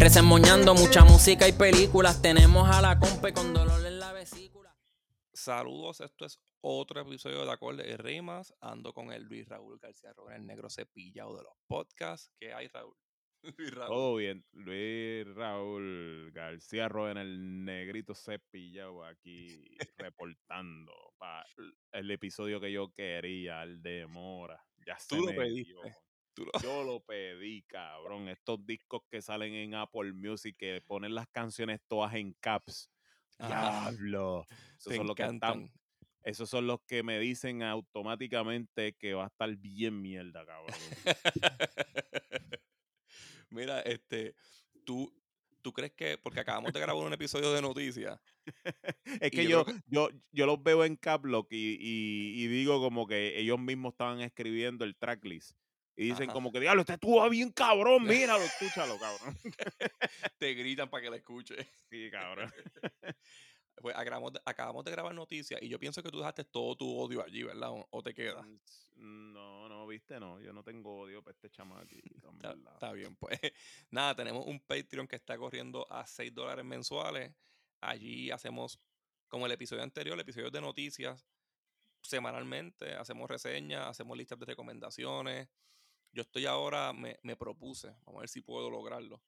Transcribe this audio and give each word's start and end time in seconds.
Resemoñando 0.00 0.74
mucha 0.74 1.04
música 1.04 1.46
y 1.46 1.52
películas. 1.52 2.22
Tenemos 2.22 2.66
a 2.70 2.80
la 2.80 2.98
compa 2.98 3.32
con 3.34 3.52
dolor 3.52 3.84
en 3.86 4.00
la 4.00 4.14
vesícula. 4.14 4.74
Saludos, 5.34 6.00
esto 6.00 6.24
es 6.24 6.40
otro 6.62 7.02
episodio 7.02 7.44
de 7.44 7.52
Acordes 7.52 7.86
y 7.86 7.96
Rimas. 7.96 8.54
Ando 8.62 8.94
con 8.94 9.12
el 9.12 9.24
Luis 9.24 9.46
Raúl 9.46 9.78
García 9.78 10.14
Robles, 10.14 10.38
el 10.38 10.46
negro 10.46 10.70
cepillado 10.70 11.36
de 11.36 11.42
los 11.42 11.52
podcasts. 11.66 12.32
¿Qué 12.40 12.54
hay, 12.54 12.68
Raúl? 12.68 12.94
Luis 13.58 13.74
Raúl. 13.74 13.88
Todo 13.88 14.16
bien. 14.16 14.44
Luis 14.52 15.26
Raúl 15.34 16.30
García 16.32 16.88
Roa 16.88 17.10
en 17.10 17.18
el 17.18 17.64
negrito 17.66 18.14
cepillado 18.14 19.04
aquí 19.04 19.76
reportando 19.98 20.92
para 21.18 21.44
el 21.92 22.10
episodio 22.10 22.58
que 22.58 22.72
yo 22.72 22.90
quería, 22.94 23.62
el 23.64 23.82
de 23.82 24.06
Mora. 24.06 24.64
Ya 24.86 24.98
se 24.98 25.14
Tú 25.14 25.26
lo 25.26 25.32
me 25.32 25.34
pediste. 25.34 25.74
dio. 25.74 26.09
Yo 26.62 26.84
lo 26.84 27.00
pedí, 27.00 27.62
cabrón. 27.62 28.28
Estos 28.28 28.64
discos 28.64 29.02
que 29.10 29.22
salen 29.22 29.54
en 29.54 29.74
Apple 29.74 30.12
Music 30.12 30.56
que 30.58 30.82
ponen 30.86 31.14
las 31.14 31.28
canciones 31.28 31.80
todas 31.86 32.14
en 32.14 32.32
caps. 32.34 32.90
Ah, 33.38 33.90
Diablo. 33.90 34.46
Esos 34.78 34.96
son, 34.96 35.06
los 35.06 35.16
que 35.16 35.22
están, 35.22 35.36
encantan. 35.36 35.72
esos 36.22 36.50
son 36.50 36.66
los 36.66 36.80
que 36.82 37.02
me 37.02 37.18
dicen 37.18 37.62
automáticamente 37.62 38.94
que 38.94 39.14
va 39.14 39.24
a 39.24 39.28
estar 39.28 39.54
bien 39.56 40.00
mierda, 40.00 40.44
cabrón. 40.44 40.74
Mira, 43.50 43.80
este, 43.80 44.34
tú, 44.84 45.12
tú 45.60 45.72
crees 45.72 45.92
que, 45.92 46.18
porque 46.18 46.40
acabamos 46.40 46.72
de 46.72 46.80
grabar 46.80 47.04
un 47.04 47.12
episodio 47.12 47.52
de 47.52 47.62
noticias, 47.62 48.20
Es 49.20 49.30
que 49.30 49.44
yo 49.44 49.64
yo, 49.66 49.74
yo, 49.86 50.08
yo 50.32 50.46
los 50.46 50.62
veo 50.62 50.84
en 50.84 50.96
Caplock 50.96 51.52
y, 51.52 51.76
y, 51.80 52.44
y 52.44 52.46
digo 52.46 52.80
como 52.80 53.06
que 53.06 53.38
ellos 53.38 53.58
mismos 53.58 53.92
estaban 53.94 54.20
escribiendo 54.20 54.84
el 54.84 54.96
tracklist. 54.96 55.56
Y 55.96 56.04
dicen 56.06 56.24
Ajá. 56.24 56.32
como 56.32 56.50
que, 56.52 56.60
diablo, 56.60 56.80
este 56.82 56.94
estuvo 56.94 57.28
bien 57.28 57.50
cabrón, 57.52 58.04
míralo, 58.38 58.42
escúchalo, 58.44 58.98
cabrón. 58.98 59.38
te 60.38 60.54
gritan 60.54 60.88
para 60.88 61.02
que 61.02 61.10
la 61.10 61.16
escuches. 61.16 61.66
Sí, 61.90 62.10
cabrón. 62.10 62.52
Pues 63.80 63.96
acabamos 63.96 64.32
de, 64.34 64.40
acabamos 64.44 64.84
de 64.84 64.90
grabar 64.90 65.14
noticias 65.14 65.60
y 65.62 65.68
yo 65.68 65.78
pienso 65.78 66.02
que 66.02 66.10
tú 66.10 66.18
dejaste 66.18 66.44
todo 66.44 66.76
tu 66.76 66.98
odio 66.98 67.24
allí, 67.24 67.42
¿verdad? 67.42 67.70
¿O, 67.70 67.86
o 67.90 68.02
te 68.02 68.12
queda? 68.12 68.42
Mm, 68.42 69.32
No, 69.32 69.68
no, 69.68 69.86
viste, 69.86 70.20
no. 70.20 70.38
Yo 70.40 70.52
no 70.52 70.62
tengo 70.62 71.00
odio 71.00 71.22
para 71.22 71.32
este 71.34 71.48
chamaquito, 71.50 72.28
en 72.28 72.36
Está, 72.36 72.54
está 72.74 72.92
bien, 72.92 73.16
pues. 73.16 73.38
Nada, 73.90 74.14
tenemos 74.14 74.46
un 74.46 74.60
Patreon 74.60 75.08
que 75.08 75.16
está 75.16 75.38
corriendo 75.38 75.90
a 75.90 76.06
6 76.06 76.34
dólares 76.34 76.64
mensuales. 76.64 77.32
Allí 77.80 78.30
hacemos, 78.30 78.78
como 79.28 79.46
el 79.46 79.52
episodio 79.52 79.82
anterior, 79.82 80.14
el 80.14 80.20
episodio 80.20 80.50
de 80.50 80.60
noticias, 80.60 81.26
semanalmente. 82.02 82.94
Hacemos 82.94 83.30
reseñas, 83.30 83.86
hacemos 83.86 84.16
listas 84.18 84.38
de 84.38 84.44
recomendaciones. 84.44 85.48
Yo 86.12 86.22
estoy 86.22 86.46
ahora, 86.46 86.92
me, 86.92 87.18
me 87.22 87.36
propuse, 87.36 87.88
vamos 88.04 88.16
a 88.16 88.20
ver 88.20 88.28
si 88.28 88.40
puedo 88.40 88.68
lograrlo. 88.70 89.22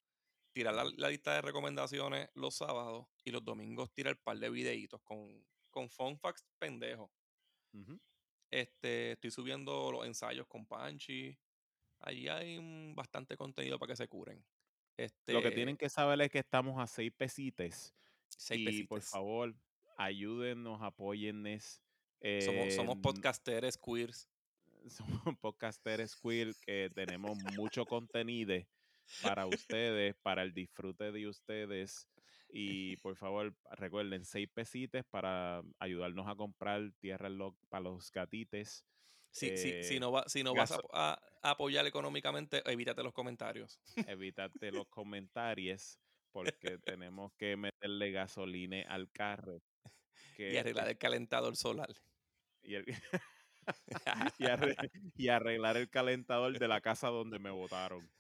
Tirar 0.53 0.75
la, 0.75 0.85
la 0.97 1.09
lista 1.09 1.35
de 1.35 1.41
recomendaciones 1.43 2.29
los 2.35 2.55
sábados 2.57 3.07
y 3.25 3.31
los 3.31 3.45
domingos 3.45 3.93
tirar 3.93 4.19
par 4.19 4.39
de 4.39 4.51
videitos 4.51 5.01
con, 5.03 5.47
con 5.71 5.89
fun 5.89 6.19
facts 6.19 6.45
pendejos. 6.59 7.11
Este, 8.51 9.13
estoy 9.13 9.31
subiendo 9.31 9.91
los 9.91 10.05
ensayos 10.07 10.47
con 10.47 10.67
Panchi. 10.67 11.39
Allí 12.01 12.29
hay 12.29 12.59
bastante 12.95 13.37
contenido 13.37 13.79
para 13.79 13.93
que 13.93 13.97
se 13.97 14.09
curen. 14.09 14.45
Este, 14.99 15.33
Lo 15.33 15.41
que 15.41 15.53
tienen 15.53 15.77
que 15.77 15.89
saber 15.89 16.21
es 16.21 16.31
que 16.31 16.41
estamos 16.41 16.79
a 16.79 16.87
seis 16.87 17.13
pesites. 17.17 17.95
seis 18.29 18.61
y 18.61 18.83
por 18.83 18.99
pesites. 18.99 19.11
favor, 19.11 19.55
ayúdennos, 19.97 20.83
apóyennos. 20.83 21.81
Somos, 22.41 22.75
somos 22.75 22.97
eh, 22.97 23.01
podcasteres 23.03 23.79
queers. 23.79 24.29
somos 24.91 25.39
podcasteres 25.41 26.17
queer 26.17 26.55
que 26.61 26.91
tenemos 26.95 27.37
mucho 27.55 27.85
contenido 27.85 28.55
para 29.23 29.47
ustedes, 29.47 30.15
para 30.23 30.43
el 30.43 30.53
disfrute 30.53 31.13
de 31.13 31.29
ustedes. 31.29 32.09
Y 32.55 32.97
por 32.99 33.17
favor, 33.17 33.55
recuerden, 33.71 34.25
seis 34.25 34.49
pesites 34.53 35.05
para 35.11 35.63
ayudarnos 35.79 36.29
a 36.29 36.35
comprar 36.35 36.93
tierra 37.01 37.29
lo- 37.29 37.57
para 37.69 37.83
los 37.85 38.11
gatites. 38.11 38.85
Si, 39.31 39.49
si, 39.57 39.83
si 39.83 39.97
eh, 39.97 40.01
no, 40.01 40.13
va, 40.13 40.25
si 40.27 40.43
no 40.43 40.55
vas 40.55 40.71
a, 40.73 40.77
gaso- 40.77 40.89
a- 40.93 41.19
a 41.43 41.51
apoyar 41.51 41.87
económicamente, 41.87 42.63
evítate 42.71 43.03
los 43.03 43.15
comentarios. 43.15 43.79
Evítate 44.07 44.71
los 44.71 44.87
comentarios 44.89 45.99
porque 46.33 46.79
tenemos 46.79 47.33
que 47.39 47.57
meterle 47.57 48.11
gasolina 48.11 48.83
al 48.89 49.11
carro. 49.11 49.63
y 50.39 50.57
arreglar 50.57 50.89
el 50.89 50.99
calentador 50.99 51.57
solar. 51.57 51.89
y 52.63 52.75
el- 52.75 52.85
y 54.39 54.45
arre- 54.47 54.77
y 55.17 55.29
arreglar 55.29 55.77
el 55.77 55.91
calentador 55.91 56.59
de 56.59 56.69
la 56.69 56.81
casa 56.81 57.09
donde 57.09 57.39
me 57.39 57.51
botaron. 57.51 58.11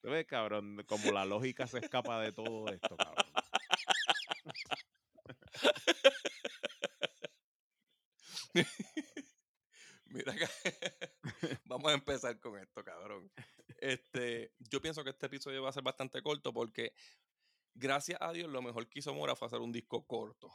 ¿Tú 0.00 0.10
ves, 0.10 0.26
cabrón? 0.26 0.76
Como 0.86 1.10
la 1.12 1.24
lógica 1.24 1.66
se 1.66 1.78
escapa 1.78 2.20
de 2.20 2.32
todo 2.32 2.68
esto, 2.68 2.96
cabrón. 2.96 3.26
Mira, 10.06 10.34
vamos 11.64 11.90
a 11.90 11.94
empezar 11.94 12.38
con 12.40 12.58
esto, 12.58 12.84
cabrón. 12.84 13.30
Este, 13.78 14.52
yo 14.58 14.80
pienso 14.80 15.02
que 15.04 15.10
este 15.10 15.26
episodio 15.26 15.62
va 15.62 15.70
a 15.70 15.72
ser 15.72 15.82
bastante 15.82 16.22
corto 16.22 16.52
porque, 16.52 16.92
gracias 17.74 18.18
a 18.22 18.32
Dios, 18.32 18.50
lo 18.50 18.62
mejor 18.62 18.88
que 18.88 19.00
hizo 19.00 19.14
Mora 19.14 19.36
fue 19.36 19.46
hacer 19.48 19.60
un 19.60 19.72
disco 19.72 20.06
corto. 20.06 20.50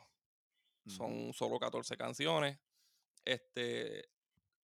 Son 0.89 1.33
solo 1.33 1.59
14 1.59 1.95
canciones. 1.97 2.59
Este, 3.25 4.09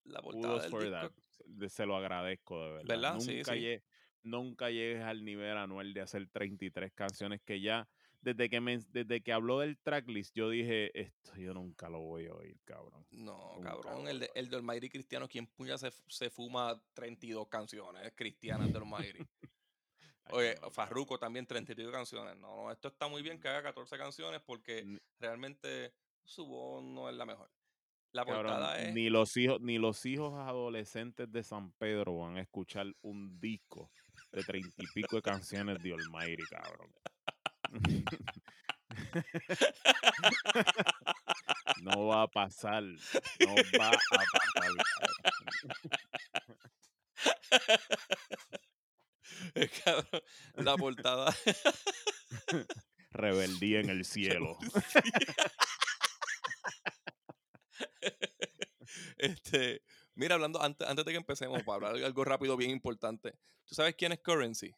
la 0.04 0.20
portada 0.22 0.54
del 0.62 0.70
disco. 0.70 1.68
Se- 1.68 1.86
lo 1.86 1.96
agradezco, 1.96 2.62
de 2.64 2.70
verdad. 2.72 2.88
¿Verdad? 2.88 3.20
Sí, 3.20 3.36
Nunca, 3.36 3.52
sí. 3.52 3.58
lle- 3.60 3.82
nunca 4.22 4.70
llegues 4.70 5.02
al 5.04 5.24
nivel 5.24 5.56
anual 5.56 5.94
de 5.94 6.00
hacer 6.00 6.28
33 6.28 6.92
canciones 6.92 7.40
que 7.42 7.60
ya, 7.60 7.88
desde 8.20 8.50
que, 8.50 8.60
me, 8.60 8.78
desde 8.88 9.22
que 9.22 9.32
habló 9.32 9.60
del 9.60 9.78
tracklist, 9.78 10.34
yo 10.34 10.50
dije, 10.50 10.98
esto 10.98 11.36
yo 11.36 11.54
nunca 11.54 11.88
lo 11.88 12.00
voy 12.00 12.26
a 12.26 12.34
oír, 12.34 12.58
cabrón. 12.64 13.06
No, 13.10 13.54
Nunca 13.56 13.70
cabrón, 13.70 14.08
el 14.08 14.18
de, 14.20 14.30
el 14.34 14.48
de 14.48 14.56
Almighty 14.56 14.88
Cristiano, 14.88 15.28
¿quién 15.28 15.46
puña 15.46 15.78
se, 15.78 15.90
se 16.08 16.30
fuma 16.30 16.82
32 16.94 17.46
canciones 17.48 18.12
cristianas 18.16 18.72
de 18.72 18.78
Almighty? 18.78 19.18
Oye. 20.30 20.56
Farruko 20.72 21.18
también 21.18 21.46
32 21.46 21.92
canciones. 21.92 22.36
No, 22.36 22.64
no, 22.64 22.72
esto 22.72 22.88
está 22.88 23.06
muy 23.06 23.22
bien 23.22 23.38
que 23.38 23.46
haga 23.46 23.62
14 23.62 23.96
canciones 23.96 24.40
porque 24.44 24.98
realmente 25.20 25.94
su 26.26 26.46
voz 26.46 26.84
no 26.84 27.08
es 27.08 27.16
la 27.16 27.24
mejor. 27.24 27.50
La 28.12 28.24
Cabrón, 28.24 28.46
portada 28.46 28.80
es. 28.80 28.94
ni 28.94 29.10
los 29.10 29.36
hijos, 29.36 29.60
ni 29.60 29.78
los 29.78 30.06
hijos 30.06 30.34
adolescentes 30.34 31.30
de 31.30 31.42
San 31.42 31.72
Pedro 31.72 32.18
van 32.18 32.36
a 32.36 32.40
escuchar 32.40 32.86
un 33.02 33.38
disco 33.40 33.90
de 34.32 34.42
treinta 34.42 34.82
y 34.82 34.86
pico 34.94 35.16
de 35.16 35.22
canciones 35.22 35.82
de 35.82 35.92
Almighty, 35.92 36.42
cabrón. 36.50 36.92
No 41.82 42.06
va 42.06 42.22
a 42.22 42.26
pasar. 42.28 42.82
No 42.82 43.54
va 43.78 43.88
a 43.88 43.98
pasar. 44.10 44.26
cabrón, 49.84 50.22
la 50.56 50.76
portada. 50.76 51.34
Rebeldía 53.10 53.80
en 53.80 53.90
el 53.90 54.04
cielo. 54.04 54.58
Este, 59.16 59.82
mira, 60.14 60.34
hablando 60.34 60.60
antes, 60.62 60.86
antes 60.88 61.04
de 61.04 61.12
que 61.12 61.18
empecemos, 61.18 61.62
para 61.62 61.88
hablar 61.88 62.04
algo 62.04 62.24
rápido, 62.24 62.56
bien 62.56 62.70
importante. 62.70 63.38
¿Tú 63.64 63.74
sabes 63.74 63.94
quién 63.96 64.12
es 64.12 64.20
Currency? 64.20 64.74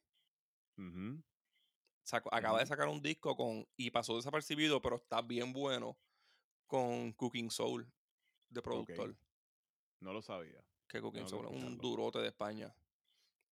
Sacó- 2.04 2.32
acaba 2.32 2.60
de 2.60 2.66
sacar 2.66 2.88
un 2.88 3.02
disco 3.02 3.36
con 3.36 3.66
y 3.76 3.90
pasó 3.90 4.16
desapercibido, 4.16 4.80
pero 4.80 4.96
está 4.96 5.20
bien 5.22 5.52
bueno 5.52 5.98
con 6.66 7.12
Cooking 7.12 7.50
Soul 7.50 7.90
de 8.48 8.62
productor. 8.62 9.16
No 10.00 10.12
lo 10.12 10.22
sabía. 10.22 10.64
Que 10.88 11.00
Cooking 11.02 11.28
Soul 11.28 11.46
es 11.46 11.50
un 11.52 11.76
durote 11.82 12.18
de 12.20 12.28
España. 12.28 12.74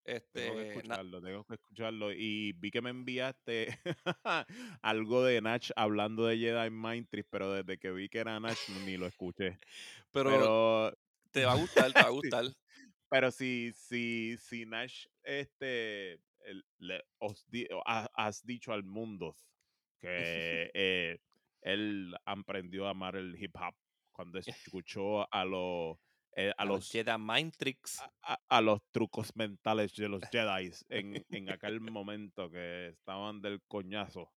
Este, 0.07 0.39
Tengo 0.41 0.55
que 0.55 0.61
na- 0.61 0.95
escucharlo, 0.95 1.21
tengo 1.21 1.43
que 1.43 1.53
escucharlo. 1.55 2.11
Y 2.13 2.53
vi 2.53 2.71
que 2.71 2.81
me 2.81 2.89
enviaste 2.91 3.67
algo 4.81 5.23
de 5.23 5.41
Nach 5.41 5.69
hablando 5.75 6.25
de 6.25 6.37
Jedi 6.37 6.69
Mind 6.69 7.09
Tricks, 7.09 7.29
pero 7.29 7.51
desde 7.51 7.77
que 7.77 7.91
vi 7.91 8.07
que 8.07 8.19
era 8.19 8.39
Nach 8.39 8.57
ni 8.69 8.95
lo 8.97 9.05
escuché. 9.07 9.57
pero, 10.11 10.29
Pero, 10.29 10.93
te 11.31 11.45
va 11.45 11.51
a 11.51 11.55
gustar, 11.55 11.91
te 11.93 11.99
va 12.01 12.07
a 12.07 12.09
Sí. 12.23 12.29
gustar. 12.29 12.45
pero 13.09 13.31
si, 13.31 13.71
si, 13.73 14.37
si 14.37 14.65
Nash 14.65 15.05
este, 15.23 16.19
le- 16.79 17.03
os 17.19 17.45
di- 17.49 17.67
has 17.85 18.45
dicho 18.45 18.71
al 18.71 18.83
mundo 18.83 19.35
que 19.99 20.71
eh, 20.73 21.17
él 21.61 22.15
aprendió 22.25 22.87
a 22.87 22.91
amar 22.91 23.17
el 23.17 23.35
hip 23.41 23.55
hop 23.55 23.75
cuando 24.13 24.39
escuchó 24.73 25.31
a 25.33 25.43
los 25.43 25.97
eh, 26.39 26.53
a 26.55 26.65
los 26.65 26.91
Jedi 26.91 27.17
Mind 27.17 27.57
Tricks. 27.57 27.99
a, 28.21 28.61
los 28.61 28.79
trucos 28.91 29.35
mentales 29.35 29.91
de 29.95 30.07
los 30.07 30.21
Jedi 30.29 30.71
en, 30.89 31.25
en 31.31 31.49
aquel 31.49 31.81
momento 31.81 32.51
que 32.51 32.89
estaban 32.89 33.41
del 33.41 33.59
coñazo. 33.67 34.31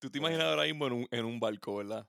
Tú 0.00 0.10
te 0.10 0.18
imaginas 0.18 0.44
ahora 0.44 0.64
mismo 0.64 0.88
en 0.88 0.92
un, 0.92 1.08
en 1.12 1.24
un 1.24 1.38
barco, 1.38 1.76
¿verdad? 1.76 2.04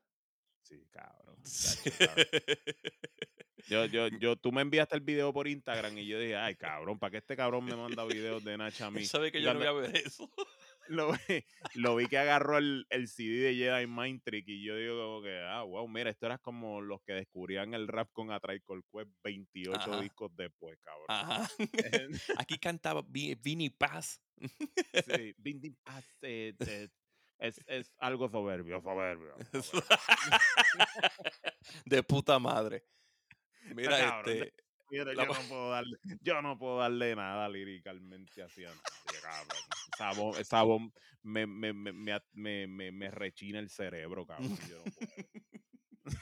Sí, 0.63 0.87
cabrón. 0.89 1.37
Yo, 3.67 3.85
yo, 3.85 4.07
yo, 4.07 4.35
tú 4.35 4.51
me 4.51 4.61
enviaste 4.61 4.95
el 4.95 5.01
video 5.01 5.31
por 5.31 5.47
Instagram 5.47 5.97
y 5.97 6.05
yo 6.05 6.19
dije, 6.19 6.35
ay, 6.35 6.55
cabrón, 6.55 6.99
¿para 6.99 7.11
qué 7.11 7.17
este 7.17 7.37
cabrón 7.37 7.63
me 7.63 7.75
manda 7.75 8.03
videos 8.03 8.43
de 8.43 8.57
Nacha 8.57 8.87
a 8.87 8.91
mí? 8.91 9.05
Sabe 9.05 9.31
que 9.31 9.41
yo 9.41 9.53
no 9.53 9.59
voy 9.59 9.67
a 9.67 9.71
ver 9.71 9.95
eso. 9.95 10.29
Lo, 10.89 11.11
vi, 11.11 11.45
lo 11.75 11.95
vi 11.95 12.07
que 12.07 12.17
agarró 12.17 12.57
el, 12.57 12.85
el 12.89 13.07
CD 13.07 13.39
de 13.41 13.55
Jedi 13.55 13.87
Mind 13.87 14.21
Trick 14.23 14.47
y 14.47 14.63
yo 14.63 14.75
digo 14.75 14.95
como 14.97 15.21
que, 15.23 15.39
ah, 15.39 15.63
wow, 15.63 15.87
mira, 15.87 16.09
esto 16.09 16.25
era 16.25 16.37
como 16.37 16.81
los 16.81 17.01
que 17.03 17.13
descubrían 17.13 17.73
el 17.73 17.87
rap 17.87 18.09
con 18.11 18.31
A 18.31 18.39
Tribe 18.39 18.61
Called 18.67 18.83
Quest 18.91 19.09
28 19.23 19.73
Ajá. 19.79 20.01
discos 20.01 20.35
después, 20.35 20.77
cabrón. 20.81 21.05
Ajá. 21.09 21.49
Aquí 22.45 22.57
cantaba 22.59 23.03
Vi- 23.07 23.35
Vinny 23.35 23.69
Paz. 23.69 24.21
sí, 25.05 25.33
Bindi 25.37 25.69
Paz, 25.83 26.05
eh, 26.23 26.53
eh, 26.59 26.89
es, 27.37 27.59
es 27.67 27.93
algo 27.99 28.29
soberbio, 28.29 28.81
soberbio. 28.81 29.35
de 31.85 32.03
puta 32.03 32.39
madre. 32.39 32.85
Mira, 33.75 33.97
cabrón, 33.99 34.33
este. 34.37 34.60
Yo 34.91 35.05
no 35.05 35.33
puedo 35.47 35.69
darle, 35.69 35.97
yo 36.21 36.41
no 36.41 36.57
puedo 36.57 36.77
darle 36.79 37.15
nada 37.15 37.47
líricamente 37.47 38.43
así 38.43 38.65
a 38.65 38.69
nadie, 38.69 39.21
cabrón. 39.21 39.57
Esa 39.93 40.21
voz, 40.21 40.39
esa 40.39 40.63
voz 40.63 40.81
me, 41.23 41.47
me, 41.47 41.73
me, 41.73 42.67
me, 42.67 43.11
rechina 43.11 43.59
el 43.59 43.69
cerebro, 43.69 44.25
cabrón. 44.25 44.57
Yo 44.69 44.77
no 44.77 44.83
puedo. 44.91 45.07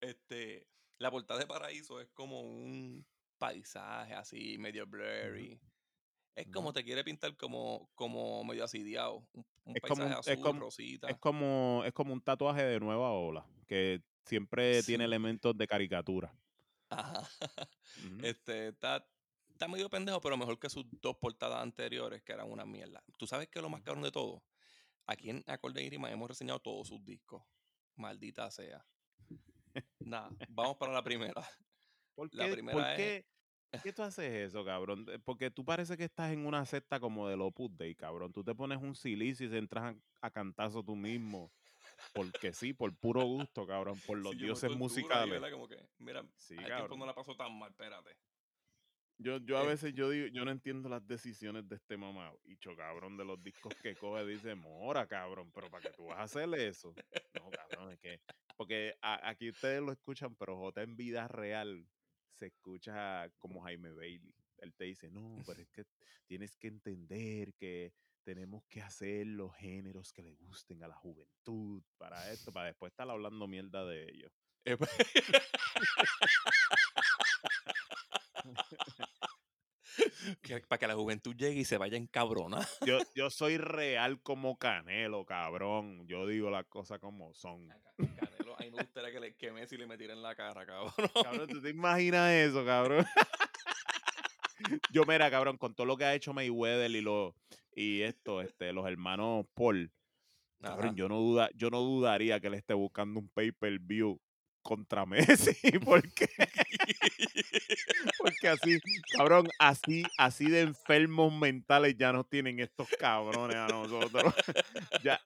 este, 0.00 0.66
la 0.98 1.10
portada 1.10 1.40
de 1.40 1.46
Paraíso 1.46 2.00
es 2.00 2.08
como 2.10 2.40
un 2.40 3.06
paisaje 3.36 4.14
así, 4.14 4.56
medio 4.58 4.86
blurry. 4.86 5.60
Es 6.34 6.46
como 6.52 6.72
te 6.72 6.84
quiere 6.84 7.02
pintar 7.02 7.36
como, 7.36 7.90
como 7.94 8.42
medio 8.44 8.64
asidiado. 8.64 9.26
Un, 9.32 9.44
un 9.64 9.76
Es 9.76 9.82
como 9.82 10.02
paisaje 10.04 10.20
es 10.20 10.28
azul, 10.28 10.42
como- 10.44 10.60
rosita. 10.60 11.08
Es 11.08 11.18
como, 11.18 11.82
es 11.84 11.92
como 11.92 12.12
un 12.14 12.22
tatuaje 12.22 12.62
de 12.62 12.80
nueva 12.80 13.10
ola, 13.10 13.46
que 13.66 14.02
siempre 14.24 14.82
tiene 14.84 15.04
elementos 15.04 15.56
de 15.58 15.66
caricatura. 15.66 16.32
Ajá. 16.90 17.28
Este, 18.22 18.68
está, 18.68 19.04
está 19.48 19.66
medio 19.66 19.88
pendejo, 19.90 20.20
pero 20.20 20.36
mejor 20.36 20.58
que 20.58 20.68
sus 20.70 20.84
dos 21.00 21.16
portadas 21.16 21.60
anteriores, 21.62 22.22
que 22.22 22.32
eran 22.32 22.50
una 22.50 22.64
mierda. 22.64 23.02
¿Tú 23.18 23.26
sabes 23.26 23.48
qué 23.48 23.58
es 23.58 23.62
lo 23.62 23.68
más 23.70 23.82
cabrón 23.82 24.04
de 24.04 24.12
todo? 24.12 24.44
Aquí 25.06 25.30
en 25.30 25.42
Acorde 25.46 25.82
y 25.82 25.90
Rima 25.90 26.10
hemos 26.10 26.28
reseñado 26.28 26.60
todos 26.60 26.88
sus 26.88 27.04
discos. 27.04 27.42
Maldita 27.96 28.50
sea. 28.50 28.86
Nada, 30.00 30.30
vamos 30.48 30.76
para 30.76 30.92
la 30.92 31.02
primera. 31.02 31.42
¿Por 32.14 32.32
la 32.34 32.46
qué, 32.46 32.52
primera 32.52 32.76
por 32.78 32.86
es- 32.88 32.96
qué- 32.96 33.26
qué 33.82 33.92
tú 33.92 34.02
haces 34.02 34.32
eso, 34.48 34.64
cabrón? 34.64 35.06
Eh, 35.08 35.18
Porque 35.18 35.50
tú 35.50 35.64
parece 35.64 35.96
que 35.96 36.04
estás 36.04 36.32
en 36.32 36.46
una 36.46 36.64
secta 36.66 37.00
como 37.00 37.28
del 37.28 37.40
Opus 37.40 37.76
Dei, 37.76 37.94
cabrón. 37.94 38.32
Tú 38.32 38.44
te 38.44 38.54
pones 38.54 38.78
un 38.80 38.94
silicio 38.94 39.52
y 39.52 39.56
entras 39.56 39.94
a, 39.94 40.26
a 40.26 40.30
cantazo 40.30 40.82
tú 40.84 40.94
mismo. 40.94 41.52
Porque 42.14 42.52
sí, 42.52 42.72
por 42.72 42.94
puro 42.96 43.24
gusto, 43.24 43.66
cabrón. 43.66 43.98
Por 44.06 44.18
los 44.18 44.32
Sí, 44.32 44.38
dioses 44.38 44.76
musicales. 44.76 45.30
¿verdad? 45.30 45.50
Como 45.52 45.68
que, 45.68 45.78
mira, 45.98 46.24
Sí, 46.36 46.56
tiempo 46.56 46.96
no 46.96 47.06
la 47.06 47.14
pasó 47.14 47.34
tan 47.36 47.58
mal, 47.58 47.70
espérate. 47.70 48.16
Yo, 49.20 49.38
yo 49.38 49.58
a 49.58 49.64
veces 49.64 49.94
yo 49.94 50.10
digo, 50.10 50.28
yo 50.28 50.44
no 50.44 50.52
entiendo 50.52 50.88
las 50.88 51.04
decisiones 51.06 51.68
de 51.68 51.74
este 51.74 51.96
mamá. 51.96 52.32
Y 52.44 52.56
cabrón, 52.56 53.16
de 53.16 53.24
los 53.24 53.42
discos 53.42 53.74
que 53.82 53.96
coge, 53.96 54.24
dice, 54.24 54.54
mora, 54.54 55.06
cabrón, 55.08 55.50
pero 55.52 55.68
¿para 55.70 55.82
qué 55.82 55.96
tú 55.96 56.04
vas 56.06 56.18
a 56.18 56.22
hacerle 56.22 56.68
eso? 56.68 56.94
No, 57.34 57.50
cabrón, 57.50 57.92
es 57.92 57.98
que, 57.98 58.20
porque 58.56 58.94
a- 59.02 59.28
aquí 59.28 59.50
ustedes 59.50 59.80
lo 59.82 59.90
escuchan, 59.90 60.36
pero 60.36 60.56
J 60.56 60.82
en 60.82 60.96
vida 60.96 61.26
real 61.26 61.84
se 62.32 62.46
escucha 62.46 63.28
como 63.38 63.62
Jaime 63.62 63.92
Bailey. 63.92 64.34
Él 64.58 64.72
te 64.74 64.84
dice, 64.84 65.10
no, 65.10 65.36
pero 65.44 65.62
es 65.62 65.68
que 65.70 65.84
tienes 66.26 66.56
que 66.56 66.68
entender 66.68 67.54
que 67.54 67.92
tenemos 68.28 68.62
que 68.68 68.82
hacer 68.82 69.26
los 69.26 69.56
géneros 69.56 70.12
que 70.12 70.22
le 70.22 70.34
gusten 70.34 70.84
a 70.84 70.88
la 70.88 70.94
juventud 70.94 71.82
para 71.96 72.30
esto, 72.30 72.52
para 72.52 72.66
después 72.66 72.90
estar 72.92 73.08
hablando 73.08 73.48
mierda 73.48 73.86
de 73.86 74.02
ellos. 74.02 74.30
Eh, 74.66 74.76
pues, 74.76 74.90
que- 80.42 80.60
para 80.60 80.78
que 80.78 80.86
la 80.86 80.94
juventud 80.94 81.34
llegue 81.34 81.60
y 81.60 81.64
se 81.64 81.78
vaya 81.78 81.96
encabrona. 81.96 82.58
Yo, 82.84 82.98
yo 83.14 83.30
soy 83.30 83.56
real 83.56 84.20
como 84.22 84.58
Canelo, 84.58 85.24
cabrón. 85.24 86.06
Yo 86.06 86.26
digo 86.26 86.50
las 86.50 86.66
cosas 86.66 86.98
como 86.98 87.32
son. 87.32 87.66
Canelo, 87.96 88.56
a 88.56 88.58
mí 88.62 88.70
me 88.70 88.82
gustaría 88.82 89.10
que, 89.10 89.20
le, 89.20 89.36
que 89.36 89.52
Messi 89.52 89.78
le 89.78 89.86
metiera 89.86 90.12
en 90.12 90.20
la 90.20 90.34
cara, 90.34 90.66
cabrón. 90.66 90.92
Cabrón, 91.22 91.48
¿tú 91.48 91.62
te 91.62 91.70
imaginas 91.70 92.30
eso, 92.32 92.62
cabrón? 92.62 93.06
Yo, 94.92 95.06
mira, 95.06 95.30
cabrón, 95.30 95.56
con 95.56 95.74
todo 95.74 95.86
lo 95.86 95.96
que 95.96 96.04
ha 96.04 96.14
hecho 96.14 96.34
Mayweather 96.34 96.90
y 96.90 97.00
lo, 97.00 97.34
y 97.78 98.02
esto, 98.02 98.40
este, 98.40 98.72
los 98.72 98.88
hermanos 98.88 99.46
Paul, 99.54 99.92
cabrón, 100.60 100.96
yo 100.96 101.08
no 101.08 101.20
duda, 101.20 101.48
yo 101.54 101.70
no 101.70 101.80
dudaría 101.80 102.40
que 102.40 102.48
él 102.48 102.54
esté 102.54 102.74
buscando 102.74 103.20
un 103.20 103.28
pay-per-view 103.28 104.20
contra 104.62 105.06
Messi, 105.06 105.78
porque, 105.78 106.28
porque 108.18 108.48
así, 108.48 108.80
cabrón, 109.16 109.46
así, 109.60 110.02
así 110.18 110.50
de 110.50 110.62
enfermos 110.62 111.32
mentales 111.32 111.96
ya 111.96 112.12
nos 112.12 112.28
tienen 112.28 112.58
estos 112.58 112.88
cabrones 112.98 113.56
a 113.56 113.68
nosotros. 113.68 114.34
ya, 115.04 115.20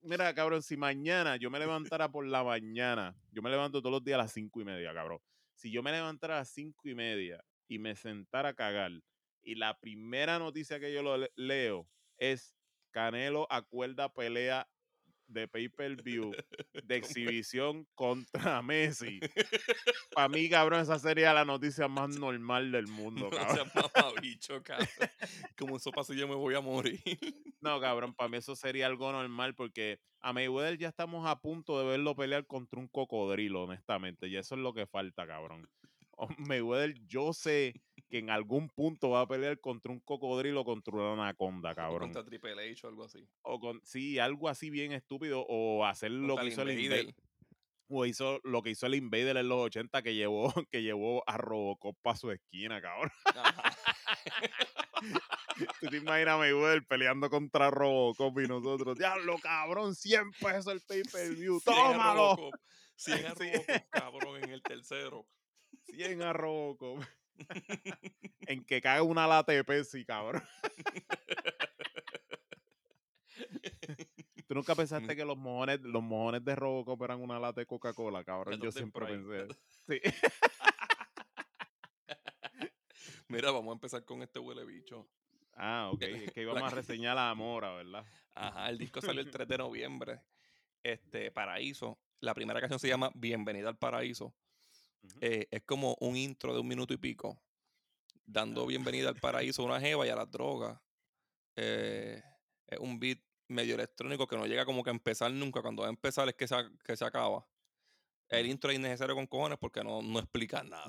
mira, 0.00 0.34
cabrón, 0.34 0.62
si 0.62 0.78
mañana 0.78 1.36
yo 1.36 1.50
me 1.50 1.58
levantara 1.58 2.10
por 2.10 2.26
la 2.26 2.42
mañana, 2.42 3.14
yo 3.32 3.42
me 3.42 3.50
levanto 3.50 3.82
todos 3.82 3.92
los 3.92 4.04
días 4.04 4.14
a 4.14 4.22
las 4.22 4.32
cinco 4.32 4.62
y 4.62 4.64
media, 4.64 4.94
cabrón. 4.94 5.18
Si 5.54 5.70
yo 5.70 5.82
me 5.82 5.92
levantara 5.92 6.36
a 6.36 6.38
las 6.38 6.48
cinco 6.48 6.88
y 6.88 6.94
media 6.94 7.44
y 7.68 7.78
me 7.78 7.94
sentara 7.96 8.48
a 8.48 8.54
cagar, 8.54 8.92
y 9.42 9.54
la 9.56 9.78
primera 9.78 10.38
noticia 10.38 10.78
que 10.80 10.92
yo 10.92 11.02
lo 11.02 11.16
le- 11.16 11.32
leo 11.36 11.88
es 12.18 12.54
Canelo 12.90 13.46
acuerda 13.50 14.12
pelea 14.12 14.68
de 15.26 15.48
pay-per-view 15.48 16.32
de 16.84 16.96
exhibición 16.96 17.86
contra 17.94 18.60
Messi. 18.60 19.18
Para 20.14 20.28
mí, 20.28 20.48
cabrón, 20.50 20.80
esa 20.80 20.98
sería 20.98 21.32
la 21.32 21.44
noticia 21.46 21.88
más 21.88 22.10
normal 22.18 22.70
del 22.70 22.86
mundo, 22.86 23.30
No 23.30 23.30
cabrón. 23.30 23.56
seas 23.56 23.74
mamabicho, 23.96 24.62
cabrón. 24.62 24.88
Como 25.56 25.76
eso 25.78 25.90
pasa 25.90 26.12
yo 26.14 26.28
me 26.28 26.34
voy 26.34 26.54
a 26.54 26.60
morir. 26.60 27.00
No, 27.60 27.80
cabrón, 27.80 28.14
para 28.14 28.28
mí 28.28 28.36
eso 28.36 28.54
sería 28.54 28.86
algo 28.86 29.10
normal 29.10 29.54
porque 29.54 30.00
a 30.20 30.32
Mayweather 30.34 30.76
ya 30.76 30.88
estamos 30.88 31.26
a 31.26 31.40
punto 31.40 31.78
de 31.80 31.86
verlo 31.86 32.14
pelear 32.14 32.46
contra 32.46 32.78
un 32.78 32.88
cocodrilo, 32.88 33.62
honestamente, 33.64 34.28
y 34.28 34.36
eso 34.36 34.54
es 34.54 34.60
lo 34.60 34.74
que 34.74 34.86
falta, 34.86 35.26
cabrón. 35.26 35.66
O- 36.10 36.28
Mayweather, 36.36 36.92
yo 37.06 37.32
sé 37.32 37.80
que 38.12 38.18
en 38.18 38.28
algún 38.28 38.68
punto 38.68 39.08
va 39.08 39.22
a 39.22 39.26
pelear 39.26 39.58
contra 39.58 39.90
un 39.90 39.98
cocodrilo 40.00 40.60
o 40.60 40.64
contra 40.66 40.94
una 40.94 41.14
anaconda, 41.14 41.70
O 41.72 41.74
cabrón. 41.74 42.00
Contra 42.12 42.22
Triple 42.22 42.70
H 42.70 42.86
o 42.86 42.90
algo 42.90 43.04
así. 43.04 43.26
O 43.40 43.58
con, 43.58 43.80
sí, 43.84 44.18
algo 44.18 44.50
así 44.50 44.68
bien 44.68 44.92
estúpido, 44.92 45.46
o 45.48 45.86
hacer 45.86 46.10
lo 46.10 46.36
que 46.36 46.42
el 46.42 46.48
hizo 46.48 46.60
el 46.60 46.78
Invader. 46.78 47.14
O 47.88 48.04
hizo 48.04 48.38
lo 48.44 48.60
que 48.62 48.68
hizo 48.70 48.84
el 48.84 48.96
Invader 48.96 49.38
en 49.38 49.48
los 49.48 49.60
80 49.60 50.02
que 50.02 50.14
llevó, 50.14 50.52
que 50.70 50.82
llevó 50.82 51.24
a 51.26 51.38
Robocop 51.38 51.96
para 52.02 52.18
su 52.18 52.30
esquina, 52.30 52.82
cabrón. 52.82 53.10
Ajá. 53.34 53.76
¿Tú 55.80 55.86
te 55.86 55.96
imaginas 55.96 56.34
a 56.34 56.36
Mayweather 56.36 56.86
peleando 56.86 57.30
contra 57.30 57.70
Robocop 57.70 58.38
y 58.40 58.46
nosotros? 58.46 58.98
Diablo, 58.98 59.38
cabrón, 59.42 59.94
100 59.94 60.32
pesos 60.32 60.66
el 60.66 60.82
pay-per-view, 60.82 61.60
100 61.60 61.74
a 61.74 61.92
tómalo. 61.92 62.36
Robocop, 62.36 62.60
100 62.96 63.26
a 63.26 63.34
Sí. 63.34 63.52
Robocop, 63.52 63.90
cabrón, 63.90 64.44
en 64.44 64.50
el 64.50 64.62
tercero. 64.62 65.26
100 65.86 66.20
a 66.20 66.34
Robocop. 66.34 67.02
en 68.46 68.64
que 68.64 68.80
cae 68.80 69.00
una 69.00 69.26
lata 69.26 69.52
de 69.52 69.64
Pepsi, 69.64 70.04
cabrón. 70.04 70.42
¿Tú 74.46 74.54
nunca 74.54 74.74
pensaste 74.76 75.16
que 75.16 75.24
los 75.24 75.36
mojones, 75.36 75.80
los 75.80 76.02
mojones 76.02 76.44
de 76.44 76.54
Robocop 76.54 77.02
eran 77.02 77.20
una 77.20 77.38
lata 77.38 77.60
de 77.60 77.66
Coca-Cola, 77.66 78.24
cabrón? 78.24 78.60
Yo 78.60 78.70
siempre 78.72 79.06
pensé. 79.06 79.48
Sí. 79.88 80.00
Mira, 83.28 83.50
vamos 83.50 83.70
a 83.70 83.72
empezar 83.72 84.04
con 84.04 84.22
este 84.22 84.38
huele 84.38 84.64
bicho. 84.64 85.08
Ah, 85.54 85.90
ok. 85.92 86.02
Es 86.02 86.32
que 86.32 86.42
íbamos 86.42 86.62
a 86.62 86.74
reseñar 86.74 87.16
la 87.16 87.34
Mora, 87.34 87.72
¿verdad? 87.72 88.04
Ajá, 88.34 88.68
el 88.68 88.78
disco 88.78 89.00
salió 89.00 89.22
el 89.22 89.30
3 89.30 89.48
de 89.48 89.58
noviembre. 89.58 90.20
Este, 90.82 91.30
Paraíso. 91.30 91.98
La 92.20 92.34
primera 92.34 92.60
canción 92.60 92.78
se 92.78 92.88
llama 92.88 93.10
Bienvenida 93.14 93.68
al 93.68 93.78
Paraíso. 93.78 94.34
Eh, 95.20 95.46
es 95.50 95.62
como 95.62 95.96
un 96.00 96.16
intro 96.16 96.54
de 96.54 96.60
un 96.60 96.68
minuto 96.68 96.94
y 96.94 96.96
pico. 96.96 97.40
Dando 98.24 98.62
Ah. 98.62 98.66
bienvenida 98.66 99.08
al 99.08 99.16
paraíso 99.16 99.62
a 99.62 99.66
una 99.66 99.80
jeva 99.80 100.06
y 100.06 100.10
a 100.10 100.16
las 100.16 100.30
drogas. 100.30 100.80
Eh, 101.56 102.22
es 102.66 102.78
un 102.78 102.98
beat 102.98 103.18
medio 103.48 103.74
electrónico 103.74 104.26
que 104.26 104.36
no 104.36 104.46
llega 104.46 104.64
como 104.64 104.82
que 104.82 104.90
a 104.90 104.92
empezar 104.92 105.30
nunca. 105.32 105.60
Cuando 105.60 105.82
va 105.82 105.88
a 105.88 105.90
empezar 105.90 106.28
es 106.28 106.34
que 106.34 106.46
se, 106.48 106.54
que 106.84 106.96
se 106.96 107.04
acaba. 107.04 107.46
El 108.28 108.46
intro 108.46 108.70
es 108.70 108.76
innecesario 108.78 109.14
con 109.14 109.26
cojones 109.26 109.58
porque 109.58 109.84
no, 109.84 110.00
no 110.00 110.18
explica 110.20 110.62
nada. 110.62 110.86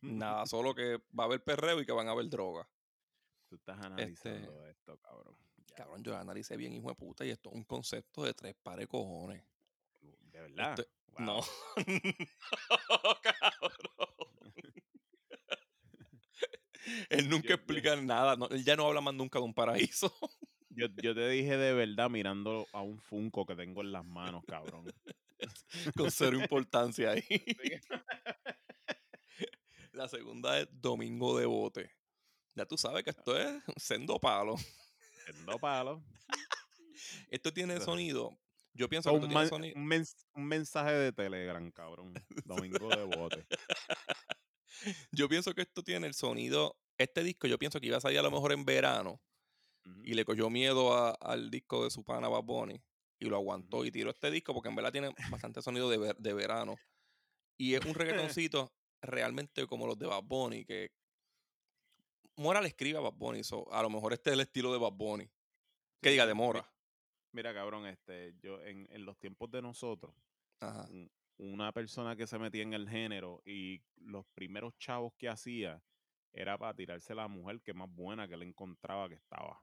Nada, 0.00 0.46
solo 0.46 0.74
que 0.74 0.96
va 1.18 1.24
a 1.24 1.26
haber 1.26 1.42
perreo 1.44 1.80
y 1.80 1.84
que 1.84 1.92
van 1.92 2.08
a 2.08 2.12
haber 2.12 2.28
droga. 2.30 2.66
Tú 3.48 3.56
estás 3.56 3.76
Este 3.76 3.86
analizando 3.86 4.66
esto, 4.66 4.96
cabrón. 4.98 5.36
Ya, 5.66 5.74
Cabrón, 5.76 6.02
yo 6.02 6.16
analicé 6.16 6.56
bien, 6.56 6.72
hijo 6.72 6.88
de 6.88 6.94
puta, 6.94 7.26
y 7.26 7.30
esto 7.30 7.50
es 7.50 7.54
un 7.56 7.64
concepto 7.64 8.22
de 8.24 8.32
tres 8.32 8.54
pares 8.62 8.86
cojones. 8.86 9.44
De 10.00 10.40
verdad. 10.40 10.76
Wow. 11.18 11.26
No. 11.26 11.40
no, 12.88 13.16
cabrón. 13.22 13.72
Él 17.10 17.28
nunca 17.28 17.48
Yo- 17.48 17.50
yo- 17.50 17.54
explica 17.54 17.96
nada. 17.96 18.36
no, 18.36 18.48
él 18.48 18.64
ya 18.64 18.76
no 18.76 18.86
habla 18.86 19.00
más 19.00 19.14
nunca 19.14 19.38
de 19.38 19.44
un 19.44 19.54
paraíso. 19.54 20.12
Yo, 20.70 20.86
yo 21.02 21.14
te 21.14 21.28
dije 21.28 21.56
de 21.56 21.72
verdad 21.74 22.10
mirando 22.10 22.66
a 22.72 22.80
un 22.80 23.00
Funko 23.00 23.46
que 23.46 23.54
tengo 23.54 23.82
en 23.82 23.92
las 23.92 24.04
manos, 24.04 24.42
cabrón. 24.46 24.92
con 25.96 26.10
cero 26.10 26.38
importancia 26.40 27.10
ahí. 27.10 27.24
La 29.92 30.08
segunda 30.08 30.58
es 30.58 30.68
Domingo 30.72 31.38
de 31.38 31.46
Bote. 31.46 31.90
Ya 32.54 32.66
tú 32.66 32.76
sabes 32.76 33.04
que 33.04 33.10
esto 33.10 33.38
es 33.38 33.62
sendo 33.76 34.18
palo. 34.18 34.56
Siendo 35.24 35.58
palo. 35.58 36.02
Esto 37.28 37.52
tiene 37.52 37.80
sonido. 37.80 38.36
Yo 38.74 38.88
pienso 38.88 39.10
que 39.10 39.16
Un, 39.16 39.22
esto 39.22 39.28
tiene 39.28 39.40
man- 39.40 39.48
sonido. 39.48 39.76
un 39.78 39.86
mens- 39.86 40.26
un 40.34 40.44
mensaje 40.46 40.92
de 40.92 41.12
Telegram, 41.12 41.70
cabrón. 41.72 42.14
Domingo 42.44 42.88
de 42.88 43.04
bote. 43.04 43.46
Yo 45.12 45.28
pienso 45.28 45.54
que 45.54 45.62
esto 45.62 45.82
tiene 45.82 46.06
el 46.06 46.14
sonido. 46.14 46.76
Este 46.98 47.22
disco 47.22 47.46
yo 47.46 47.58
pienso 47.58 47.80
que 47.80 47.86
iba 47.86 47.96
a 47.98 48.00
salir 48.00 48.18
a 48.18 48.22
lo 48.22 48.30
mejor 48.30 48.52
en 48.52 48.64
verano. 48.64 49.20
Y 50.04 50.14
le 50.14 50.24
cogió 50.24 50.48
miedo 50.50 50.94
a- 50.94 51.10
al 51.20 51.50
disco 51.50 51.84
de 51.84 51.90
su 51.90 52.02
pana 52.04 52.28
Bad 52.28 52.42
Bunny. 52.44 52.80
Y 53.18 53.26
lo 53.26 53.36
aguantó 53.36 53.84
y 53.84 53.90
tiró 53.92 54.10
este 54.10 54.30
disco 54.30 54.52
porque 54.54 54.68
en 54.68 54.74
verdad 54.76 54.90
tiene 54.92 55.10
bastante 55.30 55.62
sonido 55.62 55.88
de, 55.90 55.98
ver- 55.98 56.16
de 56.16 56.32
verano. 56.34 56.76
Y 57.56 57.74
es 57.74 57.84
un 57.84 57.94
reggaetoncito 58.40 58.72
realmente 59.02 59.66
como 59.66 59.86
los 59.86 59.98
de 59.98 60.06
Bad 60.06 60.22
Bunny, 60.24 60.64
que 60.64 60.90
Mora 62.36 62.60
le 62.60 62.68
escribe 62.68 62.98
a 62.98 63.02
Bad 63.02 63.12
Bunny, 63.14 63.44
so, 63.44 63.70
a 63.72 63.82
lo 63.82 63.90
mejor 63.90 64.12
este 64.14 64.30
es 64.30 64.34
el 64.34 64.40
estilo 64.40 64.72
de 64.72 64.78
Bad 64.78 64.92
Bunny. 64.92 65.28
Que 66.00 66.10
diga 66.10 66.26
de 66.26 66.34
Mora. 66.34 66.68
Mira, 67.32 67.54
cabrón, 67.54 67.86
este, 67.86 68.34
yo 68.40 68.60
en, 68.62 68.86
en 68.90 69.04
los 69.04 69.18
tiempos 69.18 69.50
de 69.50 69.62
nosotros, 69.62 70.14
Ajá. 70.60 70.86
una 71.38 71.72
persona 71.72 72.14
que 72.14 72.26
se 72.26 72.38
metía 72.38 72.62
en 72.62 72.74
el 72.74 72.88
género 72.88 73.42
y 73.44 73.80
los 73.96 74.26
primeros 74.34 74.76
chavos 74.76 75.14
que 75.18 75.28
hacía 75.28 75.82
era 76.34 76.56
para 76.58 76.74
tirarse 76.74 77.12
a 77.12 77.16
la 77.16 77.28
mujer 77.28 77.60
que 77.62 77.72
más 77.74 77.90
buena 77.90 78.28
que 78.28 78.36
le 78.36 78.46
encontraba 78.46 79.08
que 79.08 79.14
estaba. 79.16 79.60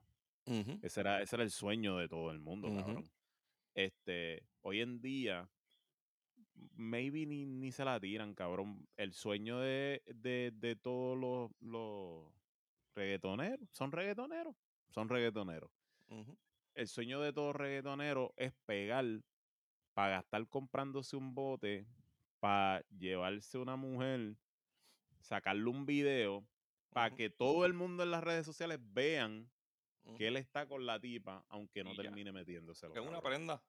Ese 0.82 1.00
era, 1.00 1.22
ese 1.22 1.36
era 1.36 1.44
el 1.44 1.50
sueño 1.50 1.96
de 1.96 2.08
todo 2.08 2.30
el 2.30 2.40
mundo, 2.40 2.68
cabrón. 2.76 3.04
Este, 3.74 4.42
hoy 4.62 4.80
en 4.80 5.00
día, 5.00 5.48
maybe 6.74 7.24
ni, 7.26 7.46
ni 7.46 7.70
se 7.70 7.84
la 7.84 8.00
tiran, 8.00 8.34
cabrón. 8.34 8.88
El 8.96 9.12
sueño 9.12 9.60
de, 9.60 10.02
de, 10.06 10.50
de 10.54 10.74
todos 10.76 11.16
los, 11.16 11.52
los 11.60 12.32
reggaetoneros, 12.96 13.68
son 13.70 13.92
reggaetoneros, 13.92 14.56
son 14.88 15.08
reggaetoneros. 15.08 15.70
El 16.80 16.88
sueño 16.88 17.20
de 17.20 17.30
todo 17.34 17.52
reggaetonero 17.52 18.32
es 18.38 18.54
pegar 18.64 19.04
para 19.92 20.12
gastar 20.12 20.48
comprándose 20.48 21.14
un 21.14 21.34
bote, 21.34 21.86
para 22.38 22.82
llevarse 22.88 23.58
una 23.58 23.76
mujer, 23.76 24.38
sacarle 25.18 25.68
un 25.68 25.84
video, 25.84 26.42
para 26.88 27.14
que 27.14 27.28
todo 27.28 27.66
el 27.66 27.74
mundo 27.74 28.02
en 28.02 28.10
las 28.10 28.24
redes 28.24 28.46
sociales 28.46 28.78
vean 28.80 29.50
que 30.16 30.28
él 30.28 30.38
está 30.38 30.66
con 30.66 30.86
la 30.86 30.98
tipa, 30.98 31.44
aunque 31.50 31.84
no 31.84 31.92
Y 31.92 31.96
ya. 31.96 32.04
termine 32.04 32.32
metiéndoselo. 32.32 32.94
Que 32.94 33.00
es 33.00 33.06
una 33.06 33.20
prenda. 33.20 33.62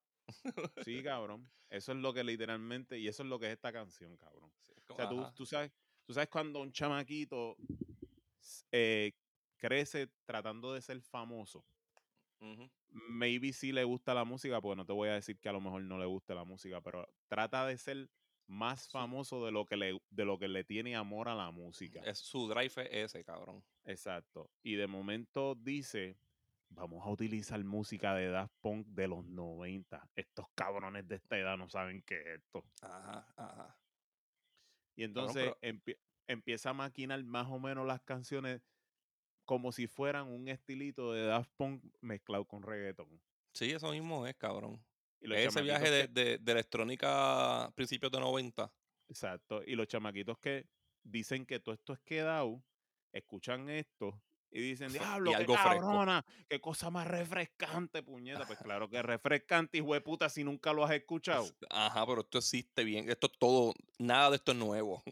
Sí, 0.85 1.03
cabrón. 1.03 1.51
Eso 1.69 1.91
es 1.91 1.97
lo 1.97 2.13
que 2.13 2.23
literalmente, 2.23 2.97
y 2.97 3.09
eso 3.09 3.23
es 3.23 3.29
lo 3.29 3.37
que 3.39 3.47
es 3.47 3.51
esta 3.51 3.73
canción, 3.73 4.15
cabrón. 4.15 4.53
Sí, 4.61 4.71
O 4.87 4.95
sea, 4.95 5.09
tú, 5.09 5.27
tú 5.35 5.45
sabes, 5.45 5.73
tú 6.05 6.13
sabes 6.13 6.29
cuando 6.29 6.61
un 6.61 6.71
chamaquito 6.71 7.57
eh, 8.71 9.11
crece 9.57 10.07
tratando 10.23 10.73
de 10.73 10.81
ser 10.81 11.01
famoso. 11.01 11.65
Maybe 12.89 13.53
sí 13.53 13.71
le 13.71 13.83
gusta 13.83 14.13
la 14.13 14.23
música, 14.25 14.59
porque 14.61 14.75
no 14.77 14.85
te 14.85 14.93
voy 14.93 15.09
a 15.09 15.13
decir 15.13 15.39
que 15.39 15.49
a 15.49 15.53
lo 15.53 15.61
mejor 15.61 15.81
no 15.83 15.97
le 15.97 16.05
guste 16.05 16.35
la 16.35 16.43
música, 16.43 16.81
pero 16.81 17.07
trata 17.27 17.65
de 17.65 17.77
ser 17.77 18.09
más 18.47 18.89
famoso 18.89 19.45
de 19.45 19.51
lo 19.51 19.65
que 19.65 19.77
le, 19.77 20.01
de 20.09 20.25
lo 20.25 20.37
que 20.37 20.47
le 20.49 20.63
tiene 20.63 20.95
amor 20.95 21.29
a 21.29 21.35
la 21.35 21.51
música. 21.51 22.01
Es, 22.03 22.17
su 22.19 22.47
drive 22.49 22.65
es 22.65 22.89
ese, 22.91 23.23
cabrón. 23.23 23.63
Exacto. 23.85 24.51
Y 24.61 24.75
de 24.75 24.87
momento 24.87 25.55
dice, 25.55 26.17
vamos 26.69 27.05
a 27.05 27.09
utilizar 27.09 27.63
música 27.63 28.13
de 28.15 28.27
Daft 28.29 28.53
Punk 28.59 28.87
de 28.87 29.07
los 29.07 29.23
90. 29.25 30.09
Estos 30.15 30.47
cabrones 30.55 31.07
de 31.07 31.15
esta 31.15 31.37
edad 31.37 31.57
no 31.57 31.69
saben 31.69 32.01
qué 32.01 32.19
es 32.19 32.27
esto. 32.39 32.65
Ajá, 32.81 33.33
ajá. 33.37 33.77
Y 34.97 35.03
Cabrón, 35.03 35.29
entonces 35.29 35.55
pero- 35.61 35.73
empie- 35.75 35.99
empieza 36.27 36.71
a 36.71 36.73
maquinar 36.73 37.23
más 37.23 37.47
o 37.47 37.59
menos 37.59 37.87
las 37.87 38.01
canciones 38.01 38.61
como 39.45 39.71
si 39.71 39.87
fueran 39.87 40.27
un 40.27 40.47
estilito 40.47 41.13
de 41.13 41.25
Daft 41.25 41.51
Punk 41.57 41.83
mezclado 42.01 42.45
con 42.45 42.63
reggaeton. 42.63 43.21
Sí, 43.53 43.71
eso 43.71 43.91
mismo 43.91 44.25
es, 44.27 44.35
cabrón. 44.35 44.83
Y 45.19 45.31
Ese 45.33 45.61
viaje 45.61 45.91
de, 45.91 46.07
de, 46.07 46.37
de 46.39 46.51
electrónica 46.51 47.65
a 47.65 47.71
principios 47.71 48.11
de 48.11 48.19
90. 48.19 48.73
Exacto. 49.07 49.61
Y 49.63 49.75
los 49.75 49.87
chamaquitos 49.87 50.39
que 50.39 50.67
dicen 51.03 51.45
que 51.45 51.59
todo 51.59 51.75
esto 51.75 51.93
es 51.93 51.99
quedado, 51.99 52.63
escuchan 53.11 53.69
esto 53.69 54.21
y 54.49 54.61
dicen, 54.61 54.89
y 54.89 54.93
diablo, 54.93 55.31
qué 55.31 55.35
algo 55.37 55.55
fresco". 55.55 55.79
cabrona, 55.79 56.25
qué 56.49 56.59
cosa 56.59 56.89
más 56.89 57.07
refrescante, 57.07 58.03
puñeta. 58.03 58.45
Pues 58.45 58.59
claro 58.59 58.89
que 58.89 58.97
es 58.97 59.03
refrescante, 59.03 59.77
hijo 59.77 59.93
de 59.93 60.01
puta, 60.01 60.27
si 60.29 60.43
nunca 60.43 60.73
lo 60.73 60.83
has 60.83 60.91
escuchado. 60.91 61.47
Ajá, 61.69 62.05
pero 62.05 62.21
esto 62.21 62.37
existe 62.37 62.83
bien. 62.83 63.09
Esto 63.09 63.27
es 63.27 63.39
todo, 63.39 63.73
nada 63.97 64.31
de 64.31 64.35
esto 64.35 64.51
es 64.51 64.57
nuevo. 64.57 65.03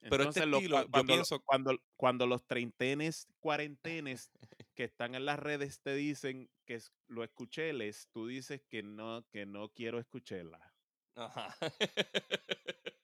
Pero 0.00 0.24
este 0.24 0.40
Entonces, 0.40 0.42
estilo, 0.44 0.82
yo 0.82 0.90
cuando, 0.90 1.12
lo- 1.12 1.16
pienso- 1.18 1.40
cuando, 1.44 1.78
cuando 1.96 2.26
los 2.26 2.46
treintenes, 2.46 3.28
cuarentenes 3.38 4.30
que 4.74 4.84
están 4.84 5.14
en 5.14 5.26
las 5.26 5.38
redes 5.38 5.80
te 5.82 5.94
dicen 5.94 6.50
que 6.64 6.80
lo 7.06 7.22
escucheles, 7.22 8.08
tú 8.10 8.26
dices 8.26 8.62
que 8.68 8.82
no, 8.82 9.26
que 9.30 9.44
no 9.44 9.68
quiero 9.70 9.98
escucharla. 9.98 10.74
Ajá. 11.16 11.54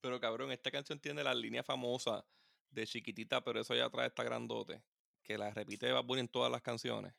pero 0.00 0.20
cabrón, 0.20 0.52
esta 0.52 0.70
canción 0.70 1.00
tiene 1.00 1.24
la 1.24 1.34
línea 1.34 1.62
famosa 1.62 2.26
de 2.70 2.86
chiquitita, 2.86 3.42
pero 3.42 3.60
eso 3.60 3.74
ya 3.74 3.88
trae 3.88 4.08
esta 4.08 4.22
grandote. 4.22 4.82
Que 5.22 5.38
la 5.38 5.50
repite 5.50 5.90
Bad 5.92 6.04
Bunny 6.04 6.20
en 6.20 6.28
todas 6.28 6.52
las 6.52 6.62
canciones. 6.62 7.14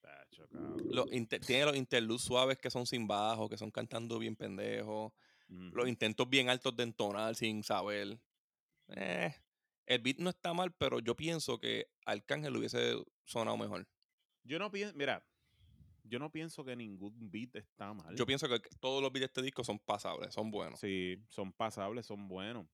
Tacho. 0.00 0.46
Los 0.50 1.06
tiene 1.46 1.64
los 1.64 1.76
interludes 1.76 2.22
suaves 2.22 2.58
que 2.58 2.70
son 2.70 2.86
sin 2.86 3.06
bajo, 3.06 3.48
que 3.48 3.56
son 3.56 3.70
cantando 3.70 4.18
bien 4.18 4.36
pendejos. 4.36 5.12
Los 5.48 5.88
intentos 5.88 6.28
bien 6.28 6.48
altos 6.48 6.74
de 6.76 6.84
entonar 6.84 7.34
sin 7.34 7.62
saber. 7.62 8.18
Eh, 8.88 9.34
el 9.86 10.00
beat 10.00 10.18
no 10.18 10.30
está 10.30 10.52
mal, 10.52 10.72
pero 10.72 11.00
yo 11.00 11.14
pienso 11.14 11.58
que 11.58 11.88
Arcángel 12.06 12.56
hubiese 12.56 12.94
sonado 13.24 13.56
mejor. 13.56 13.86
Yo 14.42 14.58
no 14.58 14.70
pienso, 14.70 14.94
mira, 14.96 15.26
yo 16.02 16.18
no 16.18 16.30
pienso 16.30 16.64
que 16.64 16.76
ningún 16.76 17.30
beat 17.30 17.56
está 17.56 17.92
mal. 17.92 18.14
Yo 18.16 18.26
pienso 18.26 18.48
que 18.48 18.60
todos 18.80 19.02
los 19.02 19.10
beats 19.12 19.22
de 19.22 19.26
este 19.26 19.42
disco 19.42 19.64
son 19.64 19.78
pasables, 19.78 20.34
son 20.34 20.50
buenos. 20.50 20.80
Sí, 20.80 21.22
son 21.28 21.52
pasables, 21.52 22.06
son 22.06 22.28
buenos. 22.28 22.66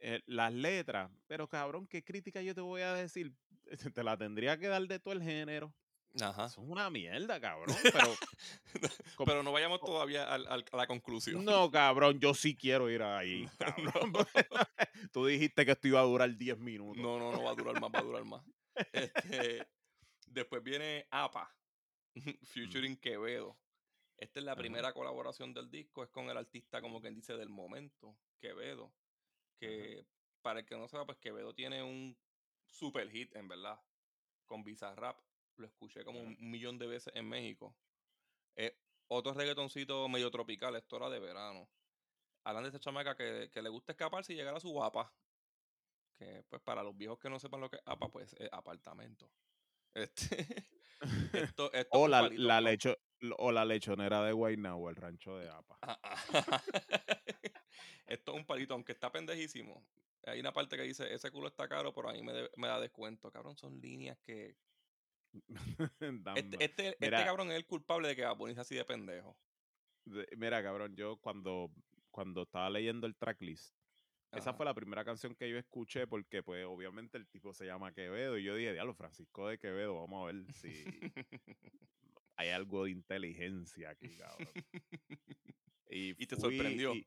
Eh, 0.00 0.22
las 0.26 0.52
letras, 0.52 1.10
pero 1.26 1.48
cabrón, 1.48 1.86
¿qué 1.86 2.04
crítica 2.04 2.40
yo 2.40 2.54
te 2.54 2.60
voy 2.60 2.82
a 2.82 2.94
decir? 2.94 3.34
Te 3.94 4.02
la 4.02 4.16
tendría 4.16 4.56
que 4.58 4.68
dar 4.68 4.86
de 4.86 4.98
todo 4.98 5.12
el 5.12 5.22
género. 5.22 5.74
Ajá. 6.20 6.48
Son 6.48 6.70
una 6.70 6.90
mierda, 6.90 7.40
cabrón. 7.40 7.76
Pero 7.92 9.24
Pero 9.24 9.42
no 9.42 9.52
vayamos 9.52 9.80
todavía 9.80 10.32
a 10.32 10.38
la 10.38 10.86
conclusión. 10.86 11.44
no, 11.44 11.70
cabrón, 11.70 12.18
yo 12.20 12.34
sí 12.34 12.56
quiero 12.56 12.90
ir 12.90 13.02
ahí, 13.02 13.48
cabrón. 13.58 14.12
Tú 15.12 15.26
dijiste 15.26 15.64
que 15.64 15.72
esto 15.72 15.88
iba 15.88 16.00
a 16.00 16.04
durar 16.04 16.34
10 16.36 16.58
minutos. 16.58 17.02
No, 17.02 17.18
no, 17.18 17.32
no 17.32 17.42
va 17.42 17.50
a 17.50 17.54
durar 17.54 17.80
más, 17.80 17.90
va 17.94 17.98
a 17.98 18.02
durar 18.02 18.24
más. 18.24 18.44
Este, 18.92 19.66
después 20.26 20.62
viene 20.62 21.06
APA, 21.10 21.54
featuring 22.42 22.96
Quevedo. 22.96 23.58
Esta 24.16 24.40
es 24.40 24.44
la 24.44 24.52
Ajá. 24.52 24.60
primera 24.60 24.92
colaboración 24.92 25.54
del 25.54 25.70
disco, 25.70 26.02
es 26.02 26.10
con 26.10 26.28
el 26.28 26.36
artista 26.36 26.80
como 26.80 27.00
quien 27.00 27.14
dice 27.14 27.36
del 27.36 27.48
momento, 27.48 28.16
Quevedo. 28.40 28.92
Que 29.60 30.04
para 30.42 30.60
el 30.60 30.66
que 30.66 30.76
no 30.76 30.88
sepa, 30.88 31.06
pues 31.06 31.18
Quevedo 31.18 31.54
tiene 31.54 31.82
un 31.82 32.16
super 32.66 33.08
hit, 33.10 33.34
en 33.36 33.46
verdad, 33.48 33.80
con 34.46 34.64
Bizarrap. 34.64 35.18
Lo 35.58 35.66
escuché 35.66 36.04
como 36.04 36.20
un 36.20 36.36
millón 36.38 36.78
de 36.78 36.86
veces 36.86 37.12
en 37.16 37.28
México. 37.28 37.76
Es 38.54 38.72
otro 39.08 39.34
reggaetoncito 39.34 40.08
medio 40.08 40.30
tropical, 40.30 40.76
esto 40.76 40.96
era 40.96 41.10
de 41.10 41.18
verano. 41.18 41.68
Hablan 42.44 42.64
de 42.64 42.68
esta 42.68 42.80
chamaca 42.80 43.16
que, 43.16 43.50
que 43.52 43.62
le 43.62 43.68
gusta 43.68 43.92
escaparse 43.92 44.32
y 44.32 44.36
llegar 44.36 44.54
a 44.54 44.60
su 44.60 44.70
guapa. 44.70 45.12
Que 46.16 46.44
pues 46.48 46.62
para 46.62 46.82
los 46.82 46.96
viejos 46.96 47.18
que 47.18 47.28
no 47.30 47.38
sepan 47.38 47.60
lo 47.60 47.70
que 47.70 47.76
es 47.76 47.82
APA, 47.84 48.08
pues 48.08 48.34
es 48.38 48.48
apartamento. 48.52 49.30
Este, 49.94 50.36
esto, 51.32 51.72
esto 51.72 51.72
es 51.72 51.86
O 51.90 52.06
la, 52.06 52.20
palito, 52.20 52.42
la 52.42 52.60
lecho, 52.60 52.96
o 53.38 53.50
la 53.50 53.64
lechonera 53.64 54.22
de 54.22 54.32
Guaynabo, 54.32 54.90
el 54.90 54.96
rancho 54.96 55.36
de 55.38 55.48
Apa. 55.48 55.78
Ah, 55.82 55.98
ah. 56.02 56.62
Esto 58.06 58.32
es 58.32 58.38
un 58.38 58.46
palito, 58.46 58.74
aunque 58.74 58.92
está 58.92 59.10
pendejísimo. 59.10 59.84
Hay 60.24 60.40
una 60.40 60.52
parte 60.52 60.76
que 60.76 60.82
dice, 60.82 61.12
ese 61.12 61.30
culo 61.30 61.48
está 61.48 61.68
caro, 61.68 61.92
pero 61.94 62.10
a 62.10 62.12
mí 62.12 62.22
me, 62.22 62.32
de- 62.32 62.50
me 62.56 62.68
da 62.68 62.78
descuento. 62.78 63.32
Cabrón, 63.32 63.56
son 63.56 63.80
líneas 63.80 64.18
que... 64.20 64.56
Este, 66.00 66.64
este, 66.64 66.88
este 66.88 66.96
Mira. 67.06 67.24
cabrón 67.24 67.50
es 67.50 67.56
el 67.56 67.66
culpable 67.66 68.08
de 68.08 68.16
que 68.16 68.22
sea 68.22 68.34
así 68.62 68.74
de 68.74 68.84
pendejo. 68.84 69.36
de- 70.04 70.28
Mira, 70.36 70.62
cabrón, 70.62 70.96
yo 70.96 71.18
cuando, 71.20 71.70
cuando 72.10 72.42
estaba 72.42 72.70
leyendo 72.70 73.06
el 73.06 73.16
tracklist, 73.16 73.74
Esa 74.32 74.52
fue 74.52 74.66
la 74.66 74.74
primera 74.74 75.04
canción 75.04 75.34
que 75.34 75.48
yo 75.50 75.56
escuché 75.58 76.06
porque, 76.06 76.42
pues, 76.42 76.64
obviamente 76.66 77.16
el 77.16 77.26
tipo 77.28 77.54
se 77.54 77.64
llama 77.64 77.92
Quevedo 77.92 78.36
y 78.36 78.44
yo 78.44 78.54
dije, 78.54 78.72
diablo, 78.72 78.94
Francisco 78.94 79.48
de 79.48 79.58
Quevedo, 79.58 79.94
vamos 80.00 80.22
a 80.22 80.32
ver 80.32 80.52
si 80.52 80.84
hay 82.36 82.50
algo 82.50 82.84
de 82.84 82.90
inteligencia 82.90 83.90
aquí, 83.90 84.16
cabrón. 84.16 84.48
Y, 85.90 86.22
Y 86.22 86.26
te 86.26 86.36
sorprendió. 86.36 86.94
Y, 86.94 87.06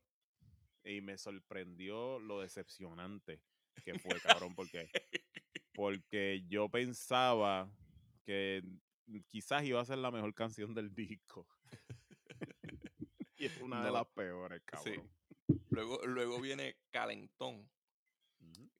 y 0.84 1.00
me 1.00 1.16
sorprendió 1.16 2.18
lo 2.18 2.40
decepcionante 2.40 3.40
que 3.84 3.96
fue, 4.00 4.20
cabrón, 4.20 4.54
porque, 4.56 4.88
porque 5.74 6.42
yo 6.48 6.68
pensaba 6.68 7.70
que 8.22 8.62
quizás 9.28 9.64
iba 9.64 9.80
a 9.80 9.84
ser 9.84 9.98
la 9.98 10.10
mejor 10.10 10.34
canción 10.34 10.74
del 10.74 10.94
disco. 10.94 11.46
y 13.36 13.46
es 13.46 13.56
una 13.60 13.84
de 13.84 13.90
las 13.90 14.06
peores, 14.08 14.60
Sí. 14.62 14.66
cabrón. 14.66 15.10
Luego, 15.70 16.06
luego 16.06 16.40
viene 16.40 16.76
Calentón. 16.90 17.68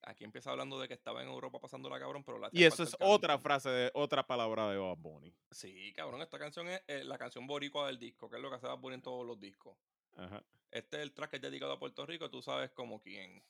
Aquí 0.02 0.24
empieza 0.24 0.50
hablando 0.50 0.80
de 0.80 0.88
que 0.88 0.94
estaba 0.94 1.22
en 1.22 1.28
Europa 1.28 1.60
pasando 1.60 1.88
la 1.88 1.98
cabrón, 2.00 2.24
pero 2.24 2.38
la 2.38 2.48
Y 2.52 2.64
eso 2.64 2.82
es 2.82 2.96
otra 2.98 3.38
frase, 3.38 3.68
de 3.70 3.90
otra 3.94 4.26
palabra 4.26 4.68
de 4.68 4.76
Bad 4.76 4.96
Bunny. 4.96 5.32
Sí, 5.50 5.92
cabrón, 5.94 6.20
esta 6.20 6.38
canción 6.38 6.68
es 6.68 6.82
eh, 6.88 7.04
la 7.04 7.16
canción 7.16 7.46
boricua 7.46 7.86
del 7.86 7.98
disco, 7.98 8.28
que 8.28 8.36
es 8.36 8.42
lo 8.42 8.50
que 8.50 8.58
se 8.58 8.66
va 8.66 8.72
a 8.74 8.80
poner 8.80 8.96
en 8.96 9.02
todos 9.02 9.24
los 9.24 9.38
discos. 9.38 9.78
Ajá. 10.16 10.42
Este 10.72 10.96
es 10.96 11.02
el 11.04 11.12
track 11.12 11.30
que 11.30 11.36
es 11.36 11.42
dedicado 11.42 11.72
a 11.72 11.78
Puerto 11.78 12.04
Rico, 12.04 12.28
tú 12.30 12.42
sabes 12.42 12.70
como 12.72 13.00
quién. 13.00 13.42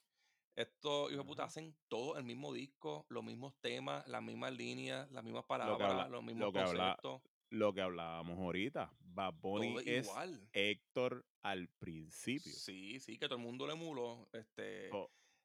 Estos 0.55 1.11
hijos 1.11 1.25
de 1.25 1.29
puta 1.29 1.45
hacen 1.45 1.75
todo 1.89 2.19
el 2.19 2.25
mismo 2.25 2.53
disco, 2.53 3.07
los 3.09 3.25
mismos 3.25 3.55
temas, 3.61 4.07
las 4.07 4.23
mismas 4.23 4.53
líneas, 4.53 5.11
las 5.11 5.25
mismas 5.25 5.45
Lo 5.45 5.49
palabras, 5.49 5.91
habla- 5.91 6.09
los 6.09 6.23
mismos 6.23 6.53
lo, 6.53 6.61
habla- 6.61 6.97
conceptos. 6.97 7.23
lo 7.51 7.73
que 7.73 7.81
hablábamos 7.81 8.39
ahorita. 8.39 8.93
Bad 9.01 9.35
Bunny 9.35 9.77
es 9.87 10.07
igual. 10.07 10.49
Héctor 10.53 11.25
al 11.43 11.69
principio. 11.69 12.53
Sí, 12.53 13.01
sí, 13.01 13.19
que 13.19 13.27
todo 13.27 13.37
el 13.39 13.45
mundo 13.45 13.67
le 13.67 13.75
muló. 13.75 14.29
Este, 14.33 14.91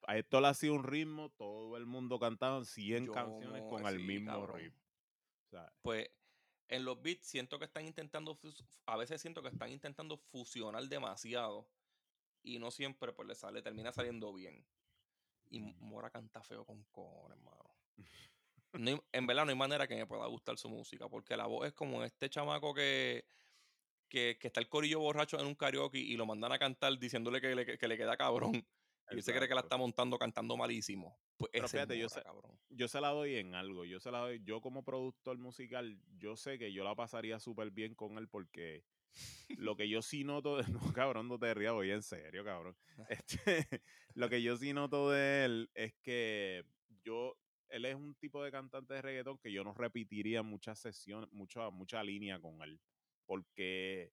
A 0.07 0.17
esto 0.17 0.39
le 0.41 0.47
hacía 0.47 0.71
un 0.71 0.83
ritmo, 0.83 1.29
todo 1.37 1.75
el 1.77 1.85
mundo 1.85 2.19
cantaba 2.19 2.63
100 2.65 3.05
Yo 3.07 3.11
canciones 3.13 3.63
con 3.63 3.85
el 3.87 3.99
mismo 3.99 4.31
cabrón. 4.31 4.57
ritmo. 4.59 4.79
O 5.45 5.49
sea, 5.49 5.73
pues 5.81 6.09
en 6.69 6.83
los 6.85 7.01
beats 7.01 7.25
siento 7.25 7.57
que 7.59 7.65
están 7.65 7.85
intentando, 7.85 8.37
a 8.85 8.97
veces 8.97 9.21
siento 9.21 9.41
que 9.41 9.47
están 9.49 9.71
intentando 9.71 10.17
fusionar 10.17 10.83
demasiado 10.87 11.69
y 12.43 12.59
no 12.59 12.71
siempre 12.71 13.11
pues 13.13 13.27
le 13.27 13.35
sale, 13.35 13.61
termina 13.61 13.91
saliendo 13.93 14.33
bien. 14.33 14.65
Y. 15.49 15.59
Mora 15.79 16.09
canta 16.09 16.41
feo 16.43 16.65
con 16.65 16.83
cojones, 16.91 17.37
hermano. 17.37 17.63
No 18.73 19.03
en 19.11 19.25
verdad 19.25 19.45
no 19.45 19.49
hay 19.51 19.57
manera 19.57 19.87
que 19.87 19.95
me 19.95 20.05
pueda 20.05 20.27
gustar 20.27 20.57
su 20.57 20.69
música, 20.69 21.07
porque 21.07 21.35
la 21.37 21.47
voz 21.47 21.67
es 21.67 21.73
como 21.73 22.03
este 22.03 22.29
chamaco 22.29 22.73
que, 22.73 23.25
que, 24.09 24.37
que 24.39 24.47
está 24.47 24.59
el 24.59 24.67
corillo 24.67 24.99
borracho 24.99 25.39
en 25.39 25.47
un 25.47 25.55
karaoke 25.55 25.97
y 25.97 26.15
lo 26.17 26.25
mandan 26.25 26.51
a 26.51 26.59
cantar 26.59 26.99
diciéndole 26.99 27.39
que 27.41 27.55
le, 27.55 27.77
que 27.77 27.87
le 27.87 27.97
queda 27.97 28.17
cabrón. 28.17 28.67
Y 29.09 29.15
él 29.15 29.23
se 29.23 29.33
cree 29.33 29.47
que 29.47 29.55
la 29.55 29.61
está 29.61 29.77
montando 29.77 30.19
cantando 30.19 30.57
malísimo. 30.57 31.17
Pues 31.37 31.49
Pero 31.53 31.67
fíjate, 31.69 31.97
yo 31.97 32.09
sé- 32.09 32.21
cabrón. 32.21 32.59
yo 32.69 32.87
se 32.89 32.99
la 32.99 33.09
doy 33.09 33.37
en 33.37 33.55
algo. 33.55 33.85
Yo 33.85 34.01
se 34.01 34.11
la 34.11 34.19
doy. 34.19 34.43
Yo 34.43 34.59
como 34.59 34.83
productor 34.83 35.37
musical, 35.37 35.97
yo 36.17 36.35
sé 36.35 36.59
que 36.59 36.73
yo 36.73 36.83
la 36.83 36.93
pasaría 36.93 37.39
súper 37.39 37.71
bien 37.71 37.95
con 37.95 38.17
él 38.17 38.27
porque 38.27 38.83
lo 39.57 39.75
que 39.75 39.87
yo 39.89 40.01
sí 40.01 40.23
noto, 40.23 40.57
de- 40.57 40.63
no 40.91 40.93
cabrón, 40.93 41.27
no 41.27 41.39
te 41.39 41.53
rías, 41.53 41.73
voy 41.73 41.91
en 41.91 42.03
serio, 42.03 42.43
cabrón. 42.43 42.75
Este, 43.09 43.81
lo 44.13 44.29
que 44.29 44.41
yo 44.41 44.57
sí 44.57 44.73
noto 44.73 45.09
de 45.11 45.45
él 45.45 45.69
es 45.73 45.93
que 46.01 46.65
yo, 47.03 47.37
él 47.69 47.85
es 47.85 47.95
un 47.95 48.15
tipo 48.15 48.43
de 48.43 48.51
cantante 48.51 48.93
de 48.93 49.01
reggaetón 49.01 49.37
que 49.37 49.51
yo 49.51 49.63
no 49.63 49.73
repetiría 49.73 50.43
muchas 50.43 50.79
sesiones, 50.79 51.29
mucha, 51.31 51.69
mucha 51.69 52.03
línea 52.03 52.39
con 52.39 52.61
él. 52.61 52.79
Porque 53.25 54.11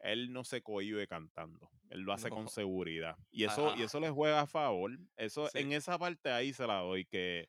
él 0.00 0.32
no 0.32 0.44
se 0.44 0.62
cohíbe 0.62 1.06
cantando. 1.06 1.70
Él 1.90 2.00
lo 2.00 2.12
hace 2.12 2.28
No. 2.30 2.36
con 2.36 2.48
seguridad. 2.48 3.16
Y 3.30 3.44
eso, 3.44 3.74
y 3.76 3.82
eso 3.82 4.00
le 4.00 4.10
juega 4.10 4.40
a 4.42 4.46
favor. 4.46 4.98
Eso, 5.16 5.48
Sí. 5.48 5.58
en 5.58 5.72
esa 5.72 5.98
parte 5.98 6.30
ahí 6.30 6.52
se 6.52 6.66
la 6.66 6.80
doy, 6.80 7.04
que, 7.04 7.48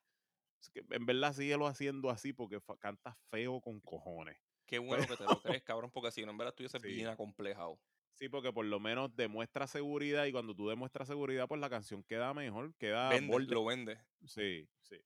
que 0.73 0.83
en 0.91 1.05
verdad 1.05 1.33
síguelo 1.33 1.65
haciendo 1.67 2.09
así 2.09 2.33
porque 2.33 2.59
canta 2.79 3.15
feo 3.29 3.59
con 3.61 3.79
cojones. 3.81 4.37
Qué 4.67 4.77
bueno 5.07 5.07
que 5.07 5.17
te 5.17 5.23
lo 5.23 5.41
crees, 5.41 5.63
cabrón, 5.63 5.89
porque 5.91 6.11
si 6.11 6.23
no, 6.23 6.31
en 6.31 6.37
verdad 6.37 6.53
estuviese 6.53 6.79
Sí. 6.79 6.87
bien 6.93 7.07
acomplejado. 7.07 7.79
Sí, 8.13 8.29
porque 8.29 8.51
por 8.51 8.65
lo 8.65 8.79
menos 8.79 9.15
demuestra 9.15 9.67
seguridad 9.67 10.25
y 10.25 10.31
cuando 10.31 10.55
tú 10.55 10.67
demuestras 10.67 11.07
seguridad, 11.07 11.47
pues 11.47 11.61
la 11.61 11.69
canción 11.69 12.03
queda 12.03 12.33
mejor, 12.33 12.75
queda 12.75 13.09
Vende, 13.09 13.39
lo 13.45 13.65
vende. 13.65 13.99
Sí, 14.25 14.67
sí. 14.81 14.97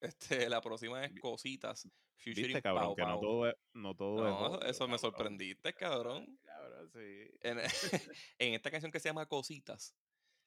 Este, 0.00 0.48
la 0.48 0.60
próxima 0.60 1.04
es 1.04 1.12
Cositas. 1.20 1.88
featuring 2.16 2.46
Viste, 2.48 2.62
cabrón, 2.62 2.84
Pau 2.84 2.96
que 2.96 3.02
no 3.02 3.08
Pau. 3.08 3.20
todo 3.20 3.48
es, 3.48 3.54
no 3.74 3.94
todo 3.94 4.26
es 4.28 4.34
No, 4.34 4.62
eso- 4.62 4.88
me 4.88 4.98
sorprendiste, 4.98 5.74
cabrón. 5.74 6.38
Cabrón, 6.42 6.90
sí. 6.90 7.30
En, 7.42 7.58
en 8.38 8.54
esta 8.54 8.70
canción 8.70 8.90
que 8.92 9.00
se 9.00 9.08
llama 9.10 9.26
Cositas, 9.26 9.94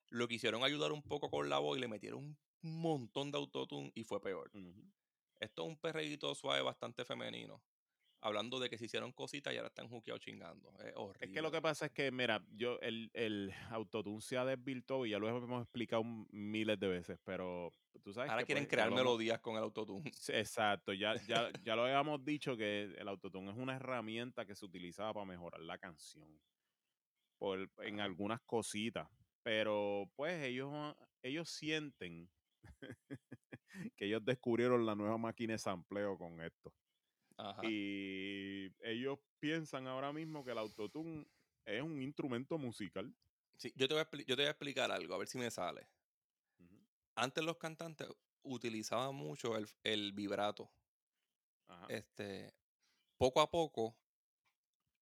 lo 0.10 0.27
quisieron 0.27 0.63
ayudar 0.63 0.91
un 0.91 1.03
poco 1.03 1.30
con 1.30 1.49
la 1.49 1.60
voz 1.60 1.77
y 1.77 1.82
le 1.82 1.88
metieron 1.88 2.38
un 2.63 2.82
montón 2.82 3.32
de 3.32 3.38
autotune 3.38 3.91
y 3.93 4.03
fue 4.03 4.19
peor. 4.21 4.49
Esto 5.39 5.62
es 5.63 5.67
un 5.67 5.77
perreíto 5.77 6.34
suave, 6.34 6.62
bastante 6.63 7.06
femenino. 7.06 7.62
Hablando 8.19 8.60
de 8.60 8.69
que 8.69 8.77
se 8.77 8.86
hicieron 8.86 9.12
cositas 9.12 9.53
y 9.53 9.58
ahora 9.58 9.67
están 9.67 9.88
juqueados 9.89 10.21
chingando. 10.21 10.73
Es 10.80 10.93
horrible. 10.95 11.27
Es 11.27 11.32
que 11.32 11.41
lo 11.41 11.51
que 11.51 11.62
pasa 11.62 11.86
es 11.86 11.91
que, 11.91 12.12
mira, 12.12 12.43
yo, 12.51 12.80
el, 12.82 13.12
el 13.13 13.53
autotune 13.69 14.21
se 14.21 14.38
ha 14.38 14.45
desvirtuado 14.45 15.06
y 15.06 15.12
ya 15.12 15.19
lo 15.19 15.27
hemos 15.30 15.62
explicado 15.62 16.03
miles 16.03 16.80
de 16.80 16.88
veces, 16.88 17.19
pero 17.23 17.71
tú 18.03 18.13
sabes 18.13 18.32
Ahora 18.32 18.41
que 18.41 18.47
quieren 18.47 18.63
pues, 18.63 18.71
crear 18.71 18.89
lo 18.89 18.95
melodías 18.95 19.39
con 19.39 19.56
el 19.56 19.63
autotune. 19.63 20.03
Exacto, 20.30 20.93
ya, 20.93 21.15
ya, 21.27 21.51
ya 21.63 21.75
lo 21.75 21.84
habíamos 21.84 22.25
dicho 22.25 22.58
que 22.58 22.84
el 22.97 23.08
autotune 23.08 23.51
es 23.51 23.58
una 23.58 23.75
herramienta 23.75 24.45
que 24.45 24.56
se 24.56 24.65
utilizaba 24.65 25.13
para 25.13 25.25
mejorar 25.25 25.62
la 25.62 25.77
canción. 25.77 26.27
Por, 27.38 27.69
en 27.84 27.99
algunas 27.99 28.41
cositas. 28.41 29.08
Pero 29.43 30.12
pues 30.15 30.43
ellos, 30.43 30.71
ah, 30.73 30.97
ellos 31.21 31.49
sienten 31.49 32.30
que 33.95 34.06
ellos 34.06 34.25
descubrieron 34.25 34.86
la 34.86 34.95
nueva 34.95 35.17
máquina 35.17 35.53
de 35.53 35.60
sampleo 35.60 36.17
con 36.17 36.41
esto. 36.41 36.73
Ajá. 37.38 37.62
Y 37.65 38.71
ellos 38.82 39.19
piensan 39.39 39.88
ahora 39.88 40.12
mismo 40.12 40.43
que 40.43 40.52
el 40.52 40.58
autotune 40.58 41.28
es 41.65 41.82
un 41.82 42.02
instrumento 42.02 42.58
musical. 42.58 43.13
Sí, 43.58 43.71
yo, 43.76 43.88
te 43.88 43.93
voy 43.93 44.02
a 44.02 44.10
expli- 44.10 44.26
yo 44.26 44.36
te 44.36 44.41
voy 44.43 44.47
a 44.47 44.52
explicar 44.52 44.91
algo, 44.91 45.15
a 45.15 45.17
ver 45.17 45.28
si 45.28 45.38
me 45.38 45.50
sale. 45.52 45.88
Antes 47.15 47.43
los 47.43 47.58
cantantes 47.58 48.08
utilizaban 48.43 49.15
mucho 49.15 49.56
el, 49.58 49.67
el 49.84 50.13
vibrato. 50.13 50.69
Ajá. 51.67 51.86
Este, 51.89 52.54
poco 53.17 53.41
a 53.41 53.50
poco 53.50 53.95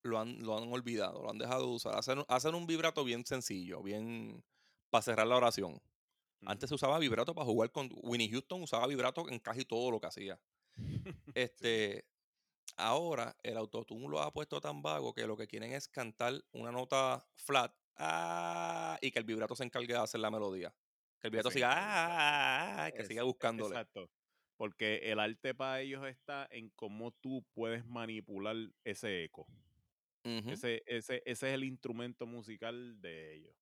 lo 0.03 0.19
han, 0.19 0.41
lo 0.43 0.57
han 0.57 0.71
olvidado, 0.71 1.21
lo 1.23 1.29
han 1.29 1.37
dejado 1.37 1.67
de 1.67 1.75
usar. 1.75 1.97
Hacen, 1.97 2.23
hacen 2.27 2.55
un 2.55 2.67
vibrato 2.67 3.03
bien 3.03 3.25
sencillo, 3.25 3.81
bien 3.83 4.43
para 4.89 5.01
cerrar 5.01 5.27
la 5.27 5.37
oración. 5.37 5.81
Antes 6.45 6.69
se 6.69 6.75
usaba 6.75 6.99
vibrato 6.99 7.33
para 7.33 7.45
jugar 7.45 7.71
con. 7.71 7.89
Winnie 8.03 8.29
Houston 8.29 8.61
usaba 8.61 8.85
vibrato 8.87 9.27
en 9.29 9.39
casi 9.39 9.65
todo 9.65 9.89
lo 9.91 9.99
que 9.99 10.07
hacía. 10.07 10.39
Este. 11.35 12.05
Ahora 12.77 13.35
el 13.43 13.57
autotune 13.57 14.07
lo 14.09 14.21
ha 14.21 14.31
puesto 14.33 14.59
tan 14.59 14.81
vago 14.81 15.13
que 15.13 15.25
lo 15.27 15.37
que 15.37 15.47
quieren 15.47 15.71
es 15.73 15.87
cantar 15.87 16.33
una 16.51 16.71
nota 16.71 17.25
flat 17.35 17.73
ah, 17.97 18.97
y 19.01 19.11
que 19.11 19.19
el 19.19 19.25
vibrato 19.25 19.55
se 19.55 19.63
encargue 19.63 19.93
de 19.93 19.99
hacer 19.99 20.19
la 20.19 20.31
melodía. 20.31 20.73
Que 21.21 21.27
el 21.27 21.31
vibrato 21.31 21.51
siga 21.51 21.69
exacto. 21.71 21.85
ah, 21.89 22.85
ah, 22.85 22.91
que 22.91 23.01
Es- 23.01 23.07
siga 23.07 23.23
buscándole. 23.23 23.69
Exacto. 23.75 24.09
Porque 24.57 25.11
el 25.11 25.19
arte 25.19 25.53
para 25.53 25.81
ellos 25.81 26.05
está 26.07 26.47
en 26.49 26.69
cómo 26.71 27.11
tú 27.11 27.45
puedes 27.53 27.85
manipular 27.85 28.55
ese 28.83 29.25
eco. 29.25 29.47
Ese, 30.23 30.81
ese, 30.87 31.21
ese 31.25 31.47
es 31.49 31.53
el 31.53 31.63
instrumento 31.65 32.25
musical 32.25 32.99
de 32.99 33.35
ellos. 33.35 33.55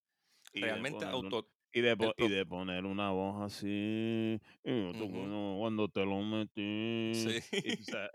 Y 0.54 0.62
Realmente 0.62 1.04
auto. 1.06 1.50
y, 1.74 1.82
de, 1.82 1.98
y 2.18 2.46
poner 2.46 2.86
una 2.86 3.10
voz 3.12 3.42
así. 3.44 4.40
y 4.64 4.92
tú, 4.94 5.10
bueno, 5.10 5.56
cuando 5.60 5.90
te 5.90 6.06
lo 6.06 6.22
metí. 6.22 7.12
Sí. 7.16 7.40
y, 7.52 7.74
o 7.82 7.84
sea, 7.98 8.10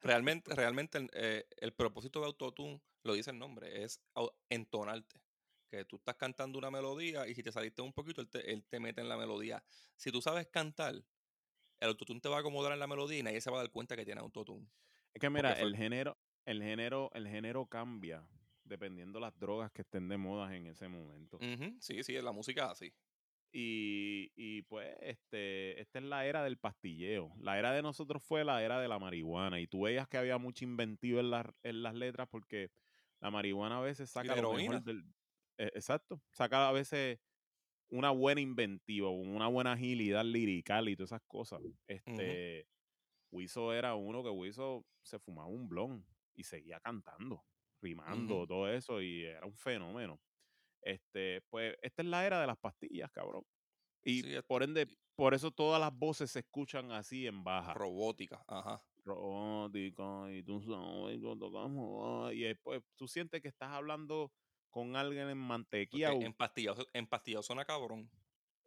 Realmente, 0.00 0.54
realmente 0.54 0.98
el, 0.98 1.10
eh, 1.14 1.46
el 1.58 1.74
propósito 1.74 2.20
de 2.20 2.26
autotune, 2.26 2.82
lo 3.04 3.14
dice 3.14 3.30
el 3.30 3.38
nombre, 3.38 3.84
es 3.84 4.02
entonarte. 4.50 5.22
Que 5.70 5.84
tú 5.86 5.96
estás 5.96 6.16
cantando 6.16 6.58
una 6.58 6.70
melodía 6.70 7.26
y 7.28 7.34
si 7.34 7.42
te 7.42 7.52
saliste 7.52 7.82
un 7.82 7.92
poquito, 7.94 8.20
él 8.20 8.28
te, 8.28 8.52
él 8.52 8.66
te 8.68 8.78
mete 8.80 9.00
en 9.00 9.08
la 9.08 9.16
melodía. 9.16 9.64
Si 9.96 10.10
tú 10.12 10.20
sabes 10.20 10.48
cantar, 10.48 10.94
el 11.80 11.88
autotune 11.88 12.20
te 12.20 12.28
va 12.30 12.38
a 12.38 12.40
acomodar 12.40 12.72
en 12.72 12.80
la 12.80 12.86
melodía 12.88 13.18
y 13.20 13.22
nadie 13.24 13.40
se 13.42 13.50
va 13.50 13.58
a 13.58 13.62
dar 13.62 13.72
cuenta 13.72 13.96
que 13.96 14.04
tiene 14.06 14.20
autotune. 14.22 14.68
es 15.14 15.20
que 15.20 15.30
mira, 15.30 15.52
el 15.52 15.74
género, 15.76 16.18
el 16.44 16.62
género, 16.62 17.10
el 17.14 17.26
género 17.28 17.66
cambia 17.66 18.28
dependiendo 18.64 19.20
las 19.20 19.38
drogas 19.38 19.70
que 19.72 19.82
estén 19.82 20.08
de 20.08 20.16
moda 20.18 20.54
en 20.56 20.66
ese 20.66 20.88
momento. 20.88 21.42
Ujú, 21.42 21.76
Sí, 21.80 22.02
sí, 22.04 22.12
la 22.22 22.32
música 22.32 22.64
es 22.66 22.70
así. 22.72 22.94
Y, 23.54 24.32
y, 24.34 24.62
pues, 24.62 24.96
este, 25.00 25.80
esta 25.80 25.98
es 25.98 26.04
la 26.06 26.24
era 26.26 26.42
del 26.42 26.58
pastilleo. 26.58 27.34
La 27.38 27.58
era 27.58 27.72
de 27.72 27.82
nosotros 27.82 28.22
fue 28.22 28.44
la 28.44 28.62
era 28.62 28.80
de 28.80 28.88
la 28.88 28.98
marihuana. 28.98 29.60
Y 29.60 29.66
tú 29.66 29.82
veías 29.82 30.08
que 30.08 30.16
había 30.18 30.38
mucha 30.38 30.64
inventiva 30.64 31.20
en, 31.20 31.30
las- 31.30 31.46
en 31.62 31.82
las 31.82 31.94
letras 31.94 32.28
porque 32.30 32.70
la 33.20 33.30
marihuana 33.30 33.78
a 33.78 33.82
veces 33.82 34.10
saca 34.10 34.34
la 34.36 34.42
lo 34.42 34.52
mejor 34.54 34.82
del. 34.84 35.04
eh, 35.58 35.70
exacto. 35.74 36.22
Saca 36.30 36.68
a 36.68 36.72
veces 36.72 37.20
una 37.90 38.10
buena 38.10 38.40
inventiva, 38.40 39.10
una 39.10 39.48
buena 39.48 39.72
agilidad 39.72 40.24
lirical 40.24 40.88
y 40.88 40.96
todas 40.96 41.10
esas 41.12 41.22
cosas. 41.26 41.62
Este. 41.86 42.66
Wiso 43.30 43.72
era 43.72 43.94
uno 43.94 44.22
que 44.22 44.30
Wiso 44.30 44.86
se 45.02 45.18
fumaba 45.18 45.48
un 45.48 45.68
blon 45.68 46.06
y 46.34 46.44
seguía 46.44 46.80
cantando, 46.80 47.44
rimando, 47.80 48.46
todo 48.46 48.68
eso, 48.70 49.00
y 49.02 49.24
era 49.24 49.46
un 49.46 49.56
fenómeno. 49.56 50.20
Este, 50.82 51.42
pues, 51.50 51.76
esta 51.80 52.02
es 52.02 52.08
la 52.08 52.26
era 52.26 52.40
de 52.40 52.46
las 52.46 52.58
pastillas, 52.58 53.10
cabrón. 53.12 53.44
Y 54.04 54.22
Sí, 54.22 54.34
por 54.46 54.62
ende, 54.62 54.88
por 55.14 55.34
eso 55.34 55.50
todas 55.50 55.80
las 55.80 55.96
voces 55.96 56.30
se 56.30 56.40
escuchan 56.40 56.90
así 56.90 57.26
en 57.26 57.44
baja. 57.44 57.74
robótica, 57.74 58.44
ajá. 58.48 58.82
Robótico, 59.04 60.28
y 60.30 60.42
tú 60.42 60.60
sabes, 60.60 61.20
tocamos, 61.38 62.32
y 62.32 62.42
después 62.42 62.82
tú 62.96 63.08
sientes 63.08 63.40
que 63.42 63.48
estás 63.48 63.70
hablando 63.70 64.32
con 64.70 64.96
alguien 64.96 65.28
en 65.28 65.38
mantequilla. 65.38 66.10
Porque 66.10 66.26
empastillado, 66.26 66.88
empastillado 66.92 67.42
suena 67.42 67.64
cabrón. 67.64 68.10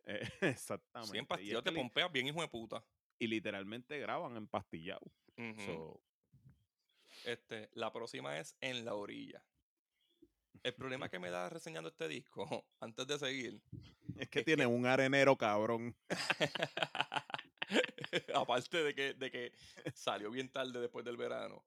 exactamente. 0.41 1.11
Sí, 1.11 1.15
y, 1.15 1.19
empastillado 1.19 1.59
es 1.59 1.63
te 1.63 1.71
pompeas 1.71 2.11
bien, 2.11 2.27
hijo 2.27 2.41
de 2.41 2.47
puta. 2.47 2.85
y 3.19 3.27
literalmente 3.27 3.97
graban 3.99 4.37
empastillado. 4.37 5.05
Ujú. 5.37 5.61
So, 5.65 6.01
Este, 7.25 7.69
la 7.73 7.91
próxima 7.91 8.37
es 8.37 8.55
En 8.61 8.85
la 8.85 8.93
orilla. 8.93 9.43
El 10.65 10.73
problema 10.73 11.09
que 11.09 11.19
me 11.19 11.29
da 11.29 11.47
reseñando 11.47 11.89
este 11.89 12.07
disco, 12.07 12.65
antes 12.79 13.05
de 13.05 13.19
seguir, 13.19 13.61
es 14.17 14.27
que 14.29 14.39
Es 14.39 14.45
tiene 14.45 14.65
un 14.65 14.87
arenero 14.87 15.37
cabrón. 15.37 15.95
aparte 18.33 18.83
de 18.83 18.95
que, 18.95 19.13
de 19.13 19.29
que 19.31 19.51
salió 19.93 20.31
bien 20.31 20.49
tarde 20.49 20.79
después 20.79 21.05
del 21.05 21.17
verano, 21.17 21.63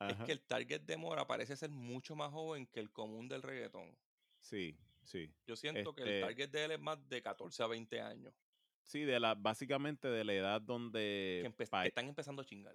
Ajá. 0.00 0.10
es 0.12 0.18
que 0.26 0.32
el 0.32 0.42
target 0.42 0.80
de 0.82 0.96
Mora 0.96 1.28
parece 1.28 1.54
ser 1.56 1.70
mucho 1.70 2.16
más 2.16 2.32
joven 2.32 2.66
que 2.66 2.80
el 2.80 2.90
común 2.90 3.28
del 3.28 3.42
reggaetón. 3.42 3.96
Sí, 4.40 4.76
sí. 5.04 5.32
Yo 5.46 5.54
siento 5.54 5.94
que 5.94 6.02
el 6.02 6.08
Este- 6.08 6.20
target 6.22 6.50
de 6.50 6.64
él 6.64 6.70
es 6.72 6.80
más 6.80 7.08
de 7.08 7.22
14 7.22 7.62
a 7.62 7.68
20 7.68 8.00
años, 8.00 8.34
Sí, 8.82 9.04
de 9.04 9.20
la, 9.20 9.36
básicamente 9.36 10.08
de 10.08 10.24
la 10.24 10.34
edad 10.34 10.60
donde 10.60 11.54
que 11.56 11.62
están 11.86 12.08
empezando 12.08 12.42
a 12.42 12.44
chingar. 12.44 12.74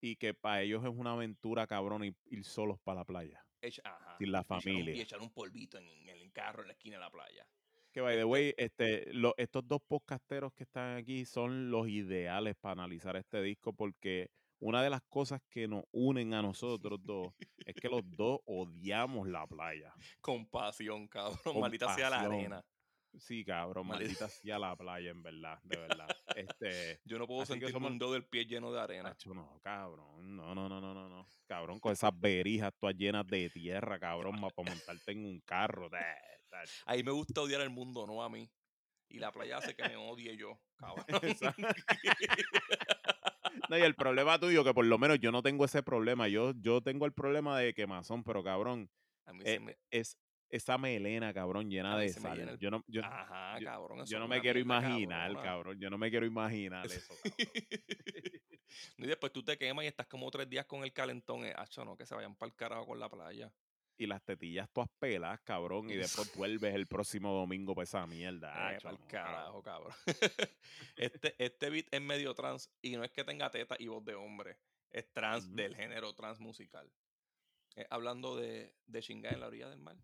y 0.00 0.16
que 0.16 0.34
para 0.34 0.62
ellos 0.62 0.82
es 0.84 0.90
una 0.92 1.12
aventura 1.12 1.64
cabrón 1.68 2.02
ir, 2.02 2.16
ir 2.24 2.42
solos 2.44 2.80
para 2.80 3.00
la 3.00 3.04
playa. 3.04 3.45
Echa- 3.60 3.82
ajá, 3.84 4.16
Sin 4.18 4.32
la 4.32 4.38
y 4.38 4.42
echar 4.42 4.56
un- 4.56 4.62
familia. 4.62 4.94
y 4.96 5.00
echar 5.00 5.20
un 5.20 5.30
polvito 5.30 5.78
en, 5.78 5.86
en 6.08 6.18
el 6.18 6.32
carro 6.32 6.62
en 6.62 6.68
la 6.68 6.72
esquina 6.74 6.96
de 6.96 7.00
la 7.00 7.10
playa. 7.10 7.46
Que 7.92 8.00
by 8.02 8.14
the 8.16 8.24
way, 8.24 8.54
este, 8.58 9.12
lo- 9.14 9.34
estos 9.38 9.66
dos 9.66 9.80
podcasteros 9.86 10.52
que 10.52 10.64
están 10.64 10.96
aquí 10.98 11.24
son 11.24 11.70
los 11.70 11.88
ideales 11.88 12.54
para 12.60 12.72
analizar 12.72 13.16
este 13.16 13.40
disco 13.40 13.72
porque 13.72 14.30
una 14.58 14.82
de 14.82 14.90
las 14.90 15.02
cosas 15.08 15.40
que 15.50 15.66
nos 15.68 15.84
unen 15.92 16.34
a 16.34 16.42
nosotros 16.42 16.98
dos 17.02 17.34
es 17.64 17.74
que 17.74 17.88
los 17.88 18.02
dos 18.10 18.40
odiamos 18.46 19.28
la 19.28 19.46
playa. 19.46 19.92
Compasión, 20.20 21.08
cabrón. 21.08 21.60
Maldita 21.60 21.94
sea 21.94 22.10
la 22.10 22.20
arena. 22.20 22.62
Sí, 23.18 23.44
cabrón, 23.44 23.86
Maldita- 23.88 24.28
sea 24.28 24.58
la 24.58 24.76
playa, 24.76 25.10
en 25.10 25.22
verdad, 25.22 25.58
de 25.62 25.76
verdad. 25.78 26.08
Este, 26.34 27.00
Yo 27.04 27.18
no 27.18 27.26
puedo 27.26 27.44
sentir 27.46 27.70
somos- 27.70 27.90
un 27.90 27.98
dedo 27.98 28.12
del 28.12 28.24
pie 28.24 28.44
lleno 28.46 28.72
de 28.72 28.80
arena. 28.80 29.04
Nacho, 29.10 29.32
no, 29.34 29.58
cabrón, 29.62 30.36
no, 30.36 30.54
no, 30.54 30.68
no, 30.68 30.80
no, 30.80 30.94
no, 30.94 31.08
no. 31.08 31.26
Cabrón, 31.46 31.80
con 31.80 31.92
esas 31.92 32.12
berijas 32.18 32.72
todas 32.78 32.94
llenas 32.96 33.26
de 33.26 33.48
tierra, 33.50 33.98
cabrón, 33.98 34.40
para 34.40 34.70
montarte 34.70 35.12
en 35.12 35.24
un 35.24 35.40
carro. 35.40 35.88
Ahí 36.84 37.02
me 37.02 37.10
gusta 37.10 37.40
odiar 37.40 37.60
el 37.60 37.70
mundo, 37.70 38.06
no 38.06 38.22
a 38.22 38.28
mí. 38.28 38.50
Y 39.08 39.18
la 39.20 39.30
playa 39.30 39.58
hace 39.58 39.74
que 39.76 39.84
me 39.88 39.96
odie 39.96 40.36
yo, 40.36 40.58
cabrón. 40.76 41.04
No, 43.68 43.76
y 43.78 43.82
el 43.82 43.94
problema 43.94 44.38
tuyo, 44.38 44.62
que 44.64 44.74
por 44.74 44.84
lo 44.84 44.98
menos 44.98 45.18
yo 45.18 45.32
no 45.32 45.42
tengo 45.42 45.64
ese 45.64 45.82
problema. 45.82 46.28
Yo, 46.28 46.52
yo 46.60 46.82
tengo 46.82 47.06
el 47.06 47.12
problema 47.12 47.58
de 47.58 47.74
quemazón, 47.74 48.22
pero 48.22 48.44
cabrón, 48.44 48.88
A 49.24 49.32
mí 49.32 49.40
se 49.42 49.54
eh, 49.54 49.60
me... 49.60 49.76
es 49.90 50.16
esa 50.48 50.78
melena, 50.78 51.32
cabrón, 51.34 51.70
llena 51.70 51.94
A 51.94 51.98
de 51.98 52.08
sal. 52.10 52.38
llena 52.38 52.52
el- 52.52 52.58
Yo 52.58 52.70
no, 52.70 52.84
yo, 52.86 53.04
Ajá, 53.04 53.58
yo- 53.58 53.64
cabrón. 53.66 54.06
yo 54.06 54.18
no 54.18 54.28
me 54.28 54.40
quiero 54.40 54.58
mierda 54.64 54.88
imaginar, 54.88 55.32
cabrón. 55.42 55.78
Yo 55.80 55.90
no 55.90 55.98
me 55.98 56.10
quiero 56.10 56.26
imaginar 56.26 56.86
eso. 56.86 57.14
cabrón. 57.22 57.34
y 58.98 59.06
después 59.06 59.32
tú 59.32 59.42
te 59.42 59.56
quemas 59.58 59.84
y 59.84 59.88
estás 59.88 60.06
como 60.06 60.30
tres 60.30 60.48
días 60.48 60.66
con 60.66 60.84
el 60.84 60.92
calentón. 60.92 61.44
Eh, 61.44 61.52
acho, 61.56 61.84
no, 61.84 61.96
que 61.96 62.06
se 62.06 62.14
vayan 62.14 62.36
para 62.36 62.48
el 62.50 62.56
carajo 62.56 62.86
con 62.86 62.98
la 63.00 63.08
playa. 63.08 63.52
Y 63.98 64.06
las 64.06 64.22
tetillas 64.22 64.68
todas 64.70 64.90
pelas, 64.98 65.40
cabrón, 65.40 65.88
y 65.88 65.94
después 65.94 66.30
vuelves 66.36 66.74
el 66.74 66.86
próximo 66.86 67.32
domingo 67.32 67.74
para 67.74 67.84
esa 67.84 68.06
mierda. 68.06 68.52
Eh, 68.76 68.78
pa'l 68.82 68.98
no, 68.98 69.08
carajo, 69.08 69.62
cabrón. 69.62 69.92
este, 70.96 71.34
este 71.42 71.70
beat 71.70 71.86
es 71.90 72.00
medio 72.02 72.34
trans 72.34 72.70
y 72.82 72.96
no 72.96 73.04
es 73.04 73.10
que 73.10 73.24
tenga 73.24 73.50
teta 73.50 73.74
y 73.78 73.88
voz 73.88 74.04
de 74.04 74.14
hombre. 74.14 74.58
Es 74.90 75.10
trans 75.12 75.54
del 75.54 75.74
género 75.74 76.12
trans 76.14 76.40
musical. 76.40 76.90
Eh, 77.76 77.86
hablando 77.90 78.36
de, 78.36 78.74
de 78.86 79.02
chingar 79.02 79.34
en 79.34 79.40
la 79.40 79.46
orilla 79.48 79.68
del 79.68 79.78
mar. 79.78 79.96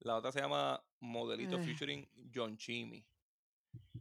La 0.00 0.16
otra 0.16 0.32
se 0.32 0.40
llama 0.40 0.82
Modelito 1.00 1.56
Eh. 1.58 1.62
featuring 1.64 2.08
John 2.34 2.56
Chimmy. 2.56 3.04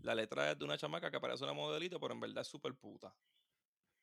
La 0.01 0.15
letra 0.15 0.51
es 0.51 0.57
de 0.57 0.65
una 0.65 0.77
chamaca 0.77 1.11
que 1.11 1.19
parece 1.19 1.43
una 1.43 1.53
modelito, 1.53 1.99
pero 1.99 2.13
en 2.13 2.19
verdad 2.21 2.41
es 2.41 2.47
súper 2.47 2.73
puta. 2.73 3.13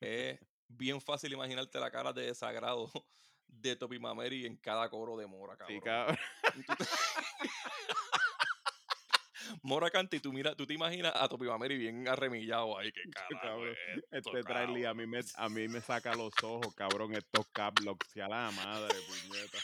Es 0.00 0.38
bien 0.68 1.00
fácil 1.00 1.32
imaginarte 1.32 1.80
la 1.80 1.90
cara 1.90 2.12
de 2.12 2.26
desagrado 2.26 2.90
de 3.48 3.74
Topi 3.76 3.98
Mameri 3.98 4.46
en 4.46 4.56
cada 4.56 4.88
coro 4.90 5.16
de 5.16 5.26
Mora, 5.26 5.56
cabrón. 5.56 5.78
Sí, 5.78 5.82
cabrón. 5.85 6.16
Mora 9.62 9.90
canta 9.90 10.16
y 10.16 10.20
tú, 10.20 10.32
mira, 10.32 10.54
tú 10.54 10.66
te 10.66 10.74
imaginas 10.74 11.12
a 11.14 11.28
Topi 11.28 11.46
Mameri 11.46 11.78
bien 11.78 12.09
arremillado 12.09 12.78
ahí, 12.78 12.92
que 12.92 13.02
cabrón. 13.42 13.74
Este 14.11 14.42
trailer 14.42 14.87
a 14.87 14.94
mí, 14.94 15.06
me, 15.06 15.20
a 15.37 15.48
mí 15.48 15.68
me 15.68 15.80
saca 15.80 16.14
los 16.14 16.32
ojos, 16.42 16.74
cabrón, 16.74 17.14
estos 17.14 17.46
cablocks. 17.48 18.16
Y 18.16 18.20
a 18.20 18.28
la 18.28 18.50
madre, 18.50 18.94
puñeta. 19.06 19.59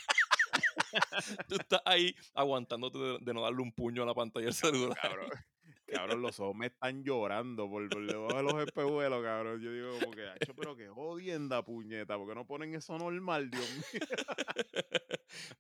Tú 1.48 1.54
estás 1.56 1.82
ahí 1.84 2.14
aguantándote 2.34 2.98
de, 2.98 3.18
de 3.20 3.34
no 3.34 3.42
darle 3.42 3.62
un 3.62 3.72
puño 3.72 4.02
a 4.02 4.06
la 4.06 4.14
pantalla 4.14 4.46
del 4.46 4.54
celular. 4.54 4.98
Cabrón, 5.00 5.30
cabrón, 5.86 6.22
los 6.22 6.40
ojos 6.40 6.54
me 6.54 6.66
están 6.66 7.02
llorando 7.02 7.68
por, 7.68 7.88
por 7.88 8.06
debajo 8.06 8.36
de 8.36 8.42
los 8.42 8.66
espejuelos, 8.66 9.22
cabrón. 9.22 9.60
Yo 9.60 9.72
digo 9.72 9.98
como 10.00 10.12
que, 10.12 10.28
"Acho, 10.28 10.54
pero 10.54 10.76
que 10.76 10.88
jodienda, 10.88 11.62
puñeta, 11.64 12.16
porque 12.16 12.34
no 12.34 12.46
ponen 12.46 12.74
eso 12.74 12.96
normal, 12.98 13.50
Dios 13.50 13.70
mío. 13.70 14.00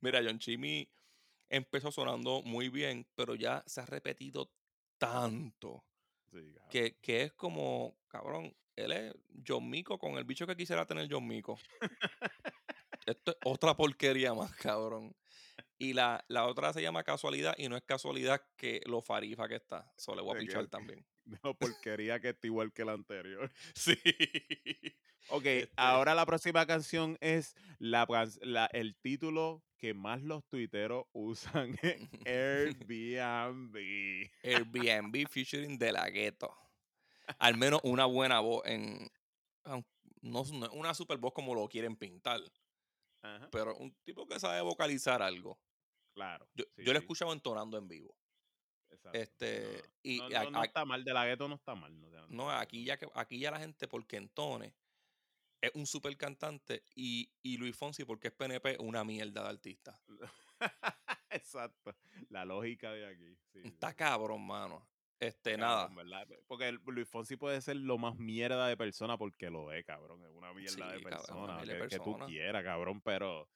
Mira, 0.00 0.20
John 0.24 0.38
Chimmy 0.38 0.88
empezó 1.52 1.92
sonando 1.92 2.42
muy 2.42 2.68
bien, 2.68 3.06
pero 3.14 3.34
ya 3.34 3.62
se 3.66 3.80
ha 3.80 3.86
repetido 3.86 4.50
tanto 4.98 5.84
Sí, 6.32 6.54
que, 6.70 6.98
que 7.00 7.22
es 7.24 7.32
como, 7.34 7.94
cabrón, 8.08 8.56
él 8.74 8.92
es 8.92 9.14
John 9.46 9.68
Mico 9.68 9.98
con 9.98 10.16
el 10.16 10.24
bicho 10.24 10.46
que 10.46 10.56
quisiera 10.56 10.86
tener 10.86 11.06
John 11.10 11.26
Mico. 11.28 11.58
Esto 13.06 13.32
es 13.32 13.36
otra 13.44 13.76
porquería 13.76 14.32
más, 14.34 14.50
cabrón. 14.56 15.14
Y 15.78 15.92
la, 15.94 16.24
la 16.28 16.46
otra 16.46 16.72
se 16.72 16.80
llama 16.80 17.02
casualidad 17.02 17.54
y 17.58 17.68
no 17.68 17.76
es 17.76 17.82
casualidad 17.82 18.40
que 18.56 18.80
lo 18.86 19.02
farifa 19.02 19.48
que 19.48 19.56
está. 19.56 19.92
Eso 19.96 20.14
le 20.14 20.22
voy 20.22 20.36
a 20.36 20.40
que- 20.40 20.46
pichar 20.46 20.66
también. 20.68 21.04
No, 21.44 21.54
porquería 21.54 22.18
que 22.18 22.30
está 22.30 22.48
igual 22.48 22.72
que 22.72 22.84
la 22.84 22.92
anterior. 22.92 23.48
Sí. 23.76 23.94
Ok, 25.28 25.44
Este- 25.46 25.72
ahora 25.76 26.14
la 26.16 26.26
próxima 26.26 26.66
canción 26.66 27.16
es 27.20 27.54
la, 27.78 28.06
can- 28.06 28.30
la- 28.40 28.66
el 28.72 28.96
título 28.96 29.62
que 29.82 29.94
más 29.94 30.22
los 30.22 30.44
tuiteros 30.46 31.06
usan 31.12 31.76
en 31.82 32.08
Airbnb. 32.24 33.76
Airbnb 34.44 35.28
featuring 35.28 35.76
De 35.76 35.90
La 35.90 36.08
Ghetto. 36.08 36.56
Al 37.40 37.56
menos 37.56 37.80
una 37.82 38.04
buena 38.06 38.38
voz 38.38 38.62
en... 38.64 39.10
No, 39.64 39.84
no 40.22 40.40
es 40.42 40.50
una 40.72 40.94
super 40.94 41.18
voz 41.18 41.32
como 41.32 41.52
lo 41.54 41.68
quieren 41.68 41.96
pintar, 41.96 42.40
Ajá, 43.22 43.48
pero 43.50 43.76
un 43.76 43.92
tipo 44.04 44.24
que 44.26 44.38
sabe 44.38 44.60
vocalizar 44.60 45.20
algo. 45.20 45.58
claro. 46.14 46.48
Yo, 46.54 46.64
sí, 46.76 46.84
yo 46.84 46.92
lo 46.92 46.98
he 46.98 47.00
sí, 47.00 47.04
escuchado 47.04 47.32
entonando 47.32 47.76
en 47.76 47.88
vivo. 47.88 48.16
exacto. 48.90 49.18
Este, 49.18 49.82
y 50.04 50.18
no, 50.18 50.26
a- 50.26 50.44
no, 50.44 50.50
no 50.52 50.60
a- 50.60 50.64
está 50.64 50.84
mal, 50.84 51.02
de 51.04 51.12
la 51.12 51.26
gueto 51.26 51.48
no 51.48 51.56
está 51.56 51.74
mal. 51.74 52.00
No, 52.00 52.26
No, 52.28 52.50
aquí 52.52 52.84
ya 52.84 52.96
que 52.96 53.08
aquí 53.14 53.40
ya 53.40 53.50
la 53.50 53.58
gente 53.58 53.88
porque 53.88 54.16
entone 54.16 54.76
es 55.62 55.70
un 55.74 55.86
super 55.86 56.14
cantante 56.18 56.82
y, 56.94 57.30
y 57.42 57.56
Luis 57.56 57.74
Fonsi 57.76 58.04
porque 58.04 58.28
es 58.28 58.34
PNP 58.34 58.76
una 58.80 59.02
mierda 59.04 59.42
de 59.44 59.48
artista. 59.48 59.98
Exacto. 61.30 61.94
La 62.28 62.44
lógica 62.44 62.92
de 62.92 63.06
aquí. 63.06 63.36
sí, 63.52 63.60
Está 63.64 63.90
sí. 63.90 63.96
cabrón, 63.96 64.46
mano. 64.46 64.86
Este, 65.18 65.56
Cabrón, 65.56 65.94
nada. 65.94 66.20
¿verdad? 66.26 66.28
Porque 66.48 66.72
Luis 66.72 67.08
Fonsi 67.08 67.36
puede 67.36 67.60
ser 67.60 67.76
lo 67.76 67.96
más 67.96 68.16
mierda 68.16 68.66
de 68.66 68.76
persona 68.76 69.16
porque 69.16 69.50
lo 69.50 69.70
es, 69.72 69.84
cabrón. 69.84 70.20
Es 70.24 70.30
una 70.32 70.52
mierda 70.52 70.72
Sí, 70.72 70.80
de 70.80 70.82
cabrón, 70.82 70.96
es 70.98 71.04
una 71.06 71.16
persona. 71.18 71.56
mierda 71.58 71.74
de 71.74 71.80
que, 71.80 71.88
que 71.88 71.98
tú 71.98 72.04
persona. 72.04 72.26
quieras, 72.26 72.64
cabrón. 72.64 73.00
Pero, 73.02 73.48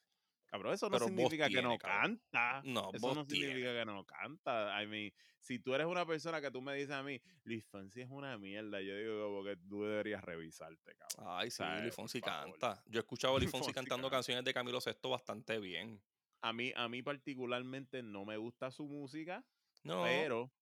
cabrón, 0.46 0.74
eso 0.74 0.86
no 0.88 0.92
Pero 0.92 1.06
significa 1.08 1.48
que 1.48 1.62
no 1.62 1.76
cabrón. 1.78 2.20
canta. 2.32 2.62
No, 2.64 2.90
Eso 2.92 3.14
no 3.14 3.26
tiene. 3.26 3.46
significa 3.46 3.72
que 3.78 3.84
no 3.84 4.04
canta. 4.04 4.82
I 4.82 4.86
mean, 4.86 5.12
si 5.40 5.58
tú 5.58 5.74
eres 5.74 5.86
una 5.86 6.06
persona 6.06 6.40
que 6.40 6.50
tú 6.50 6.60
me 6.62 6.74
dices 6.74 6.90
a 6.92 7.02
mí, 7.02 7.20
Luis 7.44 7.64
Fonsi 7.66 8.00
es 8.00 8.08
una 8.10 8.36
mierda, 8.38 8.80
yo 8.80 8.96
digo 8.96 9.26
como 9.28 9.44
que 9.44 9.56
tú 9.56 9.82
deberías 9.84 10.22
revisarte, 10.24 10.94
cabrón. 10.96 11.26
Ay, 11.38 11.50
sí. 11.50 11.62
Luis 11.82 11.94
Fonsi 11.94 12.20
canta. 12.20 12.82
Yo 12.86 12.98
he 12.98 13.02
escuchado 13.02 13.36
a 13.36 13.38
Luis 13.38 13.50
Fonsi 13.70 13.72
cantando 13.72 14.08
canta. 14.08 14.16
canciones 14.18 14.44
de 14.44 14.54
Camilo 14.54 14.80
Sesto 14.80 15.10
bastante 15.10 15.58
bien. 15.60 16.02
A 16.42 16.52
mí, 16.52 16.72
a 16.76 16.88
mí 16.88 17.02
particularmente 17.02 18.02
no 18.02 18.24
me 18.24 18.36
gusta 18.36 18.70
su 18.70 18.86
música, 18.86 19.44
No, 19.84 20.02
pero 20.04 20.52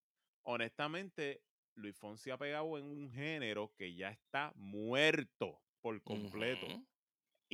honestamente 0.43 1.43
Luis 1.75 1.97
Fonsi 1.97 2.31
ha 2.31 2.39
pegado 2.39 2.79
en 2.79 2.85
un 2.85 3.11
género 3.11 3.73
que 3.77 3.95
ya 3.95 4.11
está 4.11 4.53
muerto 4.55 5.61
por 5.81 6.03
completo. 6.03 6.67
ujú. 6.67 6.87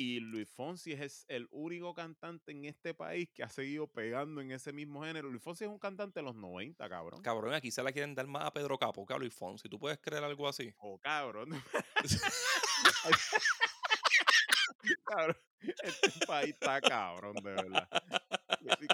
Y 0.03 0.19
Luis 0.19 0.49
Fonsi 0.49 0.93
es 0.93 1.27
el 1.29 1.47
único 1.51 1.93
cantante 1.93 2.53
en 2.53 2.65
este 2.65 2.95
país 2.95 3.29
que 3.35 3.43
ha 3.43 3.51
seguido 3.51 3.87
pegando 3.87 4.41
en 4.41 4.51
ese 4.51 4.73
mismo 4.73 5.05
género. 5.05 5.29
Luis 5.29 5.43
Fonsi 5.43 5.65
es 5.65 5.71
un 5.71 5.79
cantante 5.79 6.21
de 6.21 6.25
los 6.25 6.35
90, 6.35 6.89
cabrón. 6.89 7.21
Cabrón, 7.21 7.53
aquí 7.53 7.71
se 7.71 7.83
la 7.83 7.93
quieren 7.93 8.15
dar 8.15 8.27
más 8.27 8.47
a 8.47 8.51
Pedro 8.51 8.79
Capo 8.79 9.05
que 9.05 9.13
a 9.13 9.19
Luis 9.19 9.35
Fonsi. 9.35 9.69
¿Tú 9.69 9.79
puedes 9.79 9.99
creer 9.99 10.25
algo 10.25 10.49
así? 10.49 10.73
Oh, 10.79 10.99
cabrón. 10.99 11.51
cabrón. 15.05 15.37
Este 15.61 16.27
país 16.27 16.55
está 16.55 16.81
cabrón, 16.81 17.35
de 17.35 17.51
verdad. 17.51 17.87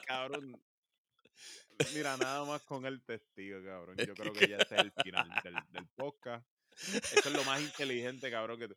Cabrón. 0.09 0.61
Mira, 1.95 2.17
nada 2.17 2.45
más 2.47 2.63
con 2.63 2.85
el 2.85 3.01
testigo, 3.05 3.63
cabrón. 3.65 3.97
Yo 3.97 4.13
creo 4.13 4.33
que 4.33 4.49
ya 4.49 4.57
este 4.57 4.75
es 4.75 4.81
el 4.81 4.93
final 5.05 5.31
del, 5.45 5.55
del 5.71 5.87
podcast. 5.95 6.45
Eso 6.73 7.29
es 7.29 7.33
lo 7.33 7.45
más 7.45 7.61
inteligente, 7.61 8.29
cabrón, 8.29 8.59
que 8.59 8.75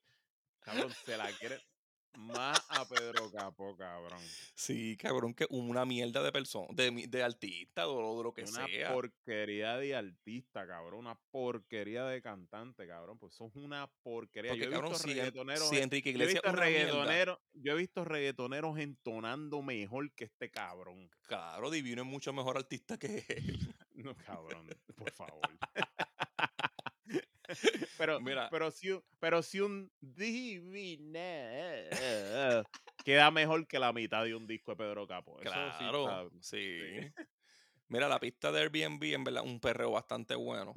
Cabrón, 0.60 0.94
se 1.04 1.18
la 1.18 1.32
quiere 1.32 1.60
más 2.18 2.60
a 2.70 2.88
Pedro 2.88 3.32
Capó, 3.32 3.76
cabrón. 3.78 4.20
Sí, 4.56 4.98
cabrón, 4.98 5.34
que 5.34 5.46
una 5.50 5.86
mierda 5.86 6.22
de 6.24 6.32
persona, 6.32 6.68
de, 6.72 6.92
mi- 6.92 7.06
de 7.08 7.24
artista 7.24 7.88
o 7.88 8.18
de 8.18 8.24
lo 8.24 8.34
que 8.34 8.44
Una 8.44 8.66
sea. 8.68 8.94
porquería 8.94 9.78
de 9.78 9.96
artista, 9.96 10.68
cabrón. 10.68 11.00
Una 11.00 11.16
porquería 11.32 12.06
de 12.06 12.22
cantante, 12.22 12.88
cabrón. 12.88 13.18
Pues 13.20 13.34
son 13.34 13.52
una 13.56 13.88
porquería. 14.04 14.52
Porque, 14.52 14.66
yo 14.66 14.70
he 14.70 14.74
cabrón, 14.74 14.92
visto 14.92 15.08
si, 15.08 15.14
reggaetoneros. 15.14 15.70
si 15.70 15.78
en- 15.78 15.84
Enrique 15.84 16.10
yo 16.12 16.20
he 16.20 16.24
Iglesias 16.24 16.44
visto 16.44 16.50
una 16.58 16.60
reggaetoneros. 16.66 17.40
Yo 17.54 17.72
he 17.74 17.76
visto 17.76 18.06
reggaetoneros 18.06 18.78
entonando 18.80 19.62
mejor 19.62 20.12
que 20.14 20.26
este 20.26 20.50
cabrón. 20.52 21.10
claro, 21.24 21.70
Divino 21.70 22.02
es 22.02 22.08
mucho 22.08 22.34
mejor 22.34 22.58
artista 22.58 22.98
que 22.98 23.26
él. 23.28 23.76
No, 24.00 24.16
cabrón, 24.16 24.66
por 24.96 25.12
favor. 25.12 25.42
pero, 27.98 28.20
Mira. 28.22 28.50
pero 28.50 28.72
si 28.72 28.92
un, 28.92 29.04
pero 29.20 29.42
si 29.44 29.60
un 29.60 29.92
divina 30.00 31.90
queda 33.04 33.32
mejor 33.32 33.68
que 33.68 33.80
la 33.80 33.92
mitad 33.94 34.24
de 34.24 34.36
un 34.36 34.48
disco 34.48 34.72
de 34.72 34.78
Pedro 34.78 35.08
Capo. 35.08 35.40
Eso 35.42 35.50
sí 35.50 35.78
Claro, 35.80 36.28
está- 36.28 36.38
sí. 36.42 36.80
Mira, 37.88 38.08
la 38.08 38.20
pista 38.20 38.52
de 38.52 38.62
Airbnb, 38.62 39.04
en 39.14 39.24
verdad, 39.24 39.44
un 39.44 39.60
perreo 39.60 39.92
bastante 39.92 40.36
bueno. 40.36 40.74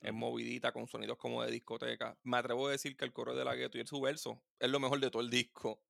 Es 0.00 0.12
movidita, 0.12 0.72
con 0.72 0.86
sonidos 0.88 1.16
como 1.16 1.42
de 1.44 1.50
discoteca. 1.50 2.18
Me 2.24 2.36
atrevo 2.36 2.66
a 2.68 2.72
decir 2.72 2.96
que 2.96 3.04
el 3.04 3.12
coro 3.12 3.34
de 3.34 3.44
la 3.44 3.54
gueto 3.54 3.78
y 3.78 3.80
el 3.82 3.86
su 3.86 4.00
verso 4.00 4.42
es 4.58 4.68
lo 4.68 4.80
mejor 4.80 4.98
de 5.00 5.10
todo 5.10 5.22
el 5.22 5.30
disco. 5.30 5.80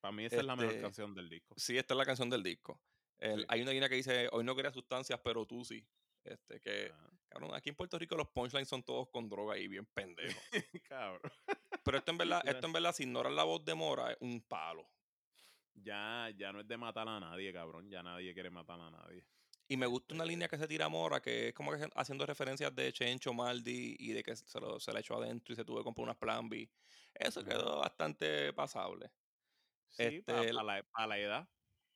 Para 0.00 0.12
mí 0.12 0.24
esa 0.26 0.36
es 0.36 0.44
la 0.44 0.56
mejor 0.56 0.72
Este, 0.72 0.82
canción 0.82 1.14
del 1.14 1.30
disco. 1.30 1.54
Sí, 1.56 1.78
esta 1.78 1.94
es 1.94 1.98
la 1.98 2.04
canción 2.04 2.28
del 2.28 2.42
disco. 2.42 2.80
El- 3.18 3.40
Sí. 3.40 3.46
Hay 3.48 3.62
una 3.62 3.70
línea 3.70 3.88
que 3.88 3.94
dice, 3.94 4.28
hoy 4.32 4.44
no 4.44 4.54
quería 4.56 4.72
sustancias, 4.72 5.20
pero 5.24 5.46
tú 5.46 5.64
sí. 5.64 5.86
Este, 6.24 6.58
que, 6.60 6.90
Ajá. 6.92 7.10
cabrón, 7.28 7.54
aquí 7.54 7.68
en 7.68 7.76
Puerto 7.76 7.98
Rico 7.98 8.16
los 8.16 8.28
punchlines 8.28 8.68
son 8.68 8.82
todos 8.82 9.08
con 9.10 9.28
droga 9.28 9.58
y 9.58 9.68
bien 9.68 9.86
pendejos. 9.86 10.34
Cabrón. 10.88 11.30
Pero 11.84 11.98
esto 11.98 12.10
en 12.12 12.18
verdad, 12.18 12.42
esto 12.46 12.66
en 12.66 12.72
verdad, 12.72 12.92
si 12.94 13.02
ignoras 13.02 13.32
la 13.32 13.44
voz 13.44 13.64
de 13.64 13.74
Mora, 13.74 14.12
es 14.12 14.16
un 14.20 14.40
palo. 14.40 14.88
Ya, 15.74 16.30
ya 16.36 16.52
no 16.52 16.60
es 16.60 16.68
de 16.68 16.76
matar 16.76 17.06
a 17.08 17.20
nadie, 17.20 17.52
cabrón. 17.52 17.90
Ya 17.90 18.02
nadie 18.02 18.32
quiere 18.32 18.48
matar 18.48 18.80
a 18.80 18.90
nadie. 18.90 19.26
Y 19.68 19.76
me 19.76 19.86
gusta 19.86 20.14
una 20.14 20.24
Este- 20.24 20.32
línea 20.32 20.48
que 20.48 20.56
se 20.58 20.68
tira 20.68 20.88
Mora, 20.88 21.20
que 21.20 21.48
es 21.48 21.54
como 21.54 21.72
que 21.72 21.88
haciendo 21.94 22.24
referencias 22.24 22.74
de 22.74 22.92
Chencho, 22.92 23.34
Maldi 23.34 23.96
y 23.98 24.12
de 24.12 24.22
que 24.22 24.36
se, 24.36 24.60
lo, 24.60 24.78
se 24.78 24.92
la 24.92 25.00
echó 25.00 25.16
adentro 25.16 25.52
y 25.52 25.56
se 25.56 25.64
tuvo 25.64 25.78
que 25.78 25.84
comprar 25.84 26.04
unas 26.04 26.16
Plan 26.16 26.48
B. 26.48 26.70
Eso 27.12 27.40
Ajá. 27.40 27.48
quedó 27.50 27.78
bastante 27.80 28.52
pasable. 28.52 29.10
Sí, 29.90 30.20
para 30.22 30.40
Este, 30.42 30.52
la, 30.52 30.82
pa' 30.90 31.06
la 31.06 31.18
edad. 31.18 31.48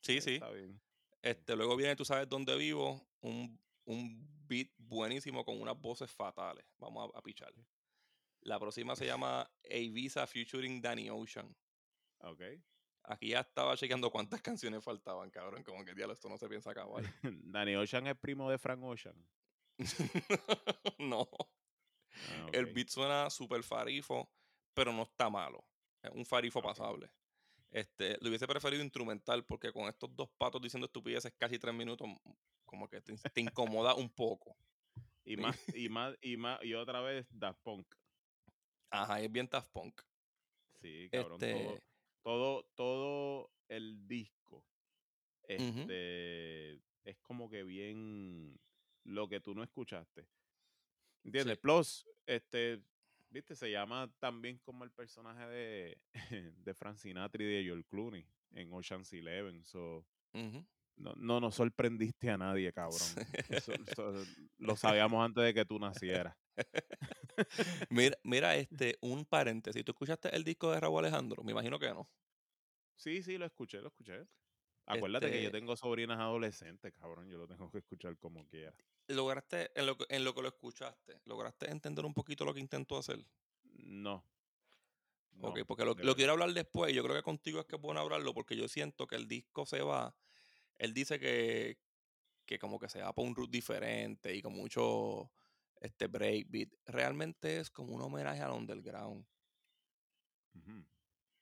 Sí, 0.02 0.20
sí. 0.20 0.34
Está 0.34 0.50
bien. 0.50 0.80
Este, 1.22 1.56
luego 1.56 1.76
viene 1.76 1.96
Tú 1.96 2.04
sabes 2.04 2.28
dónde 2.28 2.56
vivo, 2.56 3.08
un, 3.20 3.60
un 3.88 4.28
beat 4.46 4.68
buenísimo 4.76 5.44
con 5.44 5.60
unas 5.60 5.80
voces 5.80 6.10
fatales. 6.10 6.64
Vamos 6.78 7.10
a, 7.14 7.18
a 7.18 7.22
pichar. 7.22 7.52
La 8.42 8.58
próxima 8.58 8.94
se 8.94 9.06
llama 9.06 9.50
Visa 9.68 10.26
featuring 10.26 10.80
Danny 10.80 11.10
Ocean. 11.10 11.54
Ok. 12.20 12.42
Aquí 13.04 13.28
ya 13.28 13.40
estaba 13.40 13.76
chequeando 13.76 14.10
cuántas 14.10 14.42
canciones 14.42 14.84
faltaban, 14.84 15.30
cabrón. 15.30 15.62
Como 15.62 15.84
que 15.84 15.94
diablo, 15.94 16.12
esto 16.12 16.28
no 16.28 16.38
se 16.38 16.48
piensa 16.48 16.70
acabar. 16.70 17.02
Danny 17.22 17.76
Ocean 17.76 18.06
es 18.06 18.16
primo 18.16 18.50
de 18.50 18.58
Frank 18.58 18.82
Ocean. 18.82 19.16
no. 20.98 21.28
Ah, 22.12 22.48
El 22.52 22.66
beat 22.66 22.88
suena 22.88 23.30
súper 23.30 23.62
farifo, 23.62 24.28
pero 24.74 24.92
no 24.92 25.02
está 25.04 25.30
malo. 25.30 25.64
Es 26.02 26.10
un 26.10 26.26
farifo 26.26 26.60
pasable. 26.60 27.10
Este, 27.70 28.16
lo 28.20 28.28
hubiese 28.28 28.46
preferido 28.46 28.82
instrumental 28.82 29.44
porque 29.44 29.72
con 29.72 29.88
estos 29.88 30.14
dos 30.16 30.28
patos 30.30 30.60
diciendo 30.60 30.86
estupideces 30.86 31.32
casi 31.36 31.58
tres 31.58 31.74
minutos, 31.74 32.08
como 32.68 32.88
que 32.88 33.00
te, 33.00 33.16
te 33.16 33.40
incomoda 33.40 33.94
un 33.94 34.08
poco. 34.08 34.56
Y 35.24 35.36
más, 35.36 35.56
y 35.76 35.88
más, 35.88 36.16
y 36.22 36.36
más, 36.36 36.62
y 36.62 36.74
otra 36.74 37.00
vez 37.00 37.26
Daft 37.30 37.60
Punk. 37.62 37.86
Ajá, 38.90 39.20
es 39.20 39.32
bien 39.32 39.48
Daft 39.50 39.70
Punk. 39.72 40.00
Sí, 40.80 41.08
cabrón. 41.10 41.40
Todo, 41.40 41.48
Este, 41.48 41.82
todo, 42.22 42.62
todo 42.76 43.50
el 43.68 44.06
disco. 44.06 44.64
Este 45.42 46.74
es 47.04 47.18
como 47.22 47.48
que 47.48 47.64
bien 47.64 48.58
lo 49.04 49.28
que 49.28 49.40
tú 49.40 49.54
no 49.54 49.62
escuchaste. 49.62 50.28
¿Entiendes? 51.24 51.56
Sí. 51.56 51.60
Plus, 51.62 52.06
este, 52.26 52.82
viste, 53.30 53.56
se 53.56 53.70
llama 53.70 54.12
también 54.18 54.58
como 54.58 54.84
el 54.84 54.90
personaje 54.90 55.46
de, 55.46 55.98
de 56.56 56.74
Frank 56.74 56.98
Sinatra 56.98 57.42
y 57.42 57.46
de 57.46 57.64
George 57.64 57.84
Clooney 57.88 58.26
en 58.52 58.72
Ocean's 58.72 59.12
Eleven. 59.12 59.64
So. 59.64 60.06
No, 60.98 61.14
no 61.16 61.40
nos 61.40 61.54
sorprendiste 61.54 62.30
a 62.30 62.36
nadie, 62.38 62.72
cabrón. 62.72 63.00
Eso- 63.48 63.72
eso 63.86 64.12
lo 64.58 64.76
sabíamos 64.76 65.24
antes 65.24 65.44
de 65.44 65.54
que 65.54 65.64
tú 65.64 65.78
nacieras. 65.78 66.36
Mira, 67.90 68.16
mira, 68.24 68.56
este, 68.56 68.96
un 69.00 69.24
paréntesis. 69.24 69.84
¿Tú 69.84 69.92
escuchaste 69.92 70.34
el 70.34 70.42
disco 70.44 70.72
de 70.72 70.80
Raúl 70.80 71.04
Alejandro? 71.04 71.42
Me 71.44 71.52
imagino 71.52 71.78
que 71.78 71.88
no. 71.90 72.04
Sí, 72.96 73.22
sí, 73.22 73.38
lo 73.38 73.46
escuché, 73.46 73.80
lo 73.80 73.88
escuché. 73.88 74.26
Acuérdate 74.86 75.30
que 75.30 75.42
yo 75.42 75.48
Este- 75.48 75.58
tengo 75.60 75.76
sobrinas 75.76 76.18
adolescentes, 76.18 76.92
cabrón. 76.94 77.28
Yo 77.28 77.38
lo 77.38 77.46
tengo 77.46 77.70
que 77.70 77.78
escuchar 77.78 78.16
como 78.18 78.44
quiera. 78.48 78.74
¿Lograste, 79.06 79.70
en 79.78 79.86
lo, 79.86 79.96
que- 79.96 80.06
en 80.08 80.24
lo 80.24 80.34
que 80.34 80.42
lo 80.42 80.48
escuchaste, 80.48 81.20
lograste 81.26 81.70
entender 81.70 82.04
un 82.04 82.14
poquito 82.14 82.44
lo 82.44 82.52
que 82.54 82.60
intentó 82.60 82.98
hacer? 82.98 83.24
No. 83.62 84.24
Ok, 85.40 85.58
no, 85.58 85.64
porque 85.66 85.84
lo, 85.84 85.94
lo 85.94 86.16
quiero 86.16 86.32
hablar 86.32 86.52
después. 86.52 86.92
Yo 86.92 87.04
creo 87.04 87.14
que 87.14 87.22
contigo 87.22 87.60
es 87.60 87.66
que 87.66 87.76
es 87.76 87.82
bueno 87.82 88.00
hablarlo 88.00 88.34
porque 88.34 88.56
yo 88.56 88.66
siento 88.66 89.06
que 89.06 89.14
el 89.14 89.28
disco 89.28 89.64
se 89.66 89.80
va. 89.82 90.12
Él 90.78 90.94
dice 90.94 91.18
que, 91.18 91.76
que 92.46 92.58
como 92.58 92.78
que 92.78 92.88
se 92.88 93.02
va 93.02 93.12
por 93.12 93.26
un 93.26 93.34
route 93.34 93.50
diferente 93.50 94.34
y 94.34 94.42
con 94.42 94.52
mucho 94.54 95.30
este 95.80 96.06
breakbeat. 96.06 96.70
Realmente 96.86 97.58
es 97.58 97.70
como 97.70 97.94
un 97.94 98.02
homenaje 98.02 98.40
al 98.42 98.52
underground, 98.52 99.26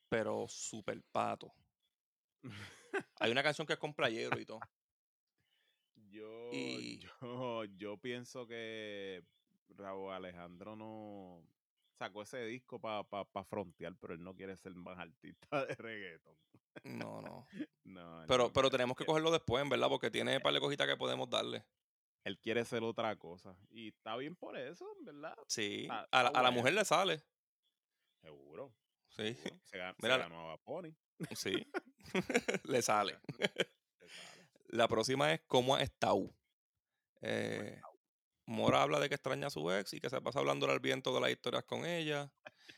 pero 0.08 0.46
super 0.48 1.02
pato. 1.12 1.52
Hay 3.20 3.30
una 3.30 3.42
canción 3.42 3.66
que 3.66 3.74
es 3.74 3.78
con 3.78 3.94
playero 3.94 4.38
y 4.38 4.46
todo. 4.46 4.60
Yo, 6.10 6.50
Y- 6.52 7.00
yo, 7.20 7.64
yo 7.76 7.96
pienso 7.98 8.46
que 8.46 9.22
Raúl 9.70 10.12
Alejandro 10.12 10.76
no 10.76 11.42
sacó 11.98 12.22
ese 12.22 12.44
disco 12.44 12.80
para 12.80 13.02
pa, 13.04 13.24
pa 13.24 13.44
frontear, 13.44 13.96
pero 13.96 14.14
él 14.14 14.22
no 14.22 14.34
quiere 14.34 14.56
ser 14.56 14.74
más 14.74 14.98
artista 14.98 15.66
de 15.66 15.74
reggaeton. 15.74 16.36
No, 16.84 17.20
no. 17.22 17.46
No, 17.84 18.24
Pero, 18.28 18.52
pero 18.52 18.70
tenemos 18.70 18.96
que 18.96 19.04
quiere- 19.04 19.06
cogerlo 19.12 19.30
después, 19.30 19.62
en 19.62 19.68
verdad, 19.68 19.88
porque 19.88 20.10
tiene 20.10 20.36
un 20.36 20.42
par 20.42 20.52
de 20.54 20.60
cositas 20.60 20.86
que 20.86 20.96
podemos 20.96 21.28
darle. 21.30 21.64
Él 22.24 22.38
quiere 22.40 22.64
ser 22.64 22.82
otra 22.82 23.14
cosa. 23.16 23.56
Y 23.70 23.88
está 23.88 24.16
bien 24.16 24.34
por 24.34 24.56
eso, 24.58 24.84
en 24.98 25.04
verdad. 25.04 25.36
Sí. 25.46 25.82
Está- 25.82 26.08
A 26.10 26.22
la, 26.24 26.28
a 26.30 26.42
la 26.42 26.50
mujer 26.50 26.72
le 26.74 26.84
sale. 26.84 27.22
Seguro. 28.20 28.74
Sí. 29.10 29.34
seguro. 29.34 29.60
Se, 29.64 29.78
ga- 29.78 29.94
se 29.94 30.02
Mira 30.02 30.18
la- 30.18 30.24
ganó 30.24 30.50
a 30.50 30.56
Bunny. 30.64 30.94
Sí. 31.36 31.54
le 32.64 32.82
sale. 32.82 33.18
Se. 33.38 33.70
La 34.68 34.88
próxima 34.88 35.32
es 35.32 35.40
¿Cómo 35.46 35.78
estado? 35.78 36.28
Eh, 37.22 37.80
Mora 38.46 38.82
habla 38.82 39.00
de 39.00 39.08
que 39.08 39.14
extraña 39.16 39.46
a 39.48 39.50
su 39.50 39.70
ex 39.72 39.92
y 39.94 40.00
que 40.00 40.10
se 40.10 40.20
pasa 40.20 40.38
hablando 40.38 40.70
al 40.70 40.78
viento 40.80 41.12
de 41.14 41.20
las 41.20 41.30
historias 41.30 41.64
con 41.64 41.84
ella. 41.84 42.30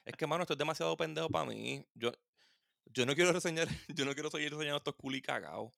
Es 0.04 0.14
que, 0.16 0.26
mano, 0.26 0.42
esto 0.42 0.54
es 0.54 0.58
demasiado 0.58 0.96
pendejo 0.96 1.28
para 1.28 1.44
mí. 1.46 1.84
Yo, 1.94 2.10
yo 2.92 3.06
no 3.06 3.14
quiero 3.14 3.32
reseñar, 3.32 3.68
yo 3.88 4.04
no 4.04 4.14
quiero 4.14 4.30
seguir 4.30 4.50
reseñando 4.50 4.78
estos 4.78 4.94
culi 4.94 5.20
cagados. 5.22 5.72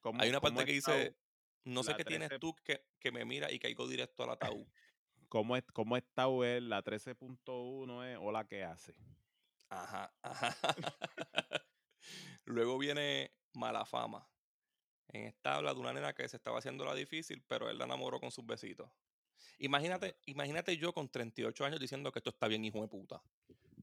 ¿Cómo- 0.00 0.20
Hay 0.22 0.28
una 0.28 0.40
parte 0.40 0.64
que 0.64 0.72
dice, 0.72 1.16
no 1.64 1.82
sé 1.82 1.94
qué 1.96 2.04
tienes 2.04 2.28
13 2.28 2.40
tú 2.40 2.54
que, 2.64 2.84
que 2.98 3.10
me 3.12 3.24
mira 3.24 3.50
y 3.52 3.58
caigo 3.58 3.88
directo 3.88 4.24
al 4.24 4.30
ataúd. 4.30 4.66
¿Cómo, 5.28 5.56
es, 5.56 5.64
cómo 5.72 5.96
está 5.96 6.26
él? 6.44 6.68
La 6.68 6.84
13.1 6.84 8.04
es 8.12 8.18
Hola, 8.20 8.46
¿qué 8.46 8.62
hace? 8.62 8.94
Ajá, 9.68 10.14
ajá. 10.22 10.56
Luego 12.44 12.78
viene 12.78 13.32
Mala 13.54 13.84
Fama. 13.84 14.28
En 15.08 15.24
esta 15.24 15.56
habla 15.56 15.74
de 15.74 15.80
una 15.80 15.92
nena 15.92 16.12
que 16.14 16.28
se 16.28 16.36
estaba 16.36 16.58
haciendo 16.58 16.84
la 16.84 16.94
difícil, 16.94 17.42
pero 17.46 17.68
él 17.68 17.78
la 17.78 17.84
enamoró 17.84 18.20
con 18.20 18.30
sus 18.30 18.46
besitos. 18.46 18.90
Imagínate, 19.58 20.16
imagínate 20.26 20.76
yo 20.76 20.92
con 20.92 21.08
38 21.08 21.64
años 21.64 21.80
diciendo 21.80 22.12
que 22.12 22.18
esto 22.20 22.30
está 22.30 22.46
bien, 22.46 22.64
hijo 22.64 22.80
de 22.80 22.88
puta. 22.88 23.22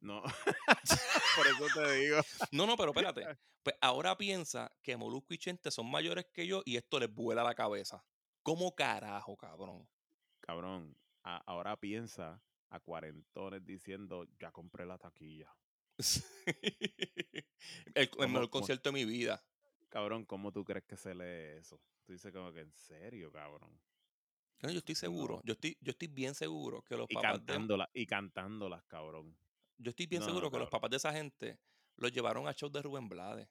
No. 0.03 0.21
Por 1.35 1.47
eso 1.47 1.65
te 1.73 1.93
digo. 1.95 2.17
No, 2.51 2.67
no, 2.67 2.75
pero 2.75 2.89
espérate. 2.91 3.25
Pues 3.63 3.75
ahora 3.81 4.17
piensa 4.17 4.69
que 4.81 4.97
Molusco 4.97 5.33
y 5.33 5.37
Chente 5.37 5.71
son 5.71 5.89
mayores 5.89 6.25
que 6.33 6.45
yo 6.45 6.61
y 6.65 6.75
esto 6.75 6.99
les 6.99 7.11
vuela 7.13 7.43
la 7.43 7.55
cabeza. 7.55 8.03
¿Cómo 8.41 8.75
carajo, 8.75 9.37
cabrón? 9.37 9.87
Cabrón, 10.41 10.97
a- 11.23 11.41
ahora 11.45 11.77
piensa 11.79 12.43
a 12.69 12.79
cuarentones 12.81 13.65
diciendo, 13.65 14.27
ya 14.39 14.51
compré 14.51 14.85
la 14.85 14.97
taquilla. 14.97 15.49
el, 16.45 17.45
el 17.95 18.09
¿Cómo- 18.09 18.27
mejor 18.27 18.49
concierto 18.49 18.89
de 18.89 18.93
mi 18.93 19.05
vida. 19.05 19.41
Cabrón, 19.89 20.25
¿cómo 20.25 20.51
tú 20.51 20.65
crees 20.65 20.83
que 20.85 20.97
se 20.97 21.13
lee 21.15 21.59
eso? 21.59 21.79
Tú 22.05 22.11
dices 22.11 22.33
como 22.33 22.51
que 22.51 22.61
en 22.61 22.73
serio, 22.73 23.31
cabrón. 23.31 23.79
No, 24.61 24.69
Yo 24.69 24.79
estoy 24.79 24.95
seguro, 24.95 25.41
yo 25.45 25.53
estoy, 25.53 25.77
yo 25.81 25.91
estoy 25.91 26.07
bien 26.07 26.35
seguro 26.35 26.81
que 26.83 26.97
los 26.97 27.05
Y 27.09 27.13
papás 27.15 27.33
de, 27.33 27.37
cantándolas, 27.45 27.89
y 27.93 28.05
cantándolas, 28.05 28.83
cabrón. 28.85 29.37
Yo 29.77 29.89
estoy 29.89 30.05
bien 30.07 30.21
No, 30.21 30.27
seguro 30.27 30.51
que 30.51 30.59
los 30.59 30.69
papás 30.69 30.89
de 30.91 30.97
esa 30.97 31.11
gente 31.13 31.59
los 31.97 32.11
llevaron 32.11 32.47
a 32.47 32.51
shows 32.53 32.71
de 32.71 32.81
Rubén 32.81 33.09
Blades. 33.09 33.47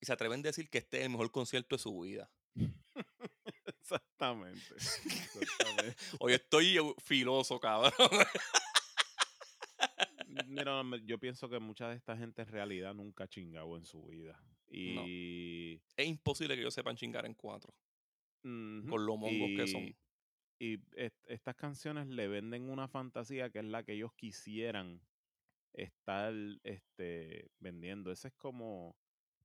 Y 0.00 0.06
se 0.06 0.12
atreven 0.12 0.40
a 0.40 0.42
decir 0.44 0.68
que 0.68 0.78
este 0.78 0.98
es 0.98 1.04
el 1.04 1.10
mejor 1.10 1.30
concierto 1.30 1.76
de 1.76 1.82
su 1.82 2.00
vida. 2.00 2.30
Exactamente. 3.66 4.74
exactamente. 4.74 5.96
Hoy 6.20 6.32
estoy 6.32 6.78
eh, 6.78 6.94
filoso, 6.98 7.60
cabrón. 7.60 7.92
Mira, 10.46 10.82
yo 11.04 11.18
pienso 11.18 11.48
que 11.48 11.58
mucha 11.58 11.88
de 11.90 11.96
esta 11.96 12.16
gente 12.16 12.42
en 12.42 12.48
realidad 12.48 12.94
nunca 12.94 13.24
ha 13.24 13.28
chingado 13.28 13.76
en 13.76 13.84
su 13.84 14.06
vida. 14.06 14.40
No. 14.68 15.06
Y, 15.06 15.82
Es 15.96 16.06
imposible 16.06 16.54
que 16.54 16.62
ellos 16.62 16.74
sepan 16.74 16.96
chingar 16.96 17.26
en 17.26 17.34
cuatro. 17.34 17.74
ujú, 18.42 18.86
Con 18.88 19.04
lo 19.06 19.16
mongos 19.16 19.50
que 19.56 19.66
son. 19.66 19.82
y- 19.82 19.96
y 20.58 20.80
est- 20.96 21.24
estas 21.28 21.54
canciones 21.56 22.06
le 22.06 22.28
venden 22.28 22.70
una 22.70 22.88
fantasía 22.88 23.50
que 23.50 23.58
es 23.58 23.64
la 23.64 23.82
que 23.82 23.92
ellos 23.94 24.12
quisieran 24.14 25.02
estar 25.74 26.32
este, 26.64 27.50
vendiendo. 27.60 28.10
Esa 28.12 28.28
es 28.28 28.34
como, 28.34 28.96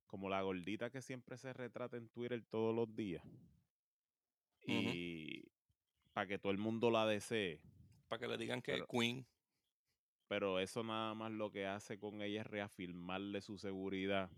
como 0.06 0.28
la 0.28 0.42
gordita 0.42 0.90
que 0.90 1.02
siempre 1.02 1.36
se 1.36 1.52
retrata 1.52 1.96
en 1.96 2.08
Twitter 2.08 2.42
todos 2.48 2.74
los 2.74 2.94
días. 2.94 3.24
Y 4.66 5.44
para 6.12 6.26
que 6.26 6.38
todo 6.38 6.52
el 6.52 6.58
mundo 6.58 6.90
la 6.90 7.06
desee. 7.06 7.60
Para 8.08 8.20
que 8.20 8.28
le 8.28 8.36
digan 8.38 8.62
que 8.62 8.72
Pero- 8.72 8.86
Queen. 8.86 9.26
Pero 10.28 10.58
eso 10.60 10.84
nada 10.84 11.14
más 11.14 11.32
lo 11.32 11.50
que 11.50 11.66
hace 11.66 11.98
con 11.98 12.20
ella 12.20 12.42
es 12.42 12.46
reafirmarle 12.46 13.40
su 13.40 13.56
seguridad. 13.56 14.30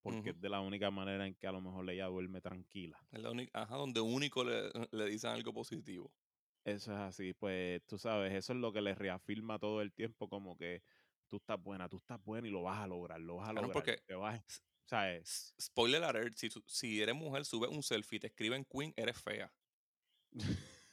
Porque 0.00 0.30
es 0.30 0.40
de 0.40 0.50
la 0.50 0.60
única 0.60 0.90
manera 0.90 1.26
en 1.26 1.34
que 1.34 1.46
a 1.46 1.52
lo 1.52 1.62
mejor 1.62 1.88
ella 1.88 2.06
duerme 2.06 2.42
tranquila. 2.42 2.98
Es 3.10 3.20
la 3.20 3.30
única, 3.30 3.62
ajá, 3.62 3.76
donde 3.76 4.00
único 4.02 4.44
le, 4.44 4.70
le 4.92 5.06
dicen 5.06 5.30
algo 5.30 5.54
positivo. 5.54 6.12
Eso 6.62 6.92
es 6.92 6.98
así, 6.98 7.32
pues 7.32 7.82
tú 7.86 7.98
sabes, 7.98 8.32
eso 8.34 8.52
es 8.52 8.58
lo 8.58 8.72
que 8.72 8.82
le 8.82 8.94
reafirma 8.94 9.58
todo 9.58 9.80
el 9.80 9.92
tiempo 9.92 10.28
como 10.28 10.56
que 10.56 10.82
tú 11.28 11.36
estás 11.36 11.60
buena, 11.62 11.88
tú 11.88 11.96
estás 11.98 12.22
buena 12.22 12.48
y 12.48 12.50
lo 12.50 12.62
vas 12.62 12.78
a 12.80 12.86
lograr, 12.86 13.20
lo 13.20 13.36
vas 13.36 13.48
a 13.48 13.52
Claro, 13.52 13.68
lograr. 13.68 13.84
porque 13.84 14.02
te 14.06 14.14
vas. 14.14 14.42
S- 14.90 15.54
Spoiler 15.60 16.04
alert, 16.04 16.34
si, 16.36 16.48
si 16.66 17.00
eres 17.02 17.14
mujer, 17.14 17.44
sube 17.44 17.66
un 17.68 17.82
selfie 17.82 18.16
y 18.16 18.20
te 18.20 18.26
escriben 18.28 18.64
Queen, 18.64 18.92
eres 18.96 19.20
fea. 19.20 19.52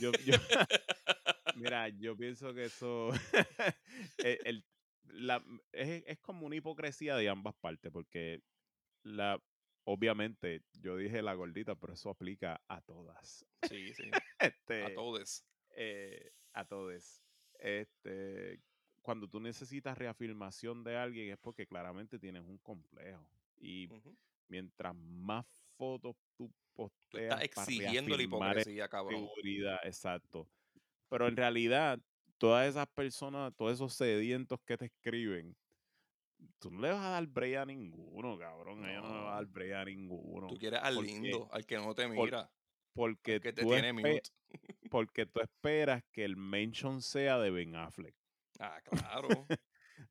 Yo, 0.00 0.12
yo, 0.12 0.34
mira, 1.56 1.88
yo 1.88 2.16
pienso 2.16 2.52
que 2.54 2.64
eso 2.66 3.10
el- 4.18 4.38
el- 4.44 4.64
la- 5.04 5.42
es, 5.72 6.02
es 6.06 6.18
como 6.20 6.46
una 6.46 6.56
hipocresía 6.56 7.16
de 7.16 7.28
ambas 7.28 7.54
partes, 7.56 7.90
porque 7.90 8.42
la 9.02 9.42
obviamente 9.84 10.62
yo 10.82 10.96
dije 10.96 11.22
la 11.22 11.34
gordita, 11.34 11.74
pero 11.74 11.94
eso 11.94 12.10
aplica 12.10 12.60
a 12.68 12.80
todas. 12.82 13.46
sí, 13.68 13.92
sí. 13.94 14.04
Este, 14.38 14.84
A 14.84 14.94
todos. 14.94 15.44
eh, 15.76 16.30
a 16.52 16.64
todos. 16.66 17.22
Este, 17.58 18.60
cuando 19.02 19.28
tú 19.28 19.40
necesitas 19.40 19.96
reafirmación 19.96 20.84
de 20.84 20.96
alguien 20.96 21.30
es 21.32 21.38
porque 21.38 21.66
claramente 21.66 22.18
tienes 22.18 22.42
un 22.42 22.58
complejo. 22.58 23.26
Y 23.56 23.88
mientras 24.48 24.94
más 24.94 25.46
fotos 25.76 26.16
tú 26.36 26.48
Tú 26.48 26.86
posteas 26.86 27.42
estás 27.42 27.68
exigiendo 27.68 28.16
la 28.16 28.22
hipocresía, 28.22 28.88
cabrón. 28.88 29.20
seguridad, 29.26 29.80
exacto. 29.84 30.48
Pero 31.10 31.26
en 31.28 31.36
realidad, 31.36 31.98
todas 32.38 32.66
esas 32.68 32.86
personas, 32.86 33.52
todos 33.54 33.72
esos 33.74 33.92
sedientos 33.92 34.60
que 34.64 34.78
te 34.78 34.86
escriben, 34.86 35.54
tú 36.58 36.70
no 36.70 36.80
le 36.80 36.90
vas 36.90 37.04
a 37.04 37.10
dar 37.10 37.26
break 37.26 37.56
a 37.56 37.66
ninguno, 37.66 38.38
cabrón. 38.38 38.86
Ella 38.86 39.02
no 39.02 39.12
me 39.12 39.20
va 39.20 39.32
a 39.32 39.34
dar 39.36 39.46
No. 39.46 39.52
break 39.52 39.72
a 39.74 39.84
ninguno. 39.84 40.46
Tú 40.46 40.56
quieres 40.56 40.80
al 40.82 41.02
lindo, 41.04 41.48
al 41.52 41.66
que 41.66 41.76
no 41.76 41.94
te 41.94 42.06
por- 42.08 42.24
mira, 42.26 42.50
Porque 42.94 43.40
que 43.40 43.52
te 43.52 43.62
tú 43.62 43.68
tiene 43.68 44.22
porque 44.90 45.26
tú 45.26 45.40
esperas 45.40 46.02
que 46.12 46.24
el 46.24 46.36
mention 46.36 47.02
sea 47.02 47.38
de 47.38 47.50
Ben 47.50 47.76
Affleck. 47.76 48.14
Ah, 48.60 48.80
claro. 48.84 49.28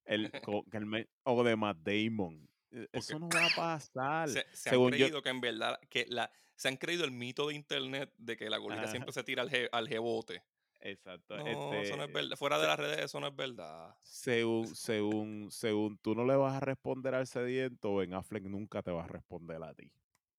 El, 0.06 0.32
o 1.24 1.44
de 1.44 1.56
Matt 1.56 1.78
Damon. 1.78 2.50
E- 2.72 2.88
Eso 2.92 3.18
no 3.20 3.30
va 3.30 3.46
a 3.46 3.50
pasar. 3.56 4.30
Se, 4.30 4.46
se 4.54 4.70
han 4.70 4.76
yo- 4.76 4.90
creído 4.90 5.22
que 5.22 5.30
en 5.30 5.42
verdad, 5.42 5.80
que 5.90 6.06
la, 6.10 6.32
se 6.56 6.68
han 6.68 6.78
creído 6.78 7.06
el 7.06 7.12
mito 7.12 7.48
de 7.48 7.56
internet 7.56 8.14
de 8.18 8.36
que 8.38 8.50
la 8.50 8.58
gordita 8.58 8.84
Ajá. 8.84 8.92
siempre 8.92 9.12
se 9.14 9.24
tira 9.24 9.44
al, 9.44 9.50
je- 9.50 9.70
al 9.72 9.88
jebote. 9.88 10.44
Exacto. 10.82 11.36
No, 11.38 11.46
este, 11.46 11.82
eso 11.82 11.98
no 11.98 12.04
es 12.06 12.14
verdad. 12.14 12.38
Fuera 12.38 12.58
de 12.60 12.68
las 12.68 12.80
redes, 12.80 13.00
eso 13.00 13.20
no 13.20 13.28
es 13.28 13.36
verdad. 13.36 13.96
Según, 14.02 14.68
según, 14.76 15.52
según 15.52 15.98
tú 15.98 16.16
no 16.16 16.26
le 16.26 16.36
vas 16.36 16.54
a 16.56 16.60
responder 16.62 17.16
al 17.16 17.28
sediento, 17.28 17.96
Ben 17.96 18.14
Affleck 18.14 18.44
nunca 18.44 18.82
te 18.82 18.92
va 18.92 19.04
a 19.04 19.08
responder 19.08 19.62
a 19.62 19.74
ti. 19.74 19.92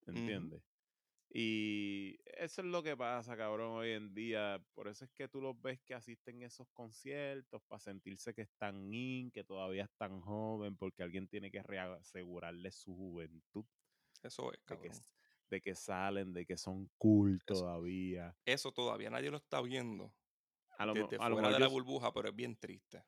¿Entiendes? 0.07 0.63
Y 1.33 2.19
eso 2.25 2.61
es 2.61 2.67
lo 2.67 2.83
que 2.83 2.97
pasa, 2.97 3.37
cabrón, 3.37 3.73
hoy 3.73 3.93
en 3.93 4.13
día. 4.13 4.61
Por 4.75 4.89
eso 4.89 5.05
es 5.05 5.13
que 5.13 5.29
tú 5.29 5.41
los 5.41 5.61
ves 5.63 5.81
que 5.83 5.95
asisten 5.95 6.43
a 6.43 6.47
esos 6.47 6.67
conciertos 6.73 7.63
para 7.69 7.79
sentirse 7.79 8.35
que 8.35 8.43
están 8.43 8.93
in, 8.93 9.31
que 9.31 9.45
todavía 9.45 9.85
están 9.85 10.21
joven, 10.21 10.77
porque 10.77 11.05
alguien 11.05 11.29
tiene 11.29 11.51
que 11.53 11.63
reasegurarle 11.63 12.73
su 12.73 12.97
juventud. 12.97 13.65
Eso 14.25 14.53
es, 14.53 14.59
de 14.67 14.77
que, 14.77 14.89
cabrón. 14.89 15.05
de 15.51 15.61
que 15.61 15.75
salen, 15.77 16.33
de 16.33 16.45
que 16.45 16.57
son 16.57 16.91
cool 16.99 17.37
Eso- 17.47 17.61
todavía. 17.61 18.37
Eso 18.45 18.73
todavía 18.73 19.09
nadie 19.11 19.31
lo 19.31 19.37
está 19.37 19.61
viendo. 19.61 20.13
A 20.79 20.87
lo, 20.87 20.95
Desde 20.95 21.17
a 21.17 21.19
fuera 21.19 21.29
mejor 21.29 21.47
de 21.47 21.53
yo 21.53 21.59
la 21.61 21.69
burbuja, 21.69 22.13
pero 22.13 22.29
es 22.31 22.35
bien 22.35 22.57
triste. 22.57 23.05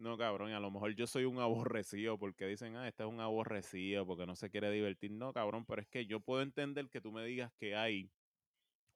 No, 0.00 0.16
cabrón, 0.18 0.50
y 0.50 0.54
a 0.54 0.60
lo 0.60 0.70
mejor 0.70 0.94
yo 0.94 1.06
soy 1.06 1.24
un 1.24 1.38
aborrecido 1.38 2.18
porque 2.18 2.46
dicen, 2.46 2.76
ah, 2.76 2.88
este 2.88 3.02
es 3.04 3.08
un 3.08 3.20
aborrecido 3.20 4.06
porque 4.06 4.26
no 4.26 4.36
se 4.36 4.50
quiere 4.50 4.70
divertir. 4.70 5.10
No, 5.12 5.32
cabrón, 5.32 5.64
pero 5.66 5.82
es 5.82 5.88
que 5.88 6.06
yo 6.06 6.20
puedo 6.20 6.42
entender 6.42 6.88
que 6.90 7.00
tú 7.00 7.12
me 7.12 7.24
digas 7.24 7.52
que 7.58 7.76
hay 7.76 8.10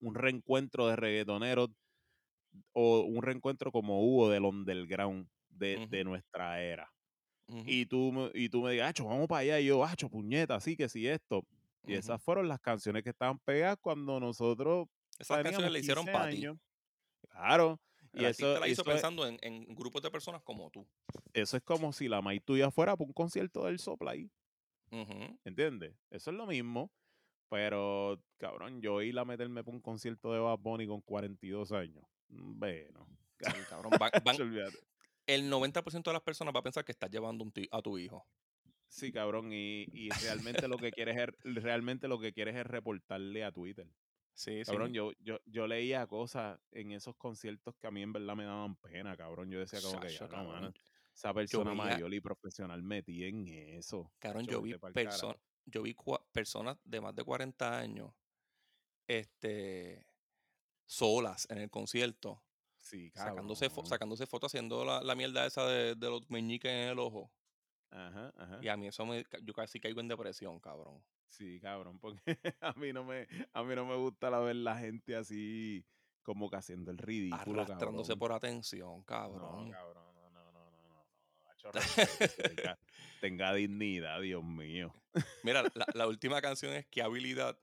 un 0.00 0.14
reencuentro 0.16 0.88
de 0.88 0.96
reggaetoneros 0.96 1.70
o 2.72 3.00
un 3.02 3.22
reencuentro 3.22 3.72
como 3.72 4.00
hubo 4.02 4.30
del 4.30 4.44
underground 4.44 5.28
de, 5.48 5.80
de 5.86 6.04
Ujú. 6.04 6.04
nuestra 6.04 6.60
era. 6.62 6.90
Y 7.64 7.86
tú, 7.86 8.12
me- 8.12 8.30
y 8.34 8.48
tú 8.50 8.62
me 8.62 8.72
digas, 8.72 8.90
acho, 8.90 9.06
vamos 9.06 9.28
para 9.28 9.40
allá. 9.40 9.60
Y 9.60 9.66
yo, 9.66 9.84
acho, 9.84 10.10
puñeta, 10.10 10.60
sí 10.60 10.76
que 10.76 10.88
sí 10.88 11.08
esto. 11.08 11.42
Y 11.86 11.94
esas 11.94 12.22
fueron 12.22 12.48
las 12.48 12.60
canciones 12.60 13.04
que 13.04 13.10
estaban 13.10 13.38
pegadas 13.40 13.78
cuando 13.80 14.20
nosotros 14.20 14.86
Esas 15.18 15.38
canciones 15.40 15.72
le 15.72 15.80
hicieron 15.80 16.08
15 16.08 16.10
para. 16.10 16.32
Claro. 17.30 17.80
Y 18.14 18.24
eso, 18.24 18.58
la 18.60 18.68
hizo 18.68 18.82
eso, 18.82 18.90
es, 18.90 18.94
pensando 18.94 19.26
en, 19.26 19.38
en 19.42 19.74
grupos 19.74 20.02
de 20.02 20.10
personas 20.10 20.42
como 20.42 20.70
tú. 20.70 20.86
eso 21.32 21.56
es 21.56 21.62
como 21.62 21.92
si 21.92 22.08
la 22.08 22.20
maíz 22.22 22.42
tuya 22.44 22.70
fuera 22.70 22.96
para 22.96 23.06
un 23.06 23.12
concierto 23.12 23.64
del 23.64 23.78
Soplay. 23.78 24.30
Ujú. 24.90 25.38
¿Entiendes? 25.44 25.94
Eso 26.10 26.30
es 26.30 26.36
lo 26.36 26.46
mismo. 26.46 26.90
Pero, 27.50 28.20
cabrón, 28.38 28.80
yo 28.80 29.00
ir 29.02 29.18
a 29.18 29.24
meterme 29.24 29.62
para 29.62 29.76
un 29.76 29.80
concierto 29.82 30.32
de 30.32 30.38
Bad 30.40 30.58
Bunny 30.58 30.86
con 30.86 31.00
42 31.02 31.72
años. 31.72 32.04
mm, 32.28 32.58
Bueno. 32.58 33.06
Sí, 33.40 33.52
cabrón. 33.68 33.92
Van- 33.98 34.10
van- 34.24 34.40
olvídate. 34.40 34.78
el 35.26 35.50
90% 35.50 36.10
de 36.10 36.12
las 36.12 36.22
personas 36.22 36.54
va 36.54 36.60
a 36.60 36.62
pensar 36.62 36.84
que 36.84 36.92
estás 36.92 37.10
llevando 37.10 37.44
un 37.44 37.52
a 37.70 37.82
tu 37.82 37.98
hijo. 37.98 38.26
Sí, 38.88 39.10
cabrón, 39.12 39.52
y, 39.52 39.86
y 39.92 40.08
realmente 40.22 40.68
lo 40.68 40.78
que 40.78 40.90
quieres 40.92 41.16
es, 41.16 41.28
realmente 41.62 42.06
lo 42.08 42.18
que 42.20 42.32
quieres 42.32 42.54
es 42.56 42.66
reportarle 42.66 43.42
a 43.44 43.50
Twitter. 43.52 43.88
Sí, 44.34 44.64
Cabrón, 44.64 44.92
sí. 44.92 44.94
yo, 44.94 45.12
yo, 45.20 45.38
yo 45.46 45.66
leía 45.66 46.06
cosas 46.06 46.58
en 46.72 46.90
esos 46.92 47.16
conciertos 47.16 47.74
que 47.78 47.86
a 47.86 47.90
mí 47.90 48.02
en 48.02 48.12
verdad 48.12 48.34
me 48.34 48.44
daban 48.44 48.76
pena, 48.76 49.16
cabrón. 49.16 49.50
Yo 49.50 49.60
decía 49.60 49.80
como 49.80 50.00
que 50.00 50.12
ya, 50.12 50.26
no, 50.28 50.44
mano, 50.44 50.72
esa 51.14 51.32
persona 51.34 51.74
mayor 51.74 52.12
y 52.14 52.20
profesional 52.20 52.82
metida 52.82 53.26
en 53.28 53.46
eso. 53.48 54.12
Cabrón, 54.18 54.48
yo 54.48 54.60
vi, 54.62 54.74
perso- 54.92 55.38
yo 55.66 55.82
vi 55.82 55.94
personas 56.32 56.78
de 56.84 57.00
más 57.00 57.14
de 57.14 57.24
40 57.24 57.78
años 57.78 58.12
este, 59.06 60.06
solas 60.86 61.46
en 61.50 61.58
el 61.58 61.70
concierto, 61.70 62.44
Sí, 62.78 63.10
sacándose, 63.14 63.70
fo- 63.70 63.86
sacándose 63.86 64.26
fotos 64.26 64.50
haciendo 64.52 64.84
la, 64.84 65.02
la 65.02 65.14
mierda 65.16 65.46
esa 65.46 65.66
de, 65.68 65.94
de 65.96 66.10
los 66.10 66.30
meñiques 66.30 66.70
en 66.72 66.88
el 66.90 66.98
ojo. 66.98 67.32
Ajá, 67.90 68.32
ajá. 68.36 68.58
Y 68.60 68.68
a 68.68 68.76
mí 68.76 68.86
eso 68.88 69.06
me, 69.06 69.24
yo 69.42 69.52
casi 69.54 69.78
caigo 69.80 70.00
en 70.00 70.08
depresión, 70.08 70.58
cabrón. 70.60 71.04
Sí, 71.28 71.58
cabrón, 71.60 71.98
porque 71.98 72.20
a 72.60 72.72
mí 72.74 72.92
no 72.92 73.04
me, 73.04 73.26
a 73.52 73.62
mí 73.62 73.74
no 73.74 73.84
me 73.86 73.96
gusta 73.96 74.30
la 74.30 74.38
ver 74.40 74.56
la 74.56 74.76
gente 74.78 75.16
así 75.16 75.84
como 76.22 76.48
que 76.48 76.56
haciendo 76.56 76.90
el 76.90 76.98
ridículo, 76.98 77.62
Arrastrándose 77.62 78.12
cabrón. 78.12 78.18
por 78.18 78.32
atención, 78.32 78.98
No, 78.98 79.04
cabrón. 79.04 79.70
cabrón, 79.70 80.14
no, 80.14 80.30
no, 80.30 80.52
no, 80.52 80.70
no, 80.70 80.80
no. 80.88 81.72
Tenga, 82.54 82.78
tenga 83.20 83.52
dignidad, 83.54 84.20
Dios 84.20 84.42
mío. 84.44 84.94
Mira, 85.42 85.62
la, 85.74 85.86
la 85.94 86.06
última 86.06 86.40
canción 86.40 86.72
es 86.74 86.86
¿Qué 86.86 87.02
habilidad? 87.02 87.58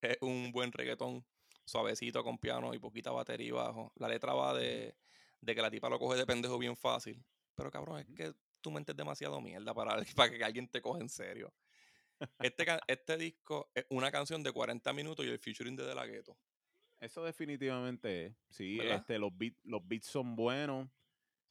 Es 0.00 0.18
un 0.20 0.50
buen 0.52 0.72
reggaetón 0.72 1.24
suavecito 1.64 2.24
con 2.24 2.38
piano 2.38 2.74
y 2.74 2.78
poquita 2.78 3.10
batería 3.12 3.48
y 3.48 3.50
bajo. 3.52 3.92
La 3.96 4.08
letra 4.08 4.34
va 4.34 4.54
de, 4.54 4.96
de 5.40 5.54
que 5.54 5.62
la 5.62 5.70
tipa 5.70 5.88
lo 5.88 5.98
coge 5.98 6.16
de 6.18 6.26
pendejo 6.26 6.58
bien 6.58 6.76
fácil. 6.76 7.24
Pero 7.54 7.70
cabrón, 7.70 8.00
es 8.00 8.06
que 8.16 8.32
tu 8.60 8.70
mente 8.70 8.92
es 8.92 8.96
demasiado 8.96 9.40
mierda 9.40 9.72
para, 9.74 9.96
para 10.16 10.30
que 10.30 10.42
alguien 10.44 10.68
te 10.68 10.80
coja 10.80 11.00
en 11.00 11.08
serio. 11.08 11.52
Este, 12.40 12.66
este 12.86 13.16
disco 13.16 13.70
es 13.74 13.86
una 13.90 14.10
canción 14.10 14.42
de 14.42 14.52
40 14.52 14.92
minutos 14.92 15.24
y 15.24 15.28
el 15.28 15.38
featuring 15.38 15.76
de 15.76 15.84
De 15.86 15.94
La 15.94 16.06
Ghetto. 16.06 16.36
Eso 17.00 17.24
definitivamente 17.24 18.26
es. 18.26 18.36
Sí, 18.50 18.76
¿Verdad? 18.78 18.96
este, 18.98 19.18
los 19.18 19.36
beats, 19.36 19.58
los 19.64 19.86
beats 19.86 20.06
son 20.06 20.36
buenos. 20.36 20.88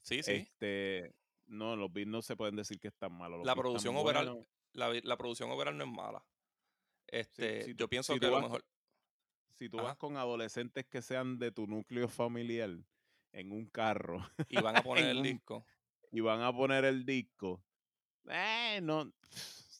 Sí, 0.01 0.21
sí. 0.21 0.31
Este, 0.33 1.15
no, 1.47 1.75
los 1.75 1.91
beats 1.91 2.07
no 2.09 2.21
se 2.21 2.35
pueden 2.35 2.55
decir 2.55 2.79
que 2.79 2.87
están 2.89 3.11
malos. 3.13 3.39
los 3.39 3.47
La 3.47 3.55
producción 3.55 3.95
overall, 3.95 4.25
buenos. 4.27 4.47
la, 4.73 4.93
la 5.03 5.17
producción 5.17 5.49
overall 5.51 5.75
no 5.75 5.83
es 5.85 5.89
mala. 5.91 6.23
Este, 7.07 7.63
si 7.63 7.71
yo 7.71 7.85
tú- 7.85 7.89
pienso 7.89 8.13
si 8.13 8.19
que 8.19 8.25
a 8.27 8.29
lo 8.29 8.35
vas 8.35 8.43
mejor... 8.43 8.65
Si 9.57 9.67
tú 9.69 9.79
Ajá. 9.79 9.87
vas 9.89 9.97
con 9.97 10.15
adolescentes 10.15 10.85
que 10.85 11.01
sean 11.01 11.37
de 11.39 11.51
tu 11.51 11.65
núcleo 11.67 12.07
familiar 12.07 12.69
en 13.33 13.51
un 13.51 13.65
carro 13.67 14.25
Y 14.47 14.61
van 14.61 14.77
a 14.77 14.83
poner 14.83 15.05
el 15.05 15.17
un- 15.17 15.23
disco. 15.23 15.65
y 16.11 16.19
van 16.21 16.41
a 16.41 16.53
poner 16.55 16.85
el 16.85 17.05
disco, 17.05 17.63
eh, 18.29 18.79
no, 18.83 19.11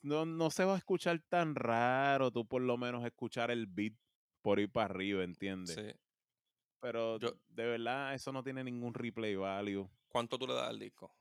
no, 0.02 0.26
no 0.26 0.50
se 0.50 0.66
va 0.66 0.76
a 0.76 0.78
escuchar 0.78 1.22
tan 1.30 1.56
raro. 1.56 2.32
Tú 2.32 2.48
por 2.48 2.62
lo 2.62 2.78
menos 2.78 3.06
escuchar 3.06 3.52
el 3.52 3.68
beat 3.68 3.94
por 4.42 4.60
ir 4.60 4.72
para 4.72 4.86
arriba, 4.86 5.24
¿entiendes? 5.24 5.76
Sí. 5.76 6.00
Pero 6.82 7.20
Yo- 7.20 7.36
de 7.50 7.66
verdad 7.66 8.14
eso 8.14 8.32
no 8.32 8.44
tiene 8.44 8.64
ningún 8.64 8.94
replay 8.94 9.36
value. 9.36 9.90
¿Cuánto 10.08 10.38
tú 10.40 10.48
le 10.48 10.54
das 10.54 10.70
al 10.70 10.80
disco? 10.80 11.14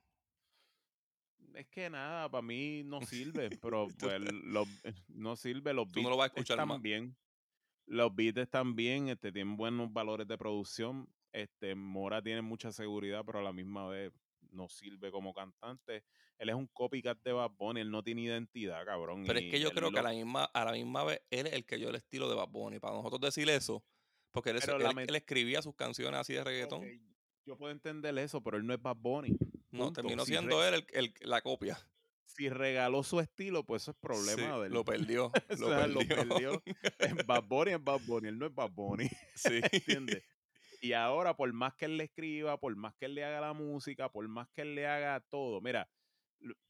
Es 1.55 1.67
que 1.69 1.91
nada, 1.91 2.31
para 2.31 2.43
mí 2.43 2.83
no 2.85 3.01
sirve, 3.01 3.51
pero 3.63 3.89
pues 3.99 4.21
los, 4.45 4.69
no 5.09 5.35
sirve, 5.37 5.73
los 5.75 5.89
Tú 5.89 6.01
no 6.03 6.09
beats 6.09 6.11
lo 6.11 6.17
vas 6.17 6.25
a 6.25 6.29
escuchar 6.29 6.55
están 6.57 6.69
más. 6.69 6.81
bien. 6.83 7.17
Los 7.87 8.15
beats 8.15 8.39
están 8.39 8.77
bien, 8.77 9.09
este, 9.09 9.33
tienen 9.33 9.57
buenos 9.57 9.93
valores 9.93 10.29
de 10.29 10.39
producción. 10.39 11.09
Este, 11.33 11.75
Mora 11.75 12.23
tiene 12.23 12.43
mucha 12.43 12.71
seguridad, 12.71 13.25
pero 13.25 13.41
a 13.41 13.43
la 13.43 13.53
misma 13.53 13.89
vez 13.89 14.13
no 14.51 14.69
sirve 14.69 15.11
como 15.11 15.33
cantante. 15.35 16.05
Él 16.39 16.49
es 16.49 16.55
un 16.55 16.67
copycat 16.69 17.19
de 17.23 17.33
Bad 17.33 17.51
Bunny, 17.51 17.81
él 17.81 17.91
no 17.91 18.03
tiene 18.03 18.23
identidad, 18.23 18.85
cabrón. 18.85 19.25
Pero 19.27 19.39
es 19.39 19.51
que 19.51 19.61
yo 19.61 19.71
creo 19.73 19.91
que 19.91 19.99
a 19.99 20.03
lo- 20.03 20.09
la 20.09 20.15
misma, 20.15 20.45
a 20.45 20.65
la 20.65 20.73
misma 20.73 21.05
vez 21.05 21.21
él 21.31 21.47
es 21.49 21.53
el 21.53 21.65
que 21.65 21.77
dio 21.77 21.89
el 21.91 21.97
estilo 21.97 22.29
de 22.29 22.35
Bad 22.37 22.49
Bunny. 22.49 22.79
Para 22.79 22.95
nosotros 22.95 23.21
decir 23.21 23.49
eso, 23.51 23.85
porque 24.31 24.51
él, 24.51 24.57
él- 25.09 25.15
escribía 25.17 25.63
sus 25.63 25.75
canciones 25.75 26.21
así 26.21 26.35
de 26.35 26.45
reggaetón. 26.45 26.83
Yo 27.45 27.57
puedo 27.57 27.73
entender 27.73 28.17
eso, 28.19 28.43
pero 28.43 28.57
él 28.59 28.67
no 28.67 28.75
es 28.75 28.81
Bad 28.83 28.97
Bunny. 28.97 29.37
No, 29.71 29.93
terminó 29.93 30.25
Si 30.25 30.33
siendo 30.33 30.67
él 30.67 30.75
el, 30.75 30.87
el- 30.93 31.15
la 31.29 31.41
copia. 31.43 31.79
Si 32.25 32.49
regaló 32.51 33.03
su 33.03 33.21
estilo, 33.21 33.65
pues 33.65 33.83
eso 33.83 33.91
es 33.93 33.97
problema 33.97 34.55
Sí, 34.55 34.61
de 34.61 34.67
él. 34.67 34.73
Lo 34.73 34.85
perdió. 34.85 35.33
O 35.51 35.57
lo 35.57 35.87
lo 35.89 36.01
perdió. 36.01 36.27
perdió. 36.27 36.63
Es 36.99 37.27
Bad 37.27 37.45
Bunny 37.49 37.73
es 37.73 37.83
Bad 37.83 38.01
Bunny, 38.07 38.29
él 38.29 38.39
no 38.39 38.47
es 38.47 38.55
Bad 38.55 38.71
Bunny. 38.71 39.09
Sí. 39.35 39.61
¿Entiendes? 39.73 40.23
Y 40.81 40.93
ahora, 40.93 41.37
por 41.37 41.53
más 41.53 41.75
que 41.75 41.87
él 41.87 41.97
le 41.97 42.05
escriba, 42.05 42.59
por 42.59 42.75
más 42.77 42.95
que 42.95 43.07
él 43.07 43.15
le 43.15 43.25
haga 43.25 43.41
la 43.41 43.53
música, 43.53 44.11
por 44.11 44.27
más 44.29 44.49
que 44.51 44.63
él 44.63 44.75
le 44.75 44.87
haga 44.87 45.21
todo, 45.29 45.61
mira, 45.61 45.89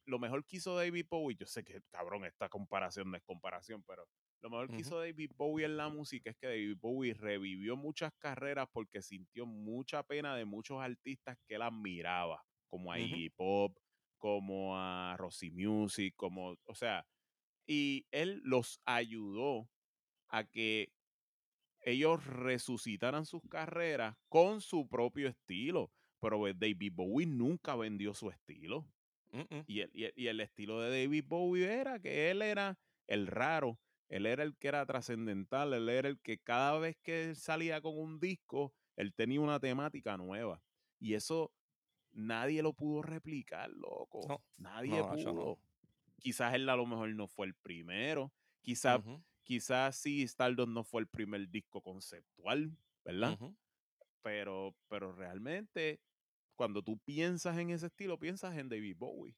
lo, 0.06 0.18
mejor 0.18 0.44
que 0.46 0.56
hizo 0.56 0.74
David 0.74 1.06
Bowie, 1.10 1.36
yo 1.36 1.46
sé 1.46 1.62
que, 1.64 1.82
cabrón, 1.90 2.24
esta 2.24 2.48
comparación 2.48 3.10
no 3.10 3.16
es 3.16 3.22
comparación, 3.22 3.82
pero 3.86 4.08
lo 4.40 4.50
mejor 4.50 4.70
que 4.70 4.78
hizo 4.78 4.98
David 4.98 5.32
Bowie 5.36 5.66
en 5.66 5.76
la 5.76 5.88
música 5.88 6.30
es 6.30 6.36
que 6.36 6.46
David 6.46 6.76
Bowie 6.80 7.12
revivió 7.12 7.76
muchas 7.76 8.12
carreras 8.18 8.68
porque 8.72 9.02
sintió 9.02 9.44
mucha 9.44 10.02
pena 10.04 10.34
de 10.36 10.44
muchos 10.44 10.80
artistas 10.80 11.36
que 11.46 11.56
él 11.56 11.62
admiraba, 11.62 12.42
como 12.70 12.92
a 12.92 12.96
Ujú. 12.96 13.06
Iggy 13.06 13.30
Pop, 13.30 13.76
como 14.16 14.78
a 14.78 15.16
Rosy 15.18 15.50
Music, 15.50 16.14
como, 16.16 16.56
o 16.64 16.74
sea, 16.74 17.06
y 17.66 18.06
él 18.10 18.40
los 18.44 18.80
ayudó 18.86 19.68
a 20.28 20.44
que 20.44 20.92
ellos 21.90 22.24
resucitaran 22.26 23.26
sus 23.26 23.42
carreras 23.48 24.16
con 24.28 24.60
su 24.60 24.88
propio 24.88 25.28
estilo. 25.28 25.90
Pero 26.20 26.42
David 26.52 26.92
Bowie 26.94 27.26
nunca 27.26 27.76
vendió 27.76 28.12
su 28.14 28.30
estilo. 28.30 28.86
Y 29.66 29.80
el, 29.80 29.90
y 29.92 30.04
el- 30.04 30.12
y 30.16 30.26
el 30.28 30.40
estilo 30.40 30.80
de 30.80 31.02
David 31.02 31.24
Bowie 31.26 31.66
era 31.70 32.00
que 32.00 32.30
él 32.30 32.40
era 32.42 32.78
el 33.06 33.26
raro, 33.26 33.78
él 34.08 34.24
era 34.26 34.42
el 34.42 34.56
que 34.56 34.68
era 34.68 34.84
trascendental, 34.86 35.74
él 35.74 35.88
era 35.90 36.08
el 36.08 36.18
que 36.20 36.38
cada 36.38 36.78
vez 36.78 36.96
que 37.02 37.24
él 37.30 37.36
salía 37.36 37.80
con 37.80 37.96
un 37.98 38.18
disco, 38.18 38.72
él 38.96 39.12
tenía 39.14 39.40
una 39.40 39.60
temática 39.60 40.16
nueva. 40.16 40.62
Y 40.98 41.14
eso 41.14 41.52
nadie 42.10 42.62
lo 42.62 42.72
pudo 42.72 43.02
replicar, 43.02 43.70
loco. 43.70 44.26
No, 44.26 44.42
nadie 44.56 44.98
no, 44.98 45.10
Nacho, 45.14 45.32
no. 45.32 45.40
pudo. 45.40 45.58
Quizás 46.18 46.54
él 46.54 46.68
a 46.68 46.74
lo 46.76 46.86
mejor 46.86 47.14
no 47.14 47.28
fue 47.28 47.46
el 47.46 47.54
primero. 47.54 48.32
Quizás 48.62 49.00
quizás 49.48 49.96
sí 49.96 50.22
Stardust 50.24 50.68
no 50.68 50.84
fue 50.84 51.00
el 51.00 51.06
primer 51.08 51.48
disco 51.48 51.80
conceptual, 51.80 52.76
¿verdad? 53.02 53.38
Pero, 54.22 54.76
pero 54.88 55.12
realmente, 55.12 56.02
cuando 56.54 56.82
tú 56.82 56.98
piensas 56.98 57.56
en 57.56 57.70
ese 57.70 57.86
estilo, 57.86 58.18
piensas 58.18 58.56
en 58.58 58.68
David 58.68 58.96
Bowie. 58.98 59.34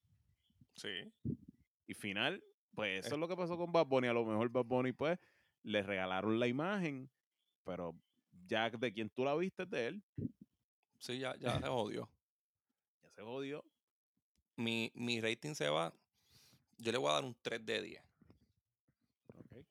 Sí. 0.75 1.13
Y 1.87 1.95
final, 1.95 2.43
pues 2.75 2.99
eso 3.01 3.09
Es- 3.09 3.13
es 3.15 3.19
lo 3.21 3.29
que 3.29 3.37
pasó 3.37 3.57
con 3.57 3.71
Bad 3.71 3.87
Bunny. 3.87 4.09
A 4.09 4.13
lo 4.13 4.25
mejor 4.25 4.49
Bad 4.51 4.65
Bunny, 4.65 4.93
pues, 4.93 5.17
le 5.63 5.83
regalaron 5.85 6.41
la 6.41 6.49
imagen, 6.49 7.09
pero 7.65 7.95
ya 8.47 8.69
de 8.69 8.93
quien 8.93 9.11
tú 9.11 9.25
la 9.25 9.37
viste 9.37 9.63
es 9.63 9.71
de 9.71 9.87
él. 9.87 10.03
Sí, 10.99 11.19
ya, 11.21 11.37
ya 11.37 11.53
se 11.61 11.67
jodió. 11.69 12.11
Ya 13.03 13.11
se 13.11 13.23
jodió. 13.23 13.65
Mi, 14.57 14.91
mi 14.95 15.21
rating 15.21 15.55
se 15.55 15.69
va. 15.69 15.95
Yo 16.79 16.91
le 16.91 16.99
voy 16.99 17.11
a 17.11 17.15
dar 17.15 17.25
un 17.25 17.37
3 17.43 17.65
de 17.65 17.81
10. 17.83 18.03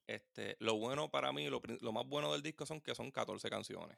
Este, 0.09 0.57
lo 0.59 0.75
bueno 0.75 1.11
para 1.11 1.31
mí, 1.31 1.47
lo, 1.49 1.61
lo 1.81 1.91
más 1.91 2.03
bueno 2.07 2.31
del 2.33 2.41
disco 2.41 2.65
son 2.65 2.81
que 2.81 2.95
son 2.95 3.11
14 3.11 3.47
canciones. 3.47 3.95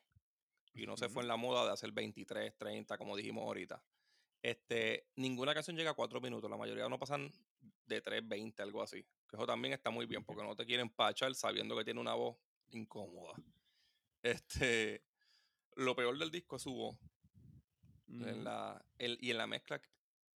Y 0.73 0.85
no 0.85 0.97
se 0.97 1.07
fue 1.07 1.21
en 1.21 1.29
la 1.29 1.37
moda 1.37 1.65
de 1.65 1.71
hacer 1.71 1.93
23, 1.93 2.57
30, 2.57 2.97
como 2.97 3.15
dijimos 3.15 3.43
ahorita. 3.43 3.81
Este, 4.41 5.07
ninguna 5.15 5.53
canción 5.53 5.77
llega 5.77 5.91
a 5.91 5.93
4 5.93 6.19
minutos. 6.19 6.49
La 6.49 6.57
mayoría 6.57 6.89
no 6.89 6.99
pasan 6.99 7.31
de 7.85 8.01
3, 8.01 8.27
20, 8.27 8.61
algo 8.61 8.81
así. 8.81 9.03
Que 9.29 9.37
eso 9.37 9.45
también 9.45 9.73
está 9.73 9.89
muy 9.89 10.05
bien, 10.05 10.25
porque 10.25 10.43
no 10.43 10.53
te 10.53 10.65
quieren 10.65 10.89
pachar 10.89 11.33
sabiendo 11.33 11.77
que 11.77 11.85
tiene 11.85 12.01
una 12.01 12.13
voz 12.13 12.37
incómoda. 12.69 13.33
Este, 14.23 15.03
lo 15.75 15.95
peor 15.95 16.15
del 16.19 16.29
disco 16.29 16.57
es 16.57 16.61
su 16.61 16.73
voz. 16.73 16.95
En 18.07 18.43
la, 18.43 18.85
el- 18.99 19.17
y 19.19 19.31
en 19.31 19.37
la 19.39 19.47
mezcla, 19.47 19.81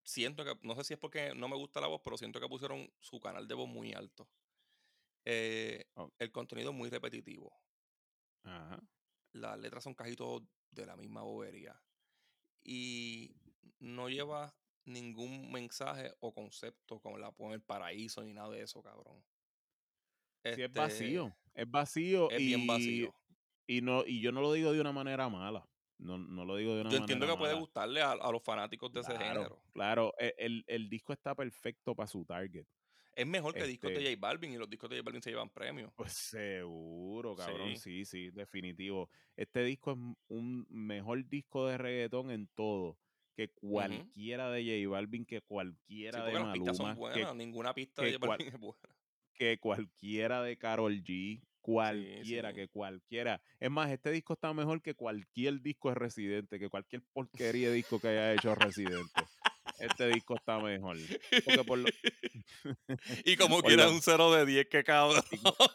siento 0.01 0.43
que, 0.43 0.57
no 0.63 0.73
sé 0.75 0.83
si 0.85 0.93
es 0.93 0.99
porque 0.99 1.35
no 1.35 1.47
me 1.47 1.55
gusta 1.55 1.81
la 1.81 1.87
voz, 1.87 2.01
pero 2.03 2.17
siento 2.17 2.39
que 2.39 2.47
pusieron 2.47 2.91
su 2.99 3.19
canal 3.19 3.47
de 3.47 3.53
voz 3.53 3.67
muy 3.67 3.93
alto. 3.93 4.27
Eh, 5.25 5.85
Oh. 5.95 6.11
El 6.19 6.31
contenido 6.31 6.71
es 6.71 6.75
muy 6.75 6.89
repetitivo. 6.89 7.51
Ajá. 8.43 8.81
Las 9.33 9.57
letras 9.59 9.83
son 9.83 9.95
casi 9.95 10.15
todos 10.15 10.43
de 10.71 10.85
la 10.85 10.95
misma 10.95 11.21
bobería. 11.23 11.81
Y 12.63 13.35
no 13.79 14.09
lleva 14.09 14.55
ningún 14.85 15.51
mensaje 15.51 16.13
o 16.19 16.33
concepto 16.33 16.99
como 16.99 17.17
la 17.17 17.31
pone 17.31 17.55
el 17.55 17.61
paraíso 17.61 18.23
ni 18.23 18.33
nada 18.33 18.49
de 18.49 18.61
eso, 18.61 18.83
cabrón. 18.83 19.23
Sí, 20.43 20.49
es 20.51 20.57
Este, 20.59 20.79
vacío. 20.79 21.35
Es 21.53 21.69
vacío. 21.69 22.29
Es 22.29 22.41
y, 22.41 22.45
bien 22.45 22.67
vacío. 22.67 23.15
Y, 23.67 23.81
no, 23.81 24.05
y 24.05 24.21
yo 24.21 24.31
no 24.31 24.41
lo 24.41 24.53
digo 24.53 24.73
de 24.73 24.81
una 24.81 24.91
manera 24.91 25.27
mala. 25.29 25.67
No, 25.97 26.17
no 26.17 26.43
lo 26.43 26.57
digo 26.57 26.75
de 26.75 26.81
una 26.81 26.89
Yo 26.89 26.99
manera 26.99 27.13
entiendo 27.13 27.25
que 27.27 27.39
puede 27.39 27.53
gustarle 27.53 28.01
a, 28.01 28.11
a 28.11 28.31
los 28.31 28.43
fanáticos 28.43 28.91
de 28.91 28.99
ese 28.99 29.17
género. 29.17 29.61
Claro, 29.73 30.13
e- 30.19 30.35
el, 30.37 30.63
el 30.67 30.89
disco 30.89 31.13
está 31.13 31.33
perfecto 31.33 31.95
para 31.95 32.07
su 32.07 32.25
target. 32.25 32.67
Es 33.15 33.25
mejor 33.25 33.53
que 33.53 33.63
discos 33.63 33.91
de 33.91 33.97
Este- 33.97 34.15
J 34.15 34.19
Balvin 34.19 34.51
y 34.51 34.57
los 34.57 34.69
discos 34.69 34.89
de 34.89 34.97
J 34.97 35.05
Balvin 35.05 35.21
se 35.21 35.29
llevan 35.29 35.49
premios. 35.49 35.91
Pues 35.95 36.11
seguro, 36.13 37.35
cabrón. 37.35 37.75
Sí. 37.77 37.77
Sí, 37.77 38.05
sí, 38.05 38.29
definitivo. 38.31 39.09
Este 39.37 39.63
disco 39.63 39.91
es 39.93 39.97
un 40.27 40.65
mejor 40.69 41.25
disco 41.27 41.67
de 41.67 41.77
reggaetón 41.77 42.31
en 42.31 42.47
todo. 42.55 42.97
Que 43.37 43.49
cualquiera 43.49 44.49
de 44.49 44.63
J 44.63 44.89
Balvin, 44.89 45.25
que 45.25 45.39
Sí, 45.39 45.45
cualquiera 45.47 46.25
de 46.25 46.31
porque 46.31 46.45
las 46.45 46.53
pistas 46.53 46.77
son 46.77 46.87
Maluma, 46.97 47.13
que. 47.13 47.35
Ninguna 47.35 47.73
pista 47.73 48.01
de 48.03 48.13
J 48.13 48.27
Balvin 48.27 48.47
es 48.47 48.59
buena. 48.59 48.95
que 49.33 49.57
cualquiera 49.59 50.41
de 50.41 50.57
Carol 50.57 51.03
G, 51.03 51.41
cualquiera, 51.59 52.49
sí. 52.51 52.55
que 52.55 52.67
cualquiera. 52.69 53.41
Es 53.59 53.69
más, 53.71 53.91
este 53.91 54.11
disco 54.11 54.33
está 54.33 54.53
mejor 54.53 54.81
que 54.81 54.93
cualquier 54.93 55.61
disco 55.61 55.89
de 55.89 55.95
Residente, 55.95 56.59
que 56.59 56.69
cualquier 56.69 57.01
porquería 57.11 57.69
de 57.69 57.75
disco 57.75 57.99
que 57.99 58.07
haya 58.07 58.33
hecho 58.33 58.55
Residente. 58.55 59.21
Este 59.79 60.07
disco 60.07 60.35
está 60.35 60.59
mejor. 60.59 60.97
Porque 61.43 61.63
por 61.63 61.77
lo, 61.79 61.87
y 63.25 63.35
como 63.37 63.61
quiera 63.63 63.85
lo- 63.85 63.91
un 63.91 64.01
0 64.01 64.31
de 64.33 64.45
10, 64.45 64.67
que 64.69 64.83
cabrón. 64.83 65.23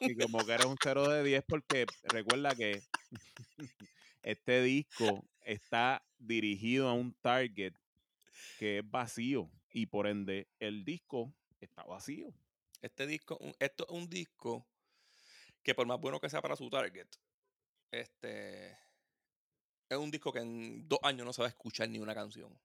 y, 0.00 0.12
y 0.12 0.16
como 0.16 0.44
que 0.44 0.52
era 0.52 0.66
un 0.66 0.76
0 0.82 1.08
de 1.08 1.22
10 1.22 1.44
porque 1.46 1.86
recuerda 2.04 2.54
que 2.54 2.82
este 4.22 4.62
disco 4.62 5.24
está 5.42 6.02
dirigido 6.18 6.88
a 6.88 6.92
un 6.94 7.14
target 7.20 7.74
que 8.58 8.78
es 8.78 8.90
vacío 8.90 9.50
y 9.72 9.86
por 9.86 10.06
ende 10.06 10.48
el 10.58 10.84
disco 10.84 11.34
está 11.60 11.82
vacío. 11.84 12.32
Este 12.82 13.06
disco, 13.06 13.36
un- 13.40 13.54
esto 13.58 13.84
es 13.88 13.90
un 13.94 14.08
disco 14.08 14.66
que 15.62 15.74
por 15.74 15.86
más 15.86 16.00
bueno 16.00 16.20
que 16.20 16.30
sea 16.30 16.40
para 16.40 16.56
su 16.56 16.70
target, 16.70 17.06
este 17.90 18.70
es 19.90 19.98
un 19.98 20.10
disco 20.10 20.32
que 20.32 20.38
en 20.38 20.88
dos 20.88 21.00
años 21.02 21.26
no 21.26 21.32
se 21.32 21.42
va 21.42 21.46
a 21.48 21.50
escuchar 21.50 21.88
ni 21.88 21.98
una 21.98 22.14
canción. 22.14 22.56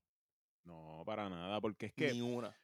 No, 0.66 1.04
para 1.06 1.30
nada, 1.30 1.62
porque 1.62 1.88
es 1.88 1.94
que 1.94 2.14
Ni 2.14 2.22
una. 2.22 2.56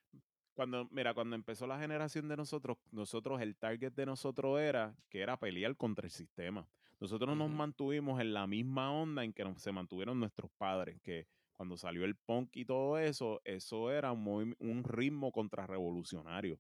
cuando, 0.53 0.87
mira, 0.91 1.13
cuando 1.13 1.35
empezó 1.35 1.67
la 1.67 1.79
generación 1.79 2.27
de 2.27 2.35
nosotros, 2.37 2.77
nosotros, 2.91 3.41
el 3.41 3.57
target 3.57 3.93
de 3.93 4.05
nosotros 4.05 4.59
era 4.59 4.95
que 5.09 5.21
era 5.21 5.37
pelear 5.37 5.75
contra 5.77 6.05
el 6.05 6.11
sistema. 6.11 6.67
Nosotros 6.99 7.35
nos 7.37 7.47
Ujú. 7.47 7.57
mantuvimos 7.57 8.19
en 8.19 8.33
la 8.33 8.47
misma 8.47 8.91
onda 8.91 9.23
en 9.23 9.33
que 9.33 9.43
nos- 9.43 9.61
se 9.61 9.71
mantuvieron 9.71 10.19
nuestros 10.19 10.51
padres, 10.57 10.99
que 11.01 11.27
cuando 11.53 11.77
salió 11.77 12.05
el 12.05 12.15
punk 12.17 12.55
y 12.57 12.65
todo 12.65 12.97
eso, 12.97 13.39
eso 13.43 13.91
era 13.91 14.11
un, 14.11 14.25
movim- 14.25 14.55
un 14.59 14.83
ritmo 14.83 15.31
contrarrevolucionario. 15.31 16.59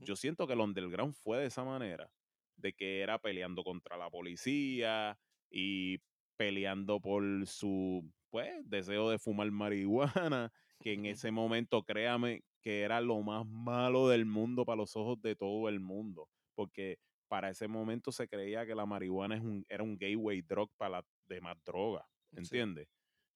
Yo 0.00 0.16
siento 0.16 0.46
que 0.46 0.52
el 0.54 0.60
underground 0.60 1.14
fue 1.14 1.38
de 1.38 1.46
esa 1.46 1.64
manera, 1.64 2.12
de 2.56 2.74
que 2.74 3.00
era 3.00 3.18
peleando 3.18 3.62
contra 3.64 3.96
la 3.96 4.10
policía 4.10 5.18
y 5.50 5.98
peleando 6.36 7.00
por 7.00 7.46
su, 7.46 8.12
pues, 8.30 8.68
deseo 8.68 9.08
de 9.10 9.18
fumar 9.18 9.50
marihuana, 9.50 10.52
que 10.82 10.94
en 10.94 11.06
ese 11.06 11.30
momento, 11.30 11.82
créame, 11.84 12.42
que 12.62 12.82
era 12.82 13.00
lo 13.00 13.20
más 13.22 13.46
malo 13.46 14.08
del 14.08 14.26
mundo 14.26 14.64
para 14.64 14.76
los 14.76 14.96
ojos 14.96 15.20
de 15.22 15.36
todo 15.36 15.68
el 15.68 15.80
mundo, 15.80 16.28
porque 16.54 16.98
para 17.28 17.50
ese 17.50 17.68
momento 17.68 18.12
se 18.12 18.28
creía 18.28 18.66
que 18.66 18.74
la 18.74 18.86
marihuana 18.86 19.36
es 19.36 19.42
un, 19.42 19.64
era 19.68 19.82
un 19.84 19.96
gateway 19.96 20.42
drug 20.42 20.70
para 20.76 20.98
las 20.98 21.04
demás 21.28 21.56
drogas, 21.64 22.04
Sí. 22.32 22.38
¿entiendes? 22.38 22.88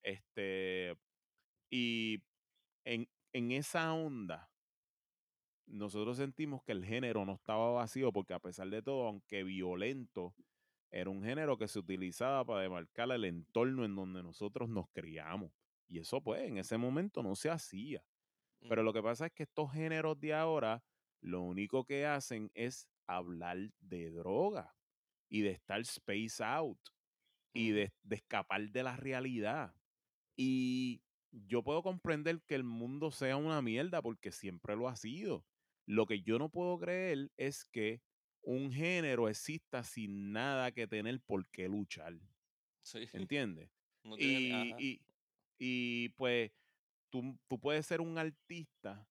Este, 0.02 0.94
y 1.70 2.22
en, 2.84 3.08
en 3.32 3.52
esa 3.52 3.92
onda, 3.94 4.50
nosotros 5.66 6.16
sentimos 6.18 6.62
que 6.62 6.72
el 6.72 6.84
género 6.84 7.24
no 7.24 7.34
estaba 7.34 7.70
vacío 7.72 8.12
porque 8.12 8.34
a 8.34 8.40
pesar 8.40 8.68
de 8.68 8.82
todo, 8.82 9.06
aunque 9.08 9.44
violento, 9.44 10.34
era 10.90 11.10
un 11.10 11.22
género 11.22 11.56
que 11.58 11.68
se 11.68 11.78
utilizaba 11.78 12.44
para 12.44 12.62
demarcar 12.62 13.10
el 13.12 13.24
entorno 13.24 13.84
en 13.84 13.96
donde 13.96 14.22
nosotros 14.22 14.68
nos 14.68 14.86
criamos. 14.92 15.52
Y 15.88 16.00
eso 16.00 16.22
pues 16.22 16.42
en 16.42 16.58
ese 16.58 16.78
momento 16.78 17.22
no 17.22 17.34
se 17.36 17.50
hacía. 17.50 18.06
Pero 18.68 18.82
Mm. 18.82 18.84
lo 18.84 18.92
que 18.92 19.02
pasa 19.02 19.26
es 19.26 19.32
que 19.34 19.44
estos 19.44 19.72
géneros 19.72 20.18
de 20.20 20.34
ahora 20.34 20.84
lo 21.20 21.42
único 21.42 21.84
que 21.84 22.06
hacen 22.06 22.50
es 22.54 22.88
hablar 23.06 23.58
de 23.80 24.10
droga 24.10 24.76
y 25.28 25.42
de 25.42 25.50
estar 25.52 25.80
space 25.82 26.42
out 26.44 26.80
y 27.52 27.70
Ujú. 27.70 27.72
de, 27.72 27.94
de 28.02 28.16
escapar 28.16 28.70
de 28.70 28.82
la 28.82 28.96
realidad. 28.96 29.74
Y 30.36 31.04
yo 31.32 31.62
puedo 31.64 31.82
comprender 31.82 32.42
que 32.46 32.54
el 32.54 32.64
mundo 32.64 33.10
sea 33.10 33.36
una 33.36 33.62
mierda 33.62 34.02
porque 34.02 34.32
siempre 34.32 34.76
lo 34.76 34.88
ha 34.88 34.96
sido. 34.96 35.46
Lo 35.86 36.06
que 36.06 36.22
yo 36.22 36.38
no 36.38 36.50
puedo 36.50 36.78
creer 36.78 37.32
es 37.36 37.64
que 37.64 38.02
un 38.42 38.72
género 38.72 39.28
exista 39.28 39.84
sin 39.84 40.32
nada 40.32 40.72
que 40.72 40.86
tener 40.88 41.20
por 41.22 41.48
qué 41.50 41.68
luchar. 41.68 42.14
Sí. 42.82 43.08
¿Entiendes? 43.12 43.70
No 44.04 44.16
Y, 44.16 44.74
y, 44.76 45.00
y 45.58 46.10
pues 46.10 46.52
tú, 47.10 47.38
tú 47.48 47.60
puedes 47.60 47.86
ser 47.86 48.00
un 48.00 48.18
artista 48.18 49.08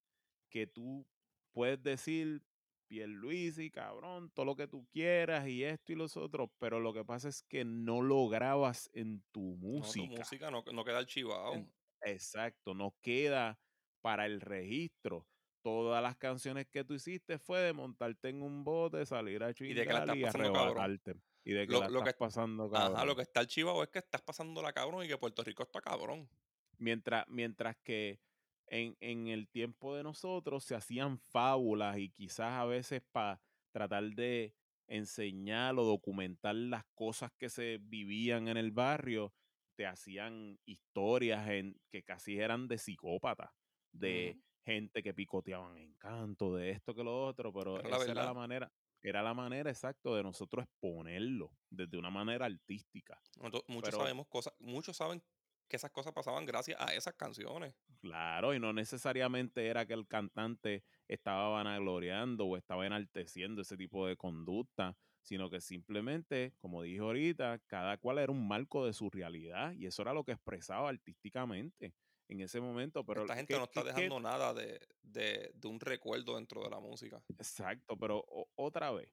que 0.50 0.68
tú 0.68 1.08
puedes 1.52 1.82
decir 1.82 2.44
Pierluisi, 2.88 3.72
cabrón, 3.72 4.30
todo 4.32 4.46
lo 4.46 4.56
que 4.56 4.68
tú 4.68 4.86
quieras 4.92 5.48
y 5.48 5.64
esto 5.64 5.94
y 5.94 5.96
los 5.96 6.16
otros, 6.16 6.50
pero 6.60 6.80
lo 6.80 6.94
que 6.94 7.04
pasa 7.04 7.30
es 7.30 7.42
que 7.42 7.66
no 7.66 8.02
lo 8.02 8.28
grabas 8.28 8.90
en 8.94 9.24
tu 9.32 9.56
No, 9.56 9.60
tu 9.60 9.68
música. 9.68 10.20
música 10.20 10.52
no, 10.52 10.64
no 10.72 10.84
queda 10.86 11.00
archivado. 11.00 11.66
Exacto, 12.02 12.76
no 12.76 12.96
queda 13.02 13.60
para 14.02 14.26
el 14.26 14.42
registro. 14.42 15.28
Todas 15.64 16.04
las 16.04 16.18
canciones 16.18 16.68
que 16.68 16.84
tú 16.84 16.94
hiciste 16.94 17.40
fue 17.40 17.62
de 17.62 17.74
montarte 17.74 18.30
en 18.30 18.44
un 18.44 18.64
bote, 18.64 19.06
salir 19.06 19.42
a 19.44 19.52
Y 19.58 19.74
de 19.74 19.88
que 19.88 19.94
la 19.94 20.02
chingar 20.02 20.02
estás 20.02 20.18
y 20.18 20.22
pasando 20.24 20.54
cabrón. 20.54 21.24
Y 21.46 21.52
de 21.52 21.68
que 21.68 21.74
Lo- 21.74 21.82
la 21.82 21.88
lo 21.90 22.04
que- 22.04 22.10
estás 22.10 22.20
pasando 22.20 22.66
Ajá, 22.74 22.88
cabrón. 22.90 23.08
lo 23.08 23.16
que 23.16 23.22
está 23.24 23.42
archivado 23.42 23.84
es 23.84 23.90
que 23.90 24.00
estás 24.00 24.22
pasando 24.22 24.62
la 24.62 24.72
cabrón 24.74 25.04
y 25.06 25.08
que 25.08 25.18
Puerto 25.18 25.44
Rico 25.44 25.64
está 25.64 25.82
cabrón. 25.82 26.30
Mientras, 26.78 27.28
mientras 27.28 27.76
que 27.84 28.20
en, 28.68 28.96
en 29.02 29.28
el 29.28 29.48
tiempo 29.50 29.96
de 29.96 30.04
nosotros 30.04 30.64
se 30.64 30.76
hacían 30.76 31.20
fábulas 31.20 31.98
y 31.98 32.10
quizás 32.10 32.54
a 32.54 32.66
veces 32.66 33.02
para 33.12 33.42
tratar 33.72 34.04
de 34.12 34.56
enseñar 34.88 35.78
o 35.78 35.84
documentar 35.84 36.56
las 36.56 36.86
cosas 36.94 37.32
que 37.38 37.50
se 37.50 37.80
vivían 37.82 38.48
en 38.48 38.58
el 38.58 38.72
barrio, 38.72 39.34
te 39.76 39.86
hacían 39.86 40.60
historias 40.66 41.48
en, 41.50 41.80
que 41.90 42.04
casi 42.04 42.38
eran 42.40 42.68
de 42.68 42.78
psicópatas, 42.78 43.52
de 43.92 44.40
gente 44.66 45.02
que 45.04 45.14
picoteaban 45.14 45.78
encanto, 45.78 46.56
de 46.56 46.72
esto 46.72 46.94
que 46.94 47.04
lo 47.04 47.26
otro, 47.26 47.52
pero 47.52 47.78
la 47.82 47.98
esa 47.98 48.12
era 48.12 48.26
la 48.26 48.34
manera, 48.34 48.72
era 49.04 49.22
la 49.22 49.34
manera 49.34 49.70
exacta 49.70 50.10
de 50.16 50.24
nosotros 50.24 50.64
exponerlo 50.66 51.52
desde 51.70 51.98
una 51.98 52.10
manera 52.10 52.46
artística. 52.46 53.20
Nosotros- 53.38 53.64
muchos 53.68 53.90
Pero- 53.90 53.98
sabemos 54.00 54.28
cosas, 54.28 54.54
muchos 54.60 54.96
saben 54.98 55.22
que 55.68 55.76
esas 55.78 55.92
cosas 55.92 56.14
pasaban 56.14 56.46
gracias 56.46 56.80
a 56.80 56.94
esas 56.94 57.14
canciones. 57.16 57.76
Claro, 58.02 58.54
y 58.54 58.60
no 58.60 58.74
necesariamente 58.74 59.68
era 59.68 59.86
que 59.86 59.94
el 59.94 60.08
cantante 60.08 60.84
estaba 61.08 61.50
vanagloriando 61.50 62.46
o 62.46 62.58
estaba 62.58 62.86
enalteciendo 62.86 63.62
ese 63.62 63.76
tipo 63.78 64.08
de 64.08 64.16
conducta, 64.18 64.96
sino 65.22 65.50
que 65.50 65.62
simplemente, 65.62 66.54
como 66.60 66.82
dije 66.84 67.00
ahorita, 67.00 67.60
cada 67.68 67.98
cual 67.98 68.20
era 68.20 68.32
un 68.32 68.48
marco 68.48 68.86
de 68.86 68.94
su 68.94 69.10
realidad 69.10 69.72
y 69.74 69.86
eso 69.86 70.02
era 70.02 70.14
lo 70.14 70.24
que 70.24 70.34
expresaba 70.34 70.90
artísticamente 70.90 71.94
en 72.34 72.42
ese 72.42 72.60
momento. 72.60 73.06
Pero 73.06 73.22
Esta 73.22 73.36
gente 73.36 73.54
¿qué- 73.54 73.58
no 73.60 73.66
está 73.66 73.82
qué- 73.82 73.88
dejando 73.88 74.20
nada 74.20 74.54
de, 74.54 74.80
de- 75.02 75.52
de 75.54 75.68
un 75.68 75.80
recuerdo 75.80 76.36
dentro 76.36 76.64
de 76.64 76.70
la 76.70 76.80
música. 76.80 77.24
Exacto, 77.38 77.98
pero 77.98 78.24
o- 78.28 78.50
otra 78.56 78.92
vez, 78.92 79.10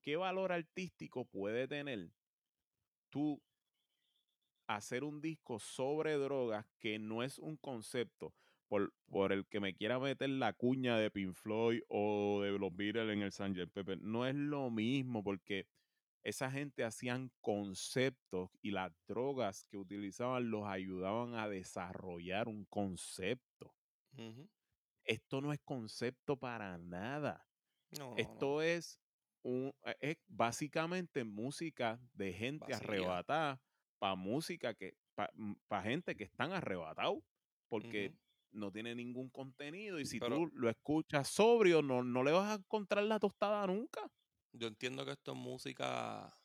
¿qué 0.00 0.16
valor 0.16 0.52
artístico 0.52 1.24
puede 1.24 1.66
tener 1.66 2.10
tú 3.10 3.42
hacer 4.66 5.02
un 5.02 5.20
disco 5.20 5.58
sobre 5.58 6.14
drogas 6.18 6.66
que 6.78 6.98
no 6.98 7.22
es 7.22 7.38
un 7.38 7.56
concepto 7.56 8.34
por, 8.68 8.92
por 9.08 9.32
el 9.32 9.46
que 9.46 9.60
me 9.60 9.74
quiera 9.74 9.98
meter 9.98 10.28
la 10.28 10.52
cuña 10.52 10.98
de 10.98 11.10
Pink 11.10 11.32
Floyd 11.34 11.80
o 11.88 12.42
de 12.42 12.50
los 12.58 12.74
Beatles 12.76 13.10
en 13.10 13.22
el 13.22 13.32
Sgt. 13.32 13.72
Pepper? 13.72 13.98
No 14.02 14.26
es 14.26 14.34
lo 14.34 14.68
mismo 14.70 15.24
porque 15.24 15.66
esa 16.22 16.50
gente 16.50 16.84
hacían 16.84 17.30
conceptos 17.40 18.50
y 18.60 18.70
las 18.72 18.92
drogas 19.06 19.64
que 19.64 19.76
utilizaban 19.78 20.50
los 20.50 20.66
ayudaban 20.66 21.34
a 21.34 21.48
desarrollar 21.48 22.48
un 22.48 22.64
concepto. 22.66 23.74
Esto 25.04 25.40
no 25.40 25.52
es 25.52 25.60
concepto 25.60 26.36
para 26.36 26.76
nada. 26.78 27.46
No, 27.98 28.06
no, 28.06 28.10
no. 28.10 28.16
Esto 28.16 28.62
es 28.62 29.00
un 29.42 29.72
e- 29.84 29.96
es 30.00 30.16
básicamente 30.26 31.24
música 31.24 31.98
de 32.12 32.32
gente 32.32 32.66
Vacía. 32.72 32.76
arrebatada 32.76 33.60
para 33.98 34.14
música 34.16 34.74
que 34.74 34.94
para 35.66 35.82
gente 35.82 36.14
que 36.16 36.24
están 36.24 36.52
arrebatados 36.52 37.22
porque 37.68 38.14
no 38.52 38.70
tiene 38.70 38.94
ningún 38.94 39.30
contenido 39.30 39.98
y 40.00 40.04
si 40.06 40.18
Pero- 40.20 40.36
tú 40.36 40.46
lo 40.54 40.68
escuchas 40.68 41.28
sobrio 41.28 41.82
no, 41.82 42.02
no 42.04 42.22
le 42.22 42.32
vas 42.32 42.50
a 42.50 42.60
encontrar 42.60 43.04
la 43.04 43.18
tostada 43.18 43.66
nunca. 43.66 44.00
Yo 44.58 44.66
entiendo 44.68 45.04
que 45.04 45.12
esto 45.12 45.32
es 45.32 45.38
música, 45.38 46.36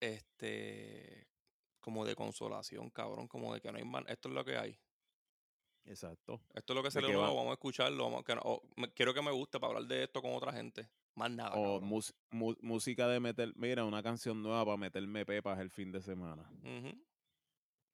este, 0.00 1.26
como 1.80 2.04
de 2.04 2.14
consolación, 2.14 2.90
cabrón, 2.90 3.26
como 3.28 3.54
de 3.54 3.60
que 3.60 3.70
no 3.72 3.78
hay 3.78 3.84
más, 3.84 4.04
esto 4.08 4.28
es 4.28 4.34
lo 4.34 4.44
que 4.44 4.56
hay. 4.56 4.78
Exacto. 5.84 6.40
Esto 6.54 6.72
es 6.72 6.76
lo 6.76 6.82
que 6.82 6.90
se 6.90 7.00
le 7.00 7.08
va- 7.16 7.28
vamos 7.34 7.50
a 7.50 7.54
escucharlo, 7.54 8.04
vamos, 8.04 8.24
que 8.24 8.34
no- 8.34 8.62
me- 8.76 8.92
quiero 8.92 9.14
que 9.14 9.22
me 9.22 9.30
guste 9.30 9.58
para 9.58 9.74
hablar 9.74 9.88
de 9.88 10.04
esto 10.04 10.20
con 10.20 10.34
otra 10.34 10.52
gente. 10.52 10.88
Más 11.14 11.30
nada, 11.30 11.54
O 11.56 11.80
mus- 11.80 12.14
mu- 12.30 12.54
música 12.60 13.08
de 13.08 13.18
meter, 13.18 13.52
mira, 13.56 13.84
una 13.84 14.02
canción 14.02 14.42
nueva 14.42 14.64
para 14.64 14.76
meterme 14.76 15.26
pepas 15.26 15.58
el 15.58 15.70
fin 15.70 15.90
de 15.90 16.00
semana. 16.02 16.48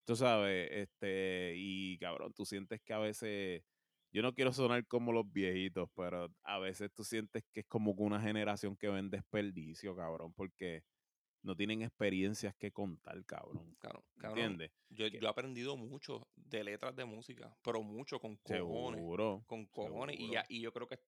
Tú 0.05 0.15
sabes, 0.15 0.69
este, 0.71 1.55
y 1.57 1.99
cabrón, 1.99 2.33
tú 2.35 2.45
sientes 2.45 2.81
que 2.83 2.93
a 2.93 2.99
veces, 2.99 3.65
yo 4.13 4.23
no 4.23 4.35
quiero 4.35 4.53
sonar 4.53 4.87
como 4.87 5.13
los 5.13 5.31
viejitos, 5.31 5.89
pero 5.95 6.31
a 6.43 6.59
veces 6.59 6.91
tú 6.95 7.05
sientes 7.05 7.45
que 7.53 7.61
es 7.61 7.67
como 7.67 7.93
una 7.93 8.21
generación 8.21 8.77
que 8.77 8.89
ven 8.89 9.11
desperdicio, 9.11 9.95
cabrón, 9.95 10.33
porque 10.33 10.85
no 11.43 11.55
tienen 11.55 11.83
experiencias 11.83 12.55
que 12.57 12.73
contar, 12.73 13.25
cabrón. 13.25 13.77
Claro, 13.79 14.05
cabrón, 14.19 14.39
¿Entiendes? 14.39 14.73
Yo, 14.91 15.07
yo 15.07 15.21
he 15.21 15.29
aprendido 15.29 15.77
mucho 15.77 16.27
de 16.35 16.65
letras 16.65 16.95
de 16.97 17.05
música, 17.05 17.57
pero 17.63 17.83
mucho 17.83 18.19
con 18.19 18.37
cojones. 18.37 19.01
Seguro. 19.01 19.45
Con 19.47 19.67
cojones. 19.67 20.17
Y, 20.19 20.33
ya, 20.33 20.45
y 20.49 20.61
yo 20.61 20.73
creo 20.73 20.89
que 20.89 20.99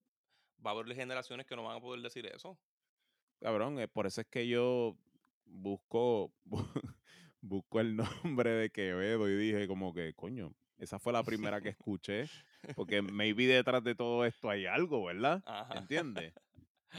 va 0.64 0.70
a 0.70 0.74
haber 0.74 0.94
generaciones 0.94 1.46
que 1.46 1.56
no 1.56 1.64
van 1.64 1.78
a 1.78 1.80
poder 1.80 2.00
decir 2.02 2.26
eso. 2.26 2.58
Cabrón, 3.40 3.78
eh, 3.80 3.88
por 3.88 4.06
eso 4.06 4.20
es 4.20 4.26
que 4.28 4.46
yo 4.46 4.96
busco, 5.44 6.32
busco 7.40 7.80
el 7.80 7.96
nombre 7.96 8.50
de 8.50 8.70
Quevedo 8.70 9.28
y 9.28 9.36
dije 9.36 9.66
como 9.66 9.92
que, 9.92 10.14
coño, 10.14 10.52
esa 10.78 10.98
fue 10.98 11.12
la 11.12 11.22
primera 11.22 11.60
que 11.60 11.70
escuché, 11.70 12.28
porque 12.74 13.02
maybe 13.02 13.46
detrás 13.46 13.82
de 13.82 13.94
todo 13.94 14.24
esto 14.24 14.48
hay 14.48 14.66
algo, 14.66 15.04
¿verdad? 15.04 15.42
¿Entiendes? 15.74 16.32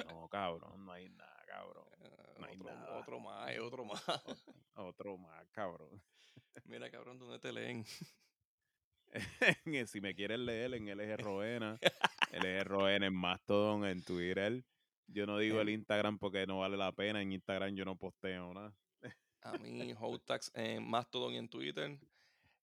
No, 0.08 0.30
cabrón, 0.30 0.86
no 0.86 0.92
hay 0.92 1.10
nada, 1.10 1.44
cabrón. 1.48 1.88
No 2.38 2.46
hay 2.46 2.56
otro, 2.58 2.76
nada. 2.76 3.00
otro 3.00 3.20
más, 3.20 3.58
otro 3.58 3.86
más. 3.86 4.04
Otro 4.76 5.18
más, 5.18 5.50
cabrón. 5.50 5.90
Mira, 6.66 6.92
cabrón, 6.92 7.18
¿dónde 7.18 7.40
te 7.40 7.52
leen? 7.52 7.84
si 9.88 10.00
me 10.00 10.14
quieres 10.14 10.40
leer 10.40 10.76
en 10.76 10.88
LG 10.96 11.18
Roena, 11.18 11.80
LG 12.32 12.64
Roena 12.66 13.08
en 13.08 13.16
Mastodon, 13.16 13.86
en 13.86 14.04
Twitter. 14.04 14.64
Yo 15.08 15.26
no 15.26 15.40
digo 15.40 15.60
el 15.60 15.70
Instagram 15.70 16.20
porque 16.20 16.46
no 16.46 16.60
vale 16.60 16.78
la 16.78 16.92
pena. 16.92 17.22
En 17.22 17.32
Instagram 17.32 17.74
yo 17.76 17.84
no 17.84 17.96
posteo 17.96 18.54
nada. 18.54 18.76
A 19.42 19.58
mí, 19.58 19.94
Hotax 19.98 20.52
en 20.54 20.88
Mastodon 20.88 21.34
y 21.34 21.38
en 21.38 21.50
Twitter. 21.50 21.98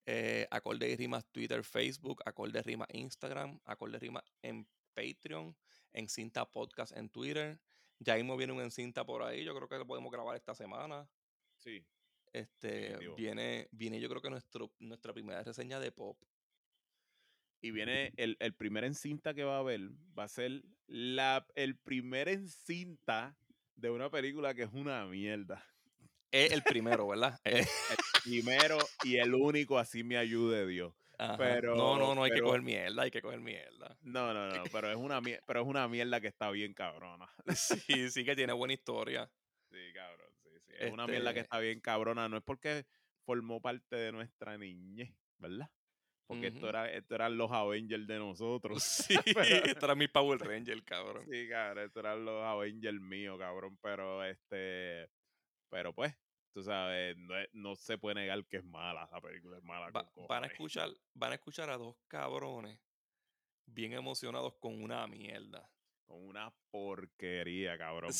Eh, 0.07 0.47
acorde 0.51 0.89
y 0.89 0.97
rimas 0.97 1.27
Twitter, 1.33 1.63
Facebook. 1.65 2.23
Acorde 2.25 2.63
rimas 2.63 2.89
Instagram. 2.93 3.61
Acorde 3.65 3.99
rimas 3.99 4.23
en 4.43 4.67
Patreon. 4.95 5.57
En 5.93 6.09
Cinta 6.09 6.45
Podcast 6.51 6.97
en 6.97 7.09
Twitter. 7.09 7.61
Ya 7.99 8.15
mismo 8.17 8.37
viene 8.37 8.53
un 8.53 8.61
en 8.61 8.71
cinta 8.71 9.05
por 9.05 9.23
ahí. 9.23 9.45
Yo 9.45 9.55
creo 9.55 9.69
que 9.69 9.79
lo 9.79 9.87
podemos 9.87 10.13
grabar 10.13 10.37
esta 10.37 10.55
semana. 10.55 11.09
Sí. 11.57 11.85
Este, 12.33 12.69
Definitivo. 12.69 13.15
viene, 13.17 13.69
viene 13.73 14.01
yo 14.01 14.09
creo 14.09 14.21
que 14.21 14.31
nuestro, 14.31 14.73
nuestra 14.79 15.13
primera 15.13 15.43
reseña 15.43 15.81
de 15.81 15.91
pop. 15.93 16.19
Y 17.63 17.71
viene 17.71 18.13
el, 18.17 18.37
el 18.39 18.55
primer 18.55 18.85
encinta 18.85 19.33
que 19.33 19.43
va 19.43 19.57
a 19.57 19.61
haber, 19.61 19.81
va 20.17 20.25
a 20.25 20.29
ser 20.29 20.63
la, 20.87 21.47
el 21.55 21.77
primer 21.79 22.29
encinta 22.29 23.37
de 23.75 23.91
una 23.91 24.11
película 24.11 24.55
que 24.55 24.65
es 24.65 24.73
una 24.73 25.07
mierda. 25.07 25.65
Es 26.45 26.53
el 26.53 26.63
primero, 26.63 27.07
¿verdad? 27.09 27.39
Eh, 27.45 27.65
Primero 28.25 28.79
y 29.05 29.17
el 29.19 29.35
único, 29.35 29.79
así 29.79 30.03
me 30.03 30.17
ayude 30.17 30.67
Dios. 30.67 30.93
ajá. 31.19 31.37
Pero- 31.37 31.77
no, 31.77 31.97
no, 31.97 32.15
no 32.15 32.25
hay 32.25 32.31
que 32.31 32.37
pero- 32.37 32.47
coger 32.49 32.63
mierda, 32.63 33.03
hay 33.03 33.11
que 33.11 33.23
coger 33.23 33.41
mierda. 33.41 33.97
No, 34.03 34.35
no, 34.35 34.49
no, 34.49 34.63
pero 34.73 34.91
es 34.91 34.97
una, 34.97 35.21
pero 35.47 35.61
es 35.61 35.67
una 35.67 35.87
mierda 35.89 36.21
que 36.21 36.27
está 36.29 36.51
bien 36.51 36.75
cabrona. 36.75 37.27
Sí, 37.57 38.11
sí 38.11 38.25
que 38.25 38.35
tiene 38.37 38.53
buena 38.53 38.75
historia. 38.75 39.31
Sí, 39.71 39.79
cabrón, 39.95 40.29
sí, 40.43 40.51
sí. 40.67 40.73
Es 40.79 40.93
una 40.93 41.07
mierda 41.07 41.33
que 41.33 41.41
Este- 41.41 41.47
está 41.47 41.59
bien 41.61 41.81
cabrona. 41.81 42.29
No 42.29 42.37
es 42.37 42.43
porque 42.43 42.85
formó 43.25 43.61
parte 43.61 43.97
de 43.97 44.13
nuestra 44.13 44.59
niñez, 44.59 45.15
¿verdad? 45.39 45.71
Porque 46.27 46.49
esto, 46.49 46.59
Ujú. 46.59 46.69
era, 46.69 46.91
esto 46.93 47.15
eran 47.15 47.39
los 47.39 47.53
Avengers 47.53 48.07
de 48.09 48.19
nosotros. 48.19 48.83
Sí, 48.83 49.15
este 49.77 49.85
era 49.85 49.95
mi 49.95 50.09
Power 50.09 50.41
Ranger, 50.41 50.83
cabrón. 50.83 51.25
Sí, 51.31 51.49
cabrón, 51.49 51.85
estos 51.87 52.01
eran 52.05 52.25
los 52.25 52.45
Avengers 52.45 53.01
míos, 53.01 53.39
cabrón. 53.39 53.79
Pero 53.81 54.25
este. 54.25 55.09
Pero 55.71 55.93
pues, 55.93 56.15
tú 56.57 56.63
sabes, 56.63 57.15
no, 57.19 57.39
es- 57.39 57.51
no 57.53 57.77
se 57.77 57.99
puede 57.99 58.15
negar 58.15 58.43
que 58.47 58.57
es 58.57 58.65
mala. 58.65 59.07
La 59.13 59.21
película 59.21 59.59
es 59.59 59.63
mala. 59.63 59.91
Va- 59.91 60.11
van, 60.27 60.45
a 60.45 60.47
escuchar, 60.47 60.89
van 61.13 61.33
a 61.33 61.35
escuchar 61.35 61.69
a 61.69 61.77
dos 61.77 61.97
cabrones 62.09 62.81
bien 63.67 63.93
emocionados 63.93 64.55
con 64.55 64.83
una 64.83 65.07
mierda. 65.07 65.71
Con 66.07 66.25
una 66.25 66.51
porquería, 66.71 67.77
cabrón. 67.77 68.11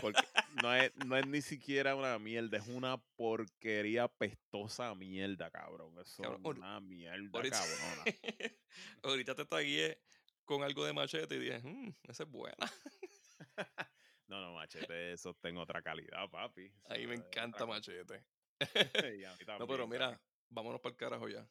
Porque- 0.00 0.18
no 0.64 0.74
es, 0.74 0.92
no 1.06 1.16
es 1.16 1.28
ni 1.28 1.40
siquiera 1.40 1.94
una 1.94 2.18
mierda, 2.18 2.58
es 2.58 2.66
una 2.66 2.96
porquería 3.14 4.08
pestosa 4.08 4.92
mierda, 4.96 5.48
cabrón. 5.48 5.96
Eso 6.00 6.24
Cabrón, 6.24 6.40
es 6.44 6.58
una 6.58 6.80
mierda, 6.80 7.30
ahorita, 7.34 7.56
cabrona. 7.60 8.04
ahorita 9.04 9.34
te 9.36 9.44
tagué 9.44 10.00
con 10.44 10.64
algo 10.64 10.84
de 10.84 10.92
machete 10.92 11.36
y 11.36 11.38
dije, 11.38 11.60
"Mm, 11.62 11.94
esa 12.08 12.24
es 12.24 12.28
buena. 12.30 12.56
No, 14.28 14.40
no, 14.42 14.52
machete, 14.54 15.12
eso 15.12 15.34
tengo 15.34 15.62
otra 15.62 15.82
calidad, 15.82 16.28
papi. 16.30 16.70
A 16.90 16.94
mí 16.94 17.06
me 17.06 17.14
Eso 17.14 17.24
encanta 17.24 17.66
machete. 17.66 18.24
No, 19.58 19.66
pero 19.66 19.86
mira, 19.86 20.20
vámonos 20.50 20.80
para 20.80 20.90
el 20.92 20.96
carajo 20.96 21.28
ya. 21.28 21.48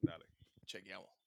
Dale. 0.00 0.26
Chequeamos. 0.66 1.21